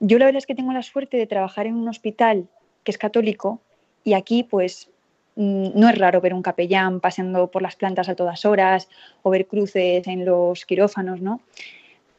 Yo 0.00 0.18
la 0.18 0.26
verdad 0.26 0.38
es 0.38 0.46
que 0.46 0.54
tengo 0.54 0.72
la 0.72 0.82
suerte 0.82 1.16
de 1.16 1.26
trabajar 1.26 1.66
en 1.66 1.74
un 1.74 1.88
hospital 1.88 2.46
que 2.84 2.90
es 2.90 2.98
católico 2.98 3.60
y 4.04 4.14
aquí 4.14 4.44
pues 4.44 4.88
no 5.36 5.88
es 5.88 5.98
raro 5.98 6.20
ver 6.20 6.34
un 6.34 6.42
capellán 6.42 7.00
paseando 7.00 7.50
por 7.50 7.62
las 7.62 7.76
plantas 7.76 8.08
a 8.08 8.14
todas 8.14 8.44
horas 8.44 8.88
o 9.22 9.30
ver 9.30 9.46
cruces 9.46 10.06
en 10.06 10.24
los 10.24 10.64
quirófanos, 10.64 11.20
¿no? 11.20 11.40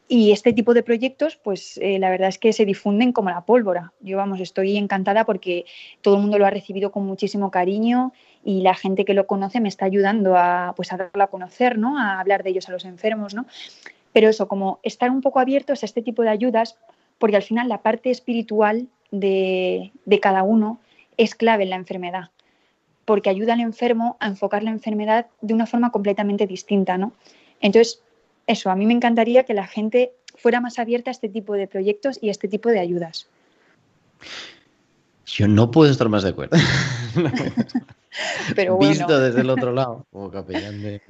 Y 0.10 0.32
este 0.32 0.54
tipo 0.54 0.74
de 0.74 0.84
proyectos, 0.84 1.36
pues 1.36 1.78
eh, 1.82 2.00
la 2.00 2.10
verdad 2.10 2.30
es 2.30 2.38
que 2.38 2.54
se 2.54 2.64
difunden 2.64 3.12
como 3.12 3.30
la 3.30 3.42
pólvora. 3.42 3.92
Yo, 4.00 4.16
vamos, 4.16 4.40
estoy 4.40 4.78
encantada 4.78 5.26
porque 5.26 5.66
todo 6.02 6.16
el 6.16 6.22
mundo 6.22 6.38
lo 6.40 6.46
ha 6.46 6.50
recibido 6.50 6.94
con 6.94 7.06
muchísimo 7.06 7.52
cariño 7.52 8.14
y 8.46 8.62
la 8.62 8.74
gente 8.74 9.04
que 9.04 9.14
lo 9.14 9.28
conoce 9.28 9.60
me 9.60 9.68
está 9.68 9.84
ayudando 9.84 10.38
a, 10.38 10.74
pues, 10.78 10.94
a 10.94 10.98
darlo 10.98 11.24
a 11.24 11.28
conocer, 11.28 11.78
¿no? 11.78 12.00
A 12.00 12.22
hablar 12.22 12.44
de 12.44 12.52
ellos 12.52 12.70
a 12.70 12.72
los 12.72 12.86
enfermos, 12.86 13.34
¿no? 13.34 13.48
Pero 14.14 14.30
eso, 14.30 14.48
como 14.48 14.80
estar 14.82 15.12
un 15.12 15.22
poco 15.22 15.42
abiertos 15.42 15.84
a 15.84 15.86
este 15.86 16.02
tipo 16.02 16.22
de 16.22 16.30
ayudas, 16.30 16.78
porque 17.18 17.36
al 17.36 17.44
final 17.44 17.68
la 17.68 17.82
parte 17.82 18.10
espiritual 18.10 18.88
de, 19.12 19.92
de 20.06 20.20
cada 20.22 20.44
uno 20.44 20.80
es 21.18 21.36
clave 21.36 21.64
en 21.64 21.72
la 21.72 21.76
enfermedad, 21.76 22.30
porque 23.08 23.30
ayuda 23.30 23.54
al 23.54 23.62
enfermo 23.62 24.18
a 24.20 24.28
enfocar 24.28 24.64
la 24.64 24.70
enfermedad 24.70 25.28
de 25.40 25.54
una 25.54 25.66
forma 25.66 25.92
completamente 25.92 26.46
distinta, 26.46 26.98
¿no? 26.98 27.14
Entonces, 27.62 28.02
eso, 28.48 28.70
a 28.70 28.76
mí 28.76 28.86
me 28.86 28.94
encantaría 28.94 29.46
que 29.46 29.54
la 29.54 29.66
gente 29.66 30.12
fuera 30.36 30.60
más 30.60 30.78
abierta 30.78 31.10
a 31.10 31.14
este 31.14 31.30
tipo 31.30 31.54
de 31.54 31.68
proyectos 31.68 32.20
y 32.22 32.28
a 32.28 32.32
este 32.32 32.50
tipo 32.50 32.68
de 32.68 32.80
ayudas. 32.80 33.30
Yo 35.26 35.48
no 35.48 35.72
puedo 35.72 35.90
estar 35.90 36.10
más 36.10 36.24
de 36.24 36.30
acuerdo. 36.32 36.58
Pero 38.58 38.76
bueno. 38.76 38.92
Visto 38.92 39.22
desde 39.22 39.40
el 39.40 39.50
otro 39.52 39.72
lado, 39.72 40.06
como 40.12 40.30
capellán 40.30 40.82
de 40.82 41.02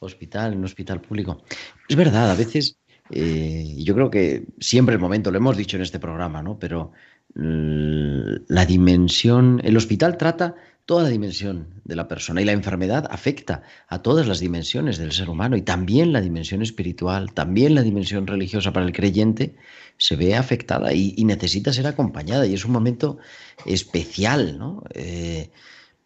hospital, 0.00 0.52
en 0.52 0.58
un 0.58 0.66
hospital 0.66 1.00
público. 1.00 1.42
Es 1.88 1.96
verdad, 1.96 2.30
a 2.30 2.34
veces, 2.34 2.76
eh, 3.08 3.74
yo 3.78 3.94
creo 3.94 4.10
que 4.10 4.44
siempre 4.60 4.94
el 4.94 5.00
momento, 5.00 5.30
lo 5.30 5.38
hemos 5.38 5.56
dicho 5.56 5.76
en 5.78 5.82
este 5.82 5.98
programa, 5.98 6.42
¿no? 6.42 6.58
Pero 6.58 6.92
mm, 7.36 8.34
la 8.48 8.66
dimensión, 8.66 9.62
el 9.64 9.78
hospital 9.78 10.18
trata 10.18 10.56
toda 10.84 11.04
la 11.04 11.08
dimensión 11.08 11.68
de 11.84 11.96
la 11.96 12.08
persona 12.08 12.42
y 12.42 12.44
la 12.44 12.52
enfermedad 12.52 13.06
afecta 13.10 13.62
a 13.88 14.02
todas 14.02 14.26
las 14.26 14.40
dimensiones 14.40 14.98
del 14.98 15.12
ser 15.12 15.30
humano 15.30 15.56
y 15.56 15.62
también 15.62 16.12
la 16.12 16.20
dimensión 16.20 16.62
espiritual, 16.62 17.32
también 17.32 17.74
la 17.74 17.82
dimensión 17.82 18.26
religiosa 18.26 18.72
para 18.72 18.86
el 18.86 18.92
creyente 18.92 19.54
se 19.96 20.16
ve 20.16 20.34
afectada 20.34 20.92
y, 20.92 21.24
necesita 21.24 21.72
ser 21.72 21.86
acompañada 21.86 22.46
y 22.46 22.54
es 22.54 22.64
un 22.64 22.72
momento 22.72 23.18
especial, 23.64 24.58
¿no? 24.58 24.82
Eh, 24.94 25.50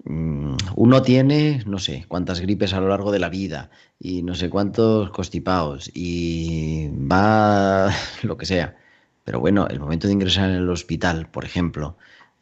mm, 0.05 0.57
uno 0.77 1.03
tiene, 1.03 1.62
no 1.66 1.79
sé, 1.79 2.05
cuántas 2.07 2.41
gripes 2.41 2.74
a 2.74 2.81
lo 2.81 2.89
largo 2.89 3.12
de 3.12 3.18
la 3.18 3.31
vida 3.31 3.70
y 3.99 4.22
no 4.22 4.35
sé 4.35 4.51
cuántos 4.51 5.11
constipados 5.11 5.91
y 5.95 6.89
va 6.91 7.91
lo 8.22 8.37
que 8.37 8.47
sea. 8.47 8.77
Pero 9.24 9.41
bueno, 9.41 9.66
el 9.68 9.81
momento 9.81 10.07
de 10.07 10.12
ingresar 10.12 10.51
en 10.51 10.57
el 10.57 10.70
hospital, 10.70 11.29
por 11.31 11.45
ejemplo, 11.45 11.97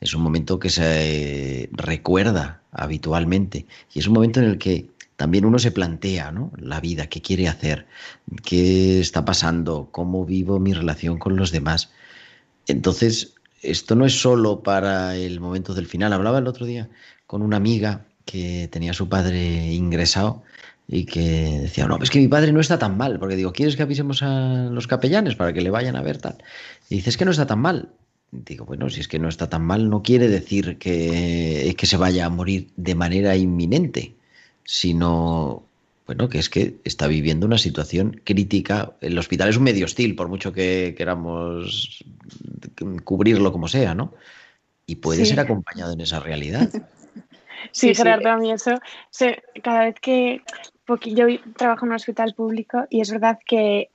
es 0.04 0.12
un 0.14 0.22
momento 0.22 0.58
que 0.58 0.68
se 0.68 1.70
recuerda 1.72 2.60
habitualmente 2.72 3.66
y 3.94 4.00
es 4.00 4.06
un 4.06 4.12
momento 4.12 4.38
en 4.40 4.46
el 4.46 4.58
que 4.58 4.86
también 5.16 5.46
uno 5.46 5.58
se 5.58 5.70
plantea 5.70 6.30
¿no? 6.30 6.52
la 6.58 6.78
vida, 6.80 7.06
qué 7.06 7.22
quiere 7.22 7.48
hacer, 7.48 7.86
qué 8.44 9.00
está 9.00 9.24
pasando, 9.24 9.88
cómo 9.90 10.26
vivo 10.26 10.60
mi 10.60 10.74
relación 10.74 11.18
con 11.18 11.36
los 11.36 11.52
demás. 11.52 11.90
Entonces, 12.66 13.34
esto 13.62 13.94
no 13.94 14.04
es 14.04 14.20
solo 14.20 14.62
para 14.62 15.16
el 15.16 15.40
momento 15.40 15.72
del 15.72 15.86
final. 15.86 16.12
Hablaba 16.12 16.38
el 16.38 16.48
otro 16.48 16.66
día 16.66 16.90
con 17.26 17.40
una 17.40 17.56
amiga 17.56 18.04
que 18.26 18.68
tenía 18.70 18.92
su 18.92 19.08
padre 19.08 19.72
ingresado 19.72 20.42
y 20.86 21.06
que 21.06 21.60
decía, 21.62 21.86
no, 21.86 21.98
es 22.02 22.10
que 22.10 22.18
mi 22.18 22.28
padre 22.28 22.52
no 22.52 22.60
está 22.60 22.78
tan 22.78 22.98
mal, 22.98 23.18
porque 23.18 23.36
digo, 23.36 23.52
¿quieres 23.52 23.76
que 23.76 23.84
avisemos 23.84 24.22
a 24.22 24.68
los 24.70 24.86
capellanes 24.86 25.34
para 25.34 25.54
que 25.54 25.62
le 25.62 25.70
vayan 25.70 25.96
a 25.96 26.02
ver 26.02 26.18
tal? 26.18 26.36
Y 26.90 26.96
dice, 26.96 27.08
es 27.08 27.16
que 27.16 27.24
no 27.24 27.30
está 27.30 27.46
tan 27.46 27.60
mal. 27.60 27.88
Digo, 28.30 28.64
bueno, 28.64 28.90
si 28.90 29.00
es 29.00 29.08
que 29.08 29.18
no 29.18 29.28
está 29.28 29.48
tan 29.48 29.62
mal, 29.64 29.88
no 29.88 30.02
quiere 30.02 30.28
decir 30.28 30.76
que, 30.78 31.74
que 31.78 31.86
se 31.86 31.96
vaya 31.96 32.26
a 32.26 32.30
morir 32.30 32.70
de 32.76 32.94
manera 32.96 33.36
inminente, 33.36 34.16
sino, 34.64 35.62
bueno, 36.06 36.28
que 36.28 36.38
es 36.38 36.50
que 36.50 36.76
está 36.84 37.06
viviendo 37.06 37.46
una 37.46 37.58
situación 37.58 38.20
crítica. 38.24 38.94
El 39.00 39.16
hospital 39.18 39.50
es 39.50 39.56
un 39.56 39.62
medio 39.64 39.84
hostil, 39.84 40.16
por 40.16 40.28
mucho 40.28 40.52
que 40.52 40.94
queramos 40.98 42.04
cubrirlo 43.04 43.52
como 43.52 43.68
sea, 43.68 43.94
¿no? 43.94 44.14
Y 44.86 44.96
puede 44.96 45.20
Sí. 45.20 45.26
ser 45.26 45.40
acompañado 45.40 45.92
en 45.92 46.00
esa 46.00 46.20
realidad. 46.20 46.70
Sí, 47.72 47.88
Sí, 47.88 47.94
sí. 47.94 48.02
Gerardo, 48.02 48.28
a 48.28 48.36
mí 48.36 48.52
eso, 48.52 48.78
se- 49.10 49.42
cada 49.62 49.84
vez 49.86 49.94
que, 50.00 50.42
porque 50.86 51.14
yo 51.14 51.26
trabajo 51.56 51.86
en 51.86 51.92
un 51.92 51.96
hospital 51.96 52.34
público 52.34 52.84
y 52.90 53.00
es 53.00 53.10
verdad 53.10 53.38
que 53.46 53.90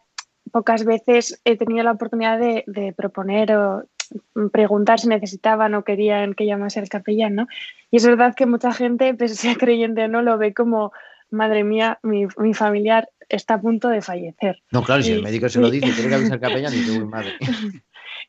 pocas 0.52 0.84
veces 0.86 1.40
he 1.46 1.56
tenido 1.56 1.84
la 1.84 1.92
oportunidad 1.92 2.40
de, 2.40 2.64
de 2.66 2.94
proponer 2.94 3.56
o 3.56 3.84
preguntar 4.51 4.99
si 4.99 5.07
necesitaban 5.07 5.74
o 5.76 5.84
querían 5.84 6.34
que 6.34 6.45
llamase 6.45 6.80
al 6.80 6.89
capellán, 6.89 7.36
¿no? 7.36 7.47
Y 7.91 7.97
es 7.97 8.05
verdad 8.05 8.36
que 8.36 8.45
mucha 8.45 8.72
gente, 8.72 9.14
pese 9.14 9.36
sea 9.36 9.55
creyente 9.55 10.03
o 10.03 10.07
no, 10.07 10.22
lo 10.22 10.38
ve 10.38 10.53
como, 10.53 10.91
madre 11.32 11.64
mía, 11.64 11.99
mi, 12.03 12.26
mi 12.38 12.53
familiar 12.53 13.10
está 13.30 13.55
a 13.55 13.62
punto 13.62 13.89
de 13.89 14.01
fallecer. 14.01 14.62
No, 14.72 14.82
claro, 14.84 15.03
si 15.03 15.12
Y- 15.12 15.14
el 15.16 15.22
médico 15.24 15.49
se 15.49 15.60
lo 15.60 15.70
dice, 15.72 15.91
tiene 15.91 16.10
que 16.10 16.16
avisar 16.16 16.34
al 16.34 16.39
capellán 16.39 16.74
y 16.74 16.78
dice, 16.78 16.99
madre. 17.05 17.34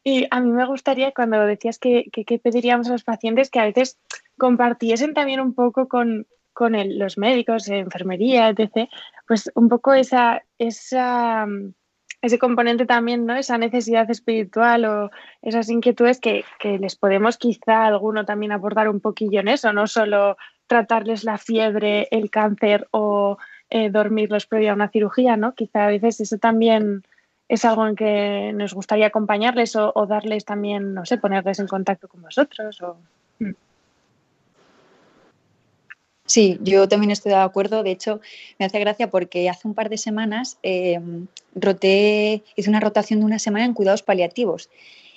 Y 0.05 0.27
a 0.31 0.41
mí 0.41 0.51
me 0.51 0.65
gustaría, 0.67 1.13
cuando 1.13 1.39
decías 1.45 1.79
que, 1.79 2.05
que, 2.13 2.25
que 2.25 2.39
pediríamos 2.39 2.89
a 2.89 2.93
los 2.93 3.05
pacientes, 3.05 3.51
que 3.51 3.61
a 3.61 3.65
veces 3.65 3.99
compartiesen 4.39 5.13
también 5.15 5.41
un 5.41 5.55
poco 5.55 5.89
con, 5.89 6.27
con 6.53 6.75
el- 6.75 6.99
los 6.99 7.19
médicos, 7.19 7.69
enfermería, 7.69 8.49
etc., 8.49 8.89
pues 9.27 9.51
un 9.55 9.69
poco 9.69 9.93
esa, 9.93 10.43
esa, 10.59 11.45
mm, 11.47 11.75
ese 12.23 12.39
componente 12.39 12.87
también, 12.87 13.27
¿no? 13.27 13.37
Esa 13.37 13.59
necesidad 13.59 14.11
espiritual 14.11 14.85
o 14.85 15.11
esas 15.43 15.69
inquietudes 15.71 16.21
que, 16.21 16.45
que 16.59 16.79
les 16.79 16.97
podemos 16.97 17.39
quizá 17.39 17.87
alguno 17.87 18.25
también 18.25 18.53
aportar 18.53 18.89
un 18.89 19.01
poquillo 19.01 19.41
en 19.41 19.49
eso, 19.49 19.73
no 19.73 19.87
solo 19.87 20.37
tratarles 20.67 21.25
la 21.25 21.39
fiebre, 21.39 22.09
el 22.11 22.31
cáncer 22.31 22.87
o 22.91 23.39
eh, 23.71 23.91
dormirlos 23.91 24.47
previo 24.47 24.73
a 24.73 24.75
una 24.75 24.89
cirugía, 24.89 25.37
¿no? 25.37 25.55
Quizá 25.55 25.87
a 25.87 25.89
veces 25.89 26.21
eso 26.21 26.39
también 26.39 27.05
es 27.49 27.65
algo 27.65 27.87
en 27.87 27.97
que 27.97 28.53
nos 28.55 28.75
gustaría 28.75 29.07
acompañarles 29.07 29.75
o, 29.77 29.91
o 29.95 30.07
darles 30.07 30.45
también, 30.45 30.95
no 30.95 31.05
sé, 31.07 31.19
ponerles 31.19 31.59
en 31.59 31.67
contacto 31.67 32.07
con 32.07 32.23
vosotros. 32.23 32.81
O... 32.83 32.99
Sí, 36.31 36.61
yo 36.63 36.87
también 36.87 37.11
estoy 37.11 37.31
de 37.31 37.39
acuerdo. 37.39 37.83
De 37.83 37.91
hecho, 37.91 38.21
me 38.57 38.65
hace 38.65 38.79
gracia 38.79 39.11
porque 39.11 39.49
hace 39.49 39.67
un 39.67 39.75
par 39.75 39.89
de 39.89 39.99
semanas 39.99 40.59
eh, 40.63 41.01
roté, 41.57 42.45
hice 42.55 42.71
una 42.71 42.79
rotación 42.79 43.19
de 43.19 43.27
una 43.27 43.41
semana 43.41 43.65
en 43.65 43.75
cuidados 43.75 44.05
paliativos. 44.05 44.71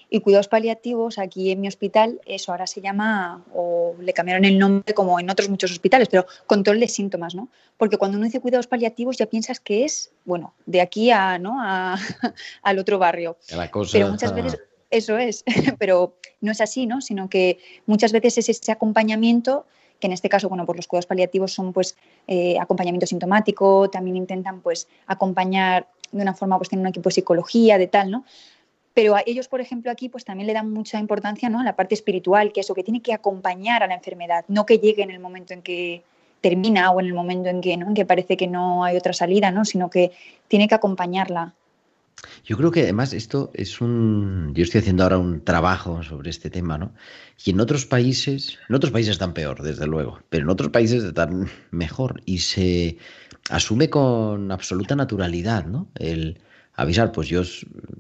Y 0.09 0.21
cuidados 0.21 0.47
paliativos 0.47 1.19
aquí 1.19 1.51
en 1.51 1.61
mi 1.61 1.67
hospital, 1.67 2.19
eso 2.25 2.51
ahora 2.51 2.65
se 2.65 2.81
llama, 2.81 3.43
o 3.53 3.93
le 3.99 4.11
cambiaron 4.11 4.43
el 4.43 4.57
nombre 4.57 4.95
como 4.95 5.19
en 5.19 5.29
otros 5.29 5.49
muchos 5.49 5.71
hospitales, 5.71 6.07
pero 6.09 6.25
control 6.47 6.79
de 6.79 6.87
síntomas, 6.87 7.35
¿no? 7.35 7.47
Porque 7.77 7.97
cuando 7.97 8.17
uno 8.17 8.25
dice 8.25 8.39
cuidados 8.39 8.65
paliativos 8.65 9.17
ya 9.17 9.27
piensas 9.27 9.59
que 9.59 9.85
es, 9.85 10.11
bueno, 10.25 10.55
de 10.65 10.81
aquí 10.81 11.11
a, 11.11 11.37
¿no? 11.37 11.61
a, 11.61 11.95
al 12.63 12.79
otro 12.79 12.97
barrio. 12.97 13.37
La 13.55 13.69
cosa 13.69 13.91
Pero 13.93 14.09
muchas 14.09 14.33
veces 14.33 14.59
eso 14.89 15.19
es, 15.19 15.43
pero 15.77 16.15
no 16.41 16.51
es 16.51 16.59
así, 16.59 16.87
¿no? 16.87 17.01
Sino 17.01 17.29
que 17.29 17.59
muchas 17.85 18.11
veces 18.11 18.39
es 18.39 18.49
ese 18.49 18.71
acompañamiento, 18.71 19.67
que 20.03 20.07
en 20.07 20.11
este 20.11 20.27
caso, 20.27 20.49
bueno, 20.49 20.65
pues 20.65 20.75
los 20.75 20.87
cuidados 20.87 21.05
paliativos 21.05 21.53
son 21.53 21.71
pues 21.71 21.95
eh, 22.27 22.59
acompañamiento 22.59 23.07
sintomático, 23.07 23.89
también 23.89 24.17
intentan 24.17 24.59
pues 24.59 24.89
acompañar 25.07 25.87
de 26.11 26.21
una 26.21 26.33
forma, 26.33 26.57
pues 26.57 26.67
tienen 26.67 26.85
un 26.85 26.89
equipo 26.89 27.07
de 27.07 27.13
psicología, 27.13 27.77
de 27.77 27.87
tal, 27.87 28.11
¿no? 28.11 28.25
Pero 28.93 29.15
a 29.15 29.23
ellos, 29.25 29.47
por 29.47 29.61
ejemplo, 29.61 29.89
aquí 29.89 30.09
pues 30.09 30.25
también 30.25 30.47
le 30.47 30.53
dan 30.53 30.69
mucha 30.69 30.99
importancia 30.99 31.47
¿no? 31.47 31.61
a 31.61 31.63
la 31.63 31.77
parte 31.77 31.95
espiritual, 31.95 32.51
que 32.51 32.59
eso, 32.59 32.75
que 32.75 32.83
tiene 32.83 33.01
que 33.01 33.13
acompañar 33.13 33.81
a 33.81 33.87
la 33.87 33.95
enfermedad, 33.95 34.43
no 34.49 34.65
que 34.65 34.77
llegue 34.77 35.03
en 35.03 35.09
el 35.09 35.21
momento 35.21 35.53
en 35.53 35.61
que 35.61 36.03
termina 36.41 36.91
o 36.91 36.99
en 36.99 37.05
el 37.05 37.13
momento 37.13 37.47
en 37.47 37.61
que, 37.61 37.77
¿no? 37.77 37.87
en 37.87 37.93
que 37.93 38.05
parece 38.05 38.35
que 38.35 38.47
no 38.47 38.83
hay 38.83 38.97
otra 38.97 39.13
salida, 39.13 39.51
¿no? 39.51 39.63
sino 39.63 39.89
que 39.89 40.11
tiene 40.49 40.67
que 40.67 40.75
acompañarla. 40.75 41.53
Yo 42.45 42.57
creo 42.57 42.71
que 42.71 42.83
además 42.83 43.13
esto 43.13 43.51
es 43.53 43.81
un. 43.81 44.53
Yo 44.53 44.63
estoy 44.63 44.79
haciendo 44.79 45.03
ahora 45.03 45.17
un 45.17 45.43
trabajo 45.43 46.03
sobre 46.03 46.29
este 46.29 46.49
tema, 46.49 46.77
¿no? 46.77 46.93
Y 47.43 47.51
en 47.51 47.59
otros 47.59 47.85
países, 47.85 48.57
en 48.69 48.75
otros 48.75 48.91
países 48.91 49.13
están 49.13 49.33
peor, 49.33 49.61
desde 49.61 49.87
luego, 49.87 50.19
pero 50.29 50.43
en 50.43 50.49
otros 50.49 50.69
países 50.69 51.03
están 51.03 51.49
mejor 51.71 52.21
y 52.25 52.39
se 52.39 52.97
asume 53.49 53.89
con 53.89 54.51
absoluta 54.51 54.95
naturalidad, 54.95 55.65
¿no? 55.65 55.89
El 55.95 56.39
avisar, 56.75 57.11
pues 57.11 57.27
yo 57.27 57.43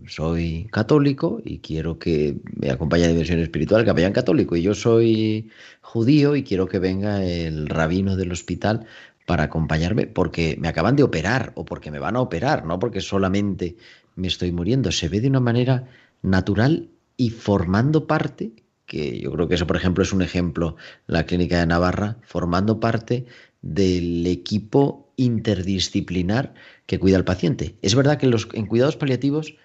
soy 0.07 0.67
católico 0.71 1.41
y 1.45 1.59
quiero 1.59 1.99
que 1.99 2.37
me 2.55 2.71
acompañe 2.71 3.05
a 3.05 3.07
dimensión 3.07 3.39
espiritual 3.39 3.81
el 3.81 3.87
capellán 3.87 4.13
católico, 4.13 4.55
y 4.55 4.63
yo 4.63 4.73
soy 4.73 5.49
judío 5.81 6.35
y 6.35 6.43
quiero 6.43 6.67
que 6.67 6.79
venga 6.79 7.23
el 7.23 7.67
rabino 7.67 8.15
del 8.15 8.31
hospital 8.31 8.87
para 9.25 9.43
acompañarme 9.43 10.07
porque 10.07 10.57
me 10.59 10.67
acaban 10.67 10.95
de 10.95 11.03
operar 11.03 11.53
o 11.55 11.65
porque 11.65 11.91
me 11.91 11.99
van 11.99 12.15
a 12.15 12.21
operar, 12.21 12.65
no 12.65 12.79
porque 12.79 12.99
solamente 13.01 13.77
me 14.15 14.27
estoy 14.27 14.51
muriendo. 14.51 14.91
Se 14.91 15.09
ve 15.09 15.21
de 15.21 15.27
una 15.27 15.39
manera 15.39 15.87
natural 16.21 16.89
y 17.17 17.29
formando 17.29 18.07
parte, 18.07 18.51
que 18.85 19.19
yo 19.19 19.31
creo 19.31 19.47
que 19.47 19.55
eso, 19.55 19.67
por 19.67 19.75
ejemplo, 19.75 20.03
es 20.03 20.13
un 20.13 20.21
ejemplo, 20.21 20.75
la 21.07 21.25
clínica 21.25 21.59
de 21.59 21.67
Navarra, 21.67 22.17
formando 22.23 22.79
parte 22.79 23.25
del 23.61 24.25
equipo 24.27 25.11
interdisciplinar 25.15 26.53
que 26.85 26.99
cuida 26.99 27.17
al 27.17 27.23
paciente. 27.23 27.77
Es 27.81 27.95
verdad 27.95 28.17
que 28.17 28.29
en, 28.53 28.65
cuidados 28.65 28.97
paliativos, 28.97 29.55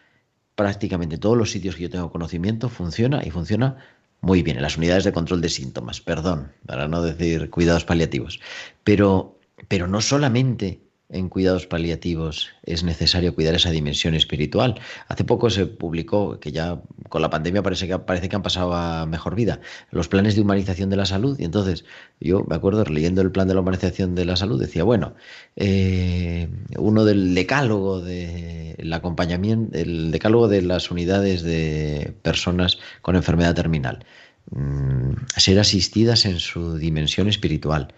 prácticamente 0.55 1.19
todos 1.19 1.37
los 1.37 1.51
sitios 1.51 1.77
que 1.77 1.83
yo 1.83 1.91
tengo 1.91 2.11
conocimiento 2.11 2.69
funciona 2.69 3.23
y 3.25 3.31
funciona 3.31 3.77
muy 4.21 4.43
bien, 4.43 4.57
en 4.57 4.63
las 4.63 4.77
unidades 4.77 5.05
de 5.05 5.13
control 5.13 5.41
de 5.41 5.49
síntomas, 5.49 6.01
perdón, 6.01 6.53
para 6.67 6.89
no 6.89 7.03
decir 7.03 7.51
cuidados 7.51 7.85
paliativos. 7.85 8.41
Pero, 8.83 9.39
pero 9.69 9.87
no 9.87 10.01
solamente 10.01 10.81
en 11.11 11.29
cuidados 11.29 11.67
paliativos 11.67 12.51
es 12.65 12.85
necesario 12.85 13.35
cuidar 13.35 13.55
esa 13.55 13.71
dimensión 13.71 14.15
espiritual. 14.15 14.79
Hace 15.09 15.25
poco 15.25 15.49
se 15.49 15.67
publicó 15.67 16.39
que 16.39 16.53
ya 16.53 16.83
con 17.09 17.23
la 17.23 17.31
pandemia 17.31 17.63
parece 17.63 17.89
que, 17.89 17.99
parece 17.99 18.29
que 18.29 18.37
han 18.37 18.43
pasado 18.43 18.75
a 18.75 19.07
mejor 19.07 19.35
vida 19.35 19.61
los 19.91 20.09
planes 20.09 20.35
de 20.35 20.43
humanización 20.43 20.91
de 20.91 20.97
la 20.97 21.07
salud. 21.07 21.39
Y 21.41 21.45
entonces 21.45 21.85
yo 22.21 22.45
me 22.47 22.57
acuerdo 22.57 22.85
leyendo 22.85 23.23
el 23.23 23.33
plan 23.33 23.49
de 23.49 23.55
la 23.55 23.61
humanización 23.61 24.15
de 24.15 24.27
la 24.27 24.37
salud, 24.37 24.61
decía, 24.61 24.85
bueno, 24.85 25.15
eh, 25.57 26.49
uno 26.77 27.05
del 27.05 27.35
decálogo 27.35 28.01
del 28.01 28.93
acompañamiento, 28.93 29.79
el 29.79 30.11
decálogo 30.11 30.49
de 30.49 30.63
las 30.63 30.91
unidades 30.91 31.43
de 31.43 32.13
personas 32.23 32.79
con 33.01 33.17
enfermedad 33.17 33.55
terminal, 33.55 34.05
mm, 34.51 35.13
ser 35.37 35.59
asistidas 35.59 36.27
en 36.27 36.39
su 36.39 36.77
dimensión 36.77 37.29
espiritual. 37.29 37.95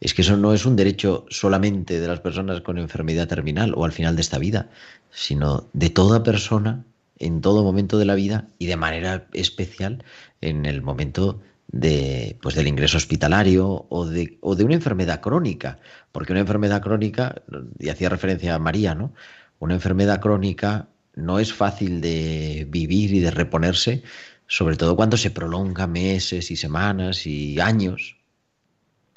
Es 0.00 0.14
que 0.14 0.22
eso 0.22 0.36
no 0.36 0.54
es 0.54 0.64
un 0.64 0.76
derecho 0.76 1.26
solamente 1.28 2.00
de 2.00 2.08
las 2.08 2.20
personas 2.20 2.62
con 2.62 2.78
enfermedad 2.78 3.28
terminal 3.28 3.74
o 3.76 3.84
al 3.84 3.92
final 3.92 4.16
de 4.16 4.22
esta 4.22 4.38
vida, 4.38 4.70
sino 5.10 5.68
de 5.74 5.90
toda 5.90 6.22
persona 6.22 6.84
en 7.18 7.42
todo 7.42 7.62
momento 7.62 7.98
de 7.98 8.06
la 8.06 8.14
vida 8.14 8.48
y 8.58 8.66
de 8.66 8.76
manera 8.76 9.26
especial 9.34 10.02
en 10.40 10.64
el 10.64 10.80
momento 10.80 11.40
de, 11.68 12.38
pues, 12.40 12.54
del 12.54 12.66
ingreso 12.66 12.96
hospitalario 12.96 13.86
o 13.90 14.06
de, 14.06 14.38
o 14.40 14.56
de 14.56 14.64
una 14.64 14.74
enfermedad 14.74 15.20
crónica. 15.20 15.78
Porque 16.12 16.32
una 16.32 16.40
enfermedad 16.40 16.80
crónica, 16.80 17.42
y 17.78 17.90
hacía 17.90 18.08
referencia 18.08 18.54
a 18.54 18.58
María, 18.58 18.94
¿no? 18.94 19.12
Una 19.58 19.74
enfermedad 19.74 20.20
crónica 20.20 20.88
no 21.14 21.38
es 21.38 21.52
fácil 21.52 22.00
de 22.00 22.66
vivir 22.70 23.12
y 23.12 23.20
de 23.20 23.30
reponerse, 23.30 24.02
sobre 24.46 24.76
todo 24.76 24.96
cuando 24.96 25.18
se 25.18 25.30
prolonga 25.30 25.86
meses 25.86 26.50
y 26.50 26.56
semanas 26.56 27.26
y 27.26 27.60
años 27.60 28.19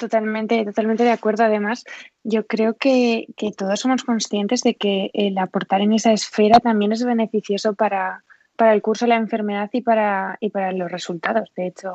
Totalmente, 0.04 0.66
totalmente 0.66 1.06
de 1.06 1.12
acuerdo. 1.12 1.45
Además, 1.45 1.86
yo 2.26 2.45
creo 2.45 2.74
que, 2.74 3.26
todos 3.58 3.80
somos 3.80 4.04
conscientes 4.04 4.62
de 4.62 4.76
que 4.76 5.12
el 5.14 5.38
aportar 5.38 5.80
en 5.80 5.93
esa 5.93 6.12
esfera 6.12 6.60
también 6.60 6.91
es 6.91 7.06
beneficioso 7.06 7.74
para, 7.74 8.22
el 8.60 8.82
curso 8.82 9.06
de 9.06 9.10
la 9.10 9.16
enfermedad 9.16 9.70
y 9.72 9.80
para, 9.80 10.38
los 10.74 10.91
resultados. 10.91 11.49
De 11.56 11.68
hecho, 11.68 11.93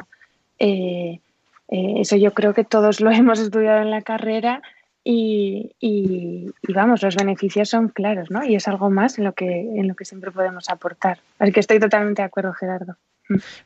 eh, 0.59 1.21
eh, 1.69 1.95
eso 1.99 2.17
yo 2.17 2.33
creo 2.33 2.55
que 2.55 2.65
todos 2.65 3.03
lo 3.03 3.11
hemos 3.13 3.41
estudiado 3.41 3.83
en 3.83 3.91
la 3.91 4.01
carrera 4.01 4.63
y, 5.05 6.47
vamos, 6.67 7.03
los 7.03 7.15
beneficios 7.15 7.69
son 7.69 7.89
claros, 7.89 8.31
¿no? 8.31 8.43
Y 8.43 8.55
es 8.55 8.69
algo 8.69 8.89
más 8.89 9.19
en 9.19 9.25
lo 9.25 9.35
que 9.35 10.05
siempre 10.07 10.31
podemos 10.31 10.71
aportar. 10.71 11.19
Así 11.39 11.53
que 11.53 11.61
estoy 11.61 11.79
totalmente 11.79 12.23
de 12.23 12.27
acuerdo, 12.27 12.55
Gerardo. 12.55 12.97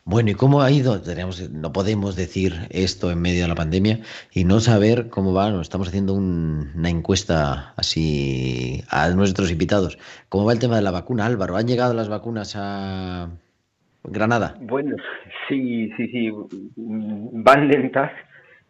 Bueno, 0.05 0.31
¿y 0.31 0.35
cómo 0.35 0.63
ha 0.63 0.71
ido? 0.71 1.01
Tenemos, 1.01 1.51
no 1.51 1.73
podemos 1.73 2.17
decir 2.17 2.53
esto 2.71 3.11
en 3.11 3.21
medio 3.23 3.43
de 3.43 3.49
la 3.49 3.55
pandemia 3.55 4.01
y 4.33 4.45
no 4.45 4.61
saber 4.61 5.09
cómo 5.09 5.33
va. 5.33 5.51
Nos 5.51 5.63
estamos 5.63 5.89
haciendo 5.89 6.15
un- 6.15 6.73
una 6.77 6.91
encuesta 6.91 7.73
así 7.77 8.83
a 8.91 9.09
nuestros 9.11 9.51
invitados. 9.51 9.99
¿Cómo 10.29 10.45
va 10.47 10.53
el 10.53 10.59
tema 10.59 10.77
de 10.77 10.83
la 10.83 10.91
vacuna, 10.91 11.27
Álvaro? 11.27 11.57
¿Han 11.57 11.67
llegado 11.69 11.95
las 11.95 12.09
vacunas 12.09 12.55
a 12.57 13.29
Granada? 14.05 14.57
Bueno, 14.61 14.97
sí, 15.49 15.91
sí, 15.97 16.09
sí, 16.09 16.31
mm, 16.77 17.43
van 17.45 17.69
lentas, 17.69 18.11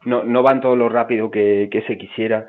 no, 0.05 0.25
no 0.25 0.43
van 0.43 0.61
todo 0.61 0.77
lo 0.77 0.89
rápido 0.91 1.31
que, 1.31 1.69
que 1.73 1.83
se 1.83 1.97
quisiera, 1.97 2.47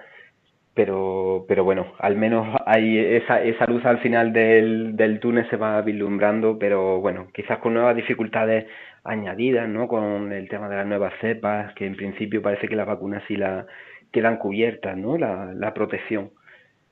pero, 0.73 1.45
pero 1.47 1.63
bueno, 1.63 1.93
al 1.99 2.15
menos 2.15 2.47
hay 2.65 2.97
esa, 2.97 3.43
esa 3.43 3.65
luz 3.65 3.85
al 3.85 3.99
final 3.99 4.33
del, 4.33 4.95
del 4.95 5.19
túnel 5.19 5.47
se 5.49 5.57
va 5.57 5.81
vislumbrando, 5.81 6.57
pero 6.57 6.99
bueno, 6.99 7.27
quizás 7.33 7.59
con 7.59 7.75
nuevas 7.75 7.95
dificultades 7.95 8.65
añadidas, 9.03 9.69
¿no? 9.69 9.87
Con 9.87 10.31
el 10.31 10.49
tema 10.49 10.69
de 10.69 10.77
las 10.77 10.87
nuevas 10.87 11.13
cepas, 11.21 11.73
que 11.75 11.85
en 11.85 11.95
principio 11.95 12.41
parece 12.41 12.67
que 12.67 12.75
las 12.75 12.87
vacunas 12.87 13.23
sí 13.27 13.35
la 13.35 13.65
quedan 14.11 14.37
cubiertas, 14.37 14.97
¿no? 14.97 15.17
La, 15.17 15.53
la 15.53 15.73
protección. 15.73 16.31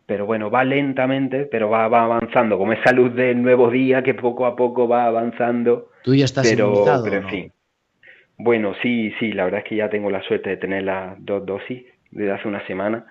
Pero 0.05 0.25
bueno, 0.25 0.51
va 0.51 0.63
lentamente, 0.63 1.45
pero 1.45 1.69
va, 1.69 1.87
va 1.87 2.03
avanzando, 2.03 2.57
como 2.57 2.73
esa 2.73 2.91
luz 2.91 3.15
del 3.15 3.41
nuevo 3.41 3.69
día 3.71 4.03
que 4.03 4.13
poco 4.13 4.45
a 4.45 4.55
poco 4.55 4.87
va 4.87 5.05
avanzando. 5.05 5.89
¿Tú 6.03 6.13
ya 6.13 6.25
estás 6.25 6.47
pero, 6.49 6.67
inmunizado 6.67 7.03
pero 7.03 7.15
en 7.17 7.23
no? 7.23 7.29
fin. 7.29 7.51
Bueno, 8.37 8.73
sí, 8.81 9.13
sí, 9.19 9.31
la 9.31 9.45
verdad 9.45 9.61
es 9.63 9.69
que 9.69 9.75
ya 9.75 9.89
tengo 9.89 10.09
la 10.09 10.21
suerte 10.23 10.49
de 10.49 10.57
tener 10.57 10.83
las 10.83 11.15
dos 11.23 11.45
dosis 11.45 11.83
desde 12.11 12.31
hace 12.31 12.47
una 12.47 12.65
semana. 12.67 13.05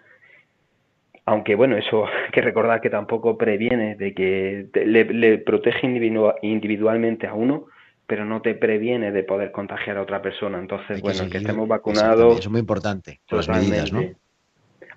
Aunque 1.27 1.55
bueno, 1.55 1.77
eso 1.77 2.07
hay 2.27 2.31
que 2.33 2.41
recordar 2.43 2.81
que 2.81 2.91
tampoco 2.91 3.37
previene 3.39 3.95
de 3.97 4.15
que 4.15 4.67
te- 4.73 4.87
le, 4.87 5.05
le 5.05 5.39
protege 5.39 5.87
individu- 5.87 6.35
individualmente 6.43 7.27
a 7.27 7.35
uno, 7.35 7.67
pero 8.07 8.25
no 8.25 8.43
te 8.43 8.55
previene 8.55 9.13
de 9.13 9.23
poder 9.23 9.53
contagiar 9.53 9.97
a 9.99 10.03
otra 10.03 10.21
persona. 10.23 10.59
Entonces, 10.59 10.97
que 10.97 11.03
bueno, 11.03 11.23
el 11.23 11.31
que 11.31 11.39
seguir- 11.39 11.47
estemos 11.49 11.69
vacunados, 11.69 12.33
Eso 12.39 12.49
es 12.49 12.51
muy 12.51 12.61
importante, 12.61 13.21
las 13.31 13.49
medidas, 13.49 13.93
¿no? 13.93 14.03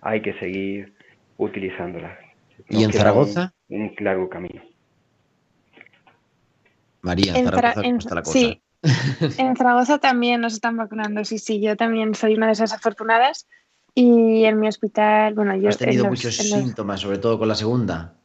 hay 0.01 0.21
que 0.21 0.33
seguir 0.39 0.93
utilizándolas. 1.37 2.17
¿Y 2.69 2.73
Nos 2.75 2.83
en 2.85 2.91
queda 2.91 3.01
Zaragoza? 3.01 3.53
Un, 3.69 3.81
un 3.83 3.95
largo 3.99 4.29
camino. 4.29 4.61
María, 7.01 7.33
En 7.35 7.45
Zaragoza, 7.45 7.61
Zara- 7.61 7.73
¿cómo 7.75 7.87
en- 7.87 7.97
está 7.97 8.15
la 8.15 8.23
cosa? 8.23 8.39
sí. 8.39 8.59
En 9.37 9.55
Zaragoza 9.55 9.99
también 9.99 10.41
nos 10.41 10.53
están 10.53 10.75
vacunando, 10.75 11.23
sí, 11.23 11.37
sí, 11.37 11.61
yo 11.61 11.77
también 11.77 12.15
soy 12.15 12.33
una 12.35 12.47
de 12.47 12.51
esas 12.53 12.73
afortunadas 12.73 13.47
y 13.95 14.43
en 14.45 14.59
mi 14.59 14.67
hospital, 14.67 15.33
bueno, 15.33 15.55
yo 15.55 15.69
¿Has 15.69 15.77
tenido 15.77 16.03
los- 16.05 16.11
muchos 16.11 16.37
los- 16.37 16.47
síntomas, 16.47 16.99
sobre 17.01 17.17
todo 17.19 17.37
con 17.39 17.47
la 17.47 17.55
segunda? 17.55 18.15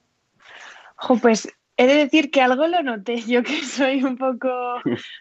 Jo, 0.96 1.16
pues 1.18 1.48
he 1.76 1.86
de 1.86 1.94
decir 1.94 2.30
que 2.30 2.40
algo 2.42 2.66
lo 2.66 2.82
noté, 2.82 3.16
yo 3.26 3.42
que 3.42 3.62
soy 3.64 4.02
un 4.02 4.16
poco, 4.16 4.48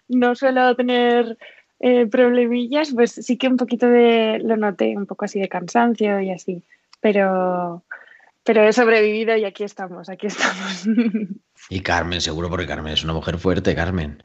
no 0.08 0.36
suelo 0.36 0.76
tener 0.76 1.38
eh, 1.80 2.08
problemillas, 2.08 2.92
pues 2.94 3.12
sí 3.12 3.38
que 3.38 3.48
un 3.48 3.58
poquito 3.58 3.88
de, 3.88 4.40
lo 4.44 4.58
noté, 4.58 4.98
un 4.98 5.06
poco 5.06 5.26
así 5.26 5.40
de 5.40 5.48
cansancio 5.50 6.20
y 6.22 6.32
así, 6.32 6.64
pero, 7.02 7.84
pero 8.44 8.64
he 8.64 8.74
sobrevivido 8.74 9.36
y 9.38 9.46
aquí 9.46 9.64
estamos, 9.64 10.10
aquí 10.10 10.28
estamos. 10.28 10.88
Y 11.70 11.82
Carmen, 11.82 12.22
seguro, 12.22 12.50
porque 12.50 12.66
Carmen 12.66 12.94
es 12.94 13.04
una 13.04 13.12
mujer 13.14 13.38
fuerte, 13.40 13.76
Carmen. 13.76 14.24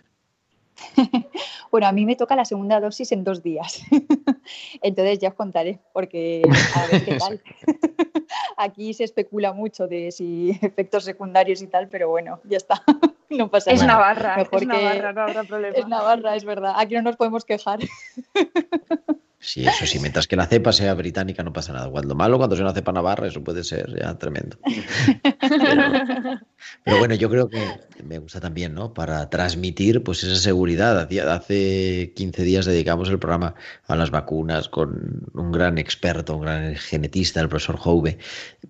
Bueno, 1.70 1.86
a 1.86 1.92
mí 1.92 2.04
me 2.04 2.16
toca 2.16 2.36
la 2.36 2.44
segunda 2.44 2.80
dosis 2.80 3.12
en 3.12 3.24
dos 3.24 3.42
días. 3.42 3.82
Entonces 4.82 5.18
ya 5.20 5.30
os 5.30 5.34
contaré, 5.34 5.80
porque 5.94 6.42
a 6.76 6.86
ver 6.86 7.02
qué 7.02 7.16
tal. 7.16 7.40
Aquí 8.58 8.92
se 8.92 9.04
especula 9.04 9.54
mucho 9.54 9.88
de 9.88 10.12
si 10.12 10.50
efectos 10.60 11.04
secundarios 11.04 11.62
y 11.62 11.68
tal, 11.68 11.88
pero 11.88 12.10
bueno, 12.10 12.40
ya 12.44 12.58
está. 12.58 12.82
No 13.30 13.50
pasa 13.50 13.70
es 13.70 13.80
nada. 13.80 13.94
Navarra, 13.94 14.42
es 14.42 14.66
Navarra, 14.66 15.12
no 15.14 15.22
habrá 15.22 15.44
problema. 15.44 15.74
Es 15.74 15.88
Navarra, 15.88 16.36
es 16.36 16.44
verdad. 16.44 16.74
Aquí 16.76 16.94
no 16.94 17.00
nos 17.00 17.16
podemos 17.16 17.46
quejar. 17.46 17.78
Sí, 19.44 19.66
eso 19.66 19.86
sí, 19.86 19.98
mientras 19.98 20.28
que 20.28 20.36
la 20.36 20.46
cepa 20.46 20.72
sea 20.72 20.94
británica 20.94 21.42
no 21.42 21.52
pasa 21.52 21.72
nada. 21.72 21.90
Cuando 21.90 22.14
malo, 22.14 22.38
cuando 22.38 22.54
sea 22.54 22.64
una 22.64 22.74
cepa 22.74 22.92
navarra, 22.92 23.26
eso 23.26 23.42
puede 23.42 23.64
ser 23.64 23.92
ya 24.00 24.16
tremendo. 24.16 24.56
Pero, 26.84 26.98
bueno, 27.00 27.16
yo 27.16 27.28
creo 27.28 27.48
que 27.48 27.60
me 28.04 28.18
gusta 28.18 28.38
también, 28.38 28.72
¿no? 28.72 28.94
Para 28.94 29.28
transmitir 29.30 30.04
pues 30.04 30.22
esa 30.22 30.36
seguridad. 30.36 31.08
Hace 31.28 32.12
15 32.14 32.42
días 32.44 32.66
dedicamos 32.66 33.08
el 33.08 33.18
programa 33.18 33.56
a 33.88 33.96
las 33.96 34.12
vacunas 34.12 34.68
con 34.68 35.28
un 35.34 35.50
gran 35.50 35.76
experto, 35.76 36.36
un 36.36 36.42
gran 36.42 36.76
genetista, 36.76 37.40
el 37.40 37.48
profesor 37.48 37.78
Jouve, 37.78 38.18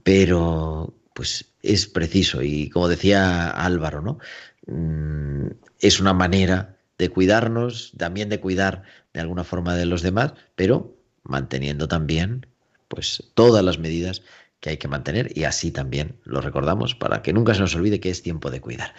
pero 0.02 0.94
pues 1.12 1.52
es 1.62 1.86
preciso 1.86 2.40
y 2.40 2.70
como 2.70 2.88
decía 2.88 3.50
Álvaro, 3.50 4.00
¿no? 4.00 4.18
Mm, 4.66 5.48
es 5.80 6.00
una 6.00 6.14
manera 6.14 6.78
de 6.96 7.10
cuidarnos, 7.10 7.92
también 7.98 8.30
de 8.30 8.40
cuidar 8.40 8.84
de 9.12 9.20
alguna 9.20 9.44
forma 9.44 9.74
de 9.74 9.86
los 9.86 10.02
demás, 10.02 10.34
pero 10.54 10.96
manteniendo 11.24 11.88
también 11.88 12.46
pues 12.88 13.30
todas 13.34 13.64
las 13.64 13.78
medidas 13.78 14.22
que 14.62 14.70
hay 14.70 14.76
que 14.76 14.86
mantener 14.86 15.36
y 15.36 15.42
así 15.42 15.72
también 15.72 16.14
lo 16.22 16.40
recordamos 16.40 16.94
para 16.94 17.20
que 17.20 17.32
nunca 17.32 17.52
se 17.52 17.60
nos 17.60 17.74
olvide 17.74 17.98
que 17.98 18.10
es 18.10 18.22
tiempo 18.22 18.48
de 18.48 18.60
cuidar. 18.60 18.94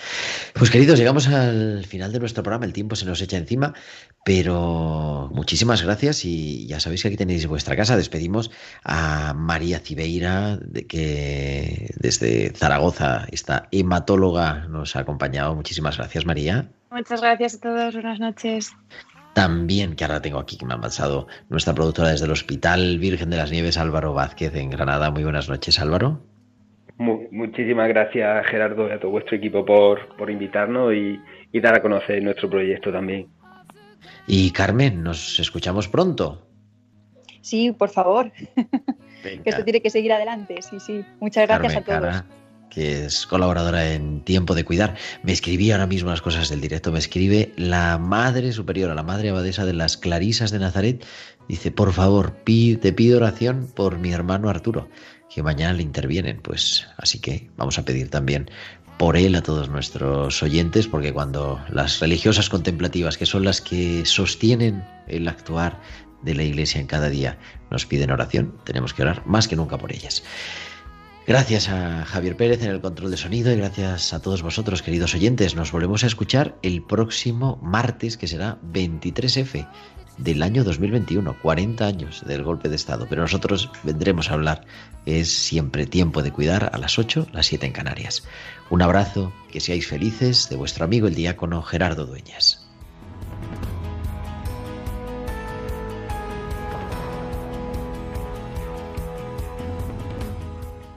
Pues 0.54 0.70
queridos, 0.70 1.00
llegamos 1.00 1.30
al 1.30 1.86
final 1.86 2.12
de 2.12 2.20
nuestro 2.20 2.44
programa, 2.44 2.66
el 2.66 2.74
tiempo 2.74 2.98
se 2.98 3.06
nos 3.06 3.22
echa 3.22 3.38
encima, 3.38 3.74
pero 4.26 5.32
muchísimas 5.34 5.82
gracias 5.82 6.26
y 6.26 6.68
ya 6.68 6.82
sabéis 6.82 7.04
que 7.04 7.08
aquí 7.08 7.18
tenéis 7.18 7.48
vuestra 7.48 7.78
casa. 7.78 7.96
Despedimos 7.96 8.52
a 8.84 9.34
María 9.36 9.80
Cibeira, 9.80 10.58
de 10.58 10.86
que 10.86 11.96
desde 11.96 12.52
Zaragoza, 12.52 13.26
esta 13.32 13.70
hematóloga, 13.72 14.68
nos 14.68 14.98
ha 14.98 15.00
acompañado. 15.00 15.56
Muchísimas 15.56 15.96
gracias, 15.96 16.26
María. 16.26 16.68
Muchas 16.92 17.22
gracias 17.22 17.56
a 17.56 17.60
todos, 17.62 17.94
buenas 17.94 18.20
noches. 18.20 18.74
También, 19.34 19.96
que 19.96 20.04
ahora 20.04 20.22
tengo 20.22 20.38
aquí 20.40 20.58
que 20.58 20.66
me 20.66 20.76
ha 20.76 20.80
pasado 20.80 21.28
nuestra 21.50 21.74
productora 21.74 22.10
desde 22.10 22.26
el 22.26 22.32
Hospital 22.32 23.00
Virgen 23.00 23.30
de 23.32 23.38
las 23.38 23.52
Nieves, 23.52 23.78
Álvaro 23.78 24.14
Vázquez, 24.14 24.54
en 24.56 24.70
Granada. 24.70 25.10
Muy 25.10 25.24
buenas 25.24 25.50
noches, 25.50 25.80
Álvaro. 25.80 26.22
Mu- 26.98 27.28
muchísimas 27.32 27.90
gracias, 27.90 28.46
Gerardo, 28.48 28.88
y 28.88 28.92
a 28.92 29.00
todo 29.00 29.10
vuestro 29.12 29.36
equipo 29.36 29.66
por, 29.66 30.16
por 30.18 30.30
invitarnos 30.30 30.94
y, 30.94 31.20
y 31.52 31.60
dar 31.60 31.76
a 31.76 31.82
conocer 31.82 32.22
nuestro 32.22 32.48
proyecto 32.50 32.92
también. 32.92 33.28
Y 34.28 34.52
Carmen, 34.52 35.02
nos 35.02 35.40
escuchamos 35.40 35.88
pronto. 35.88 36.48
Sí, 37.42 37.72
por 37.72 37.90
favor, 37.90 38.32
Venga, 39.24 39.44
que 39.44 39.50
esto 39.50 39.64
tiene 39.64 39.82
que 39.82 39.90
seguir 39.90 40.14
adelante. 40.14 40.62
Sí, 40.62 40.80
sí. 40.80 41.04
Muchas 41.20 41.48
gracias 41.48 41.74
Carmen 41.74 41.78
a 41.78 42.00
todos. 42.00 42.24
Cara, 42.24 42.43
que 42.74 43.06
es 43.06 43.26
colaboradora 43.26 43.94
en 43.94 44.22
Tiempo 44.22 44.56
de 44.56 44.66
Cuidar. 44.66 44.96
Me 45.24 45.32
escribí 45.32 45.72
ahora 45.72 45.88
mismo 45.88 46.10
las 46.10 46.22
cosas 46.22 46.50
del 46.50 46.62
directo. 46.62 46.92
Me 46.92 47.00
escribe 47.00 47.54
la 47.56 47.98
madre 47.98 48.52
superiora, 48.52 48.96
la 48.96 49.04
madre 49.04 49.30
abadesa 49.30 49.66
de 49.66 49.74
las 49.74 49.98
Clarisas 49.98 50.52
de 50.52 50.60
Nazaret. 50.60 51.06
Dice, 51.48 51.72
por 51.72 51.94
favor, 51.94 52.36
te 52.46 52.94
pido 52.94 53.18
oración 53.18 53.70
por 53.74 54.00
mi 54.00 54.12
hermano 54.12 54.50
Arturo, 54.50 54.90
que 55.34 55.44
mañana 55.44 55.74
le 55.74 55.84
intervienen. 55.84 56.40
Pues 56.42 56.88
así 56.98 57.20
que 57.20 57.50
vamos 57.58 57.78
a 57.78 57.86
pedir 57.86 58.10
también 58.10 58.50
por 58.98 59.18
él 59.18 59.36
a 59.36 59.44
todos 59.44 59.70
nuestros 59.70 60.42
oyentes, 60.44 60.88
porque 60.88 61.14
cuando 61.14 61.60
las 61.70 62.00
religiosas 62.00 62.50
contemplativas, 62.50 63.18
que 63.18 63.26
son 63.26 63.44
las 63.44 63.60
que 63.62 64.06
sostienen 64.06 64.84
el 65.08 65.28
actuar 65.28 65.80
de 66.22 66.36
la 66.36 66.44
iglesia 66.44 66.80
en 66.80 66.88
cada 66.88 67.10
día, 67.10 67.38
nos 67.70 67.86
piden 67.86 68.12
oración, 68.12 68.56
tenemos 68.64 68.94
que 68.94 69.02
orar 69.02 69.26
más 69.26 69.48
que 69.48 69.56
nunca 69.56 69.78
por 69.78 69.92
ellas. 69.92 70.24
Gracias 71.26 71.70
a 71.70 72.04
Javier 72.04 72.36
Pérez 72.36 72.62
en 72.64 72.70
el 72.70 72.82
control 72.82 73.10
de 73.10 73.16
sonido 73.16 73.50
y 73.54 73.56
gracias 73.56 74.12
a 74.12 74.22
todos 74.22 74.42
vosotros, 74.42 74.82
queridos 74.82 75.14
oyentes. 75.16 75.56
Nos 75.56 75.72
volvemos 75.72 76.04
a 76.04 76.08
escuchar 76.08 76.58
el 76.64 76.84
próximo 76.84 77.58
martes, 77.62 78.18
que 78.18 78.28
será 78.28 78.60
23F 78.74 79.66
del 80.18 80.44
año 80.44 80.66
2021, 80.66 81.38
40 81.42 81.88
años 81.88 82.26
del 82.28 82.44
golpe 82.44 82.68
de 82.68 82.76
Estado. 82.76 83.08
Pero 83.10 83.22
nosotros 83.22 83.72
vendremos 83.84 84.30
a 84.30 84.34
hablar, 84.34 84.66
es 85.06 85.34
siempre 85.34 85.86
tiempo 85.86 86.22
de 86.24 86.32
cuidar, 86.32 86.70
a 86.74 86.78
las 86.78 87.00
8, 87.00 87.28
las 87.32 87.46
7 87.46 87.68
en 87.68 87.72
Canarias. 87.72 88.26
Un 88.70 88.82
abrazo, 88.82 89.32
que 89.50 89.62
seáis 89.62 89.88
felices, 89.88 90.50
de 90.50 90.58
vuestro 90.58 90.84
amigo 90.84 91.08
el 91.08 91.16
diácono 91.16 91.62
Gerardo 91.62 92.06
Dueñas. 92.06 92.63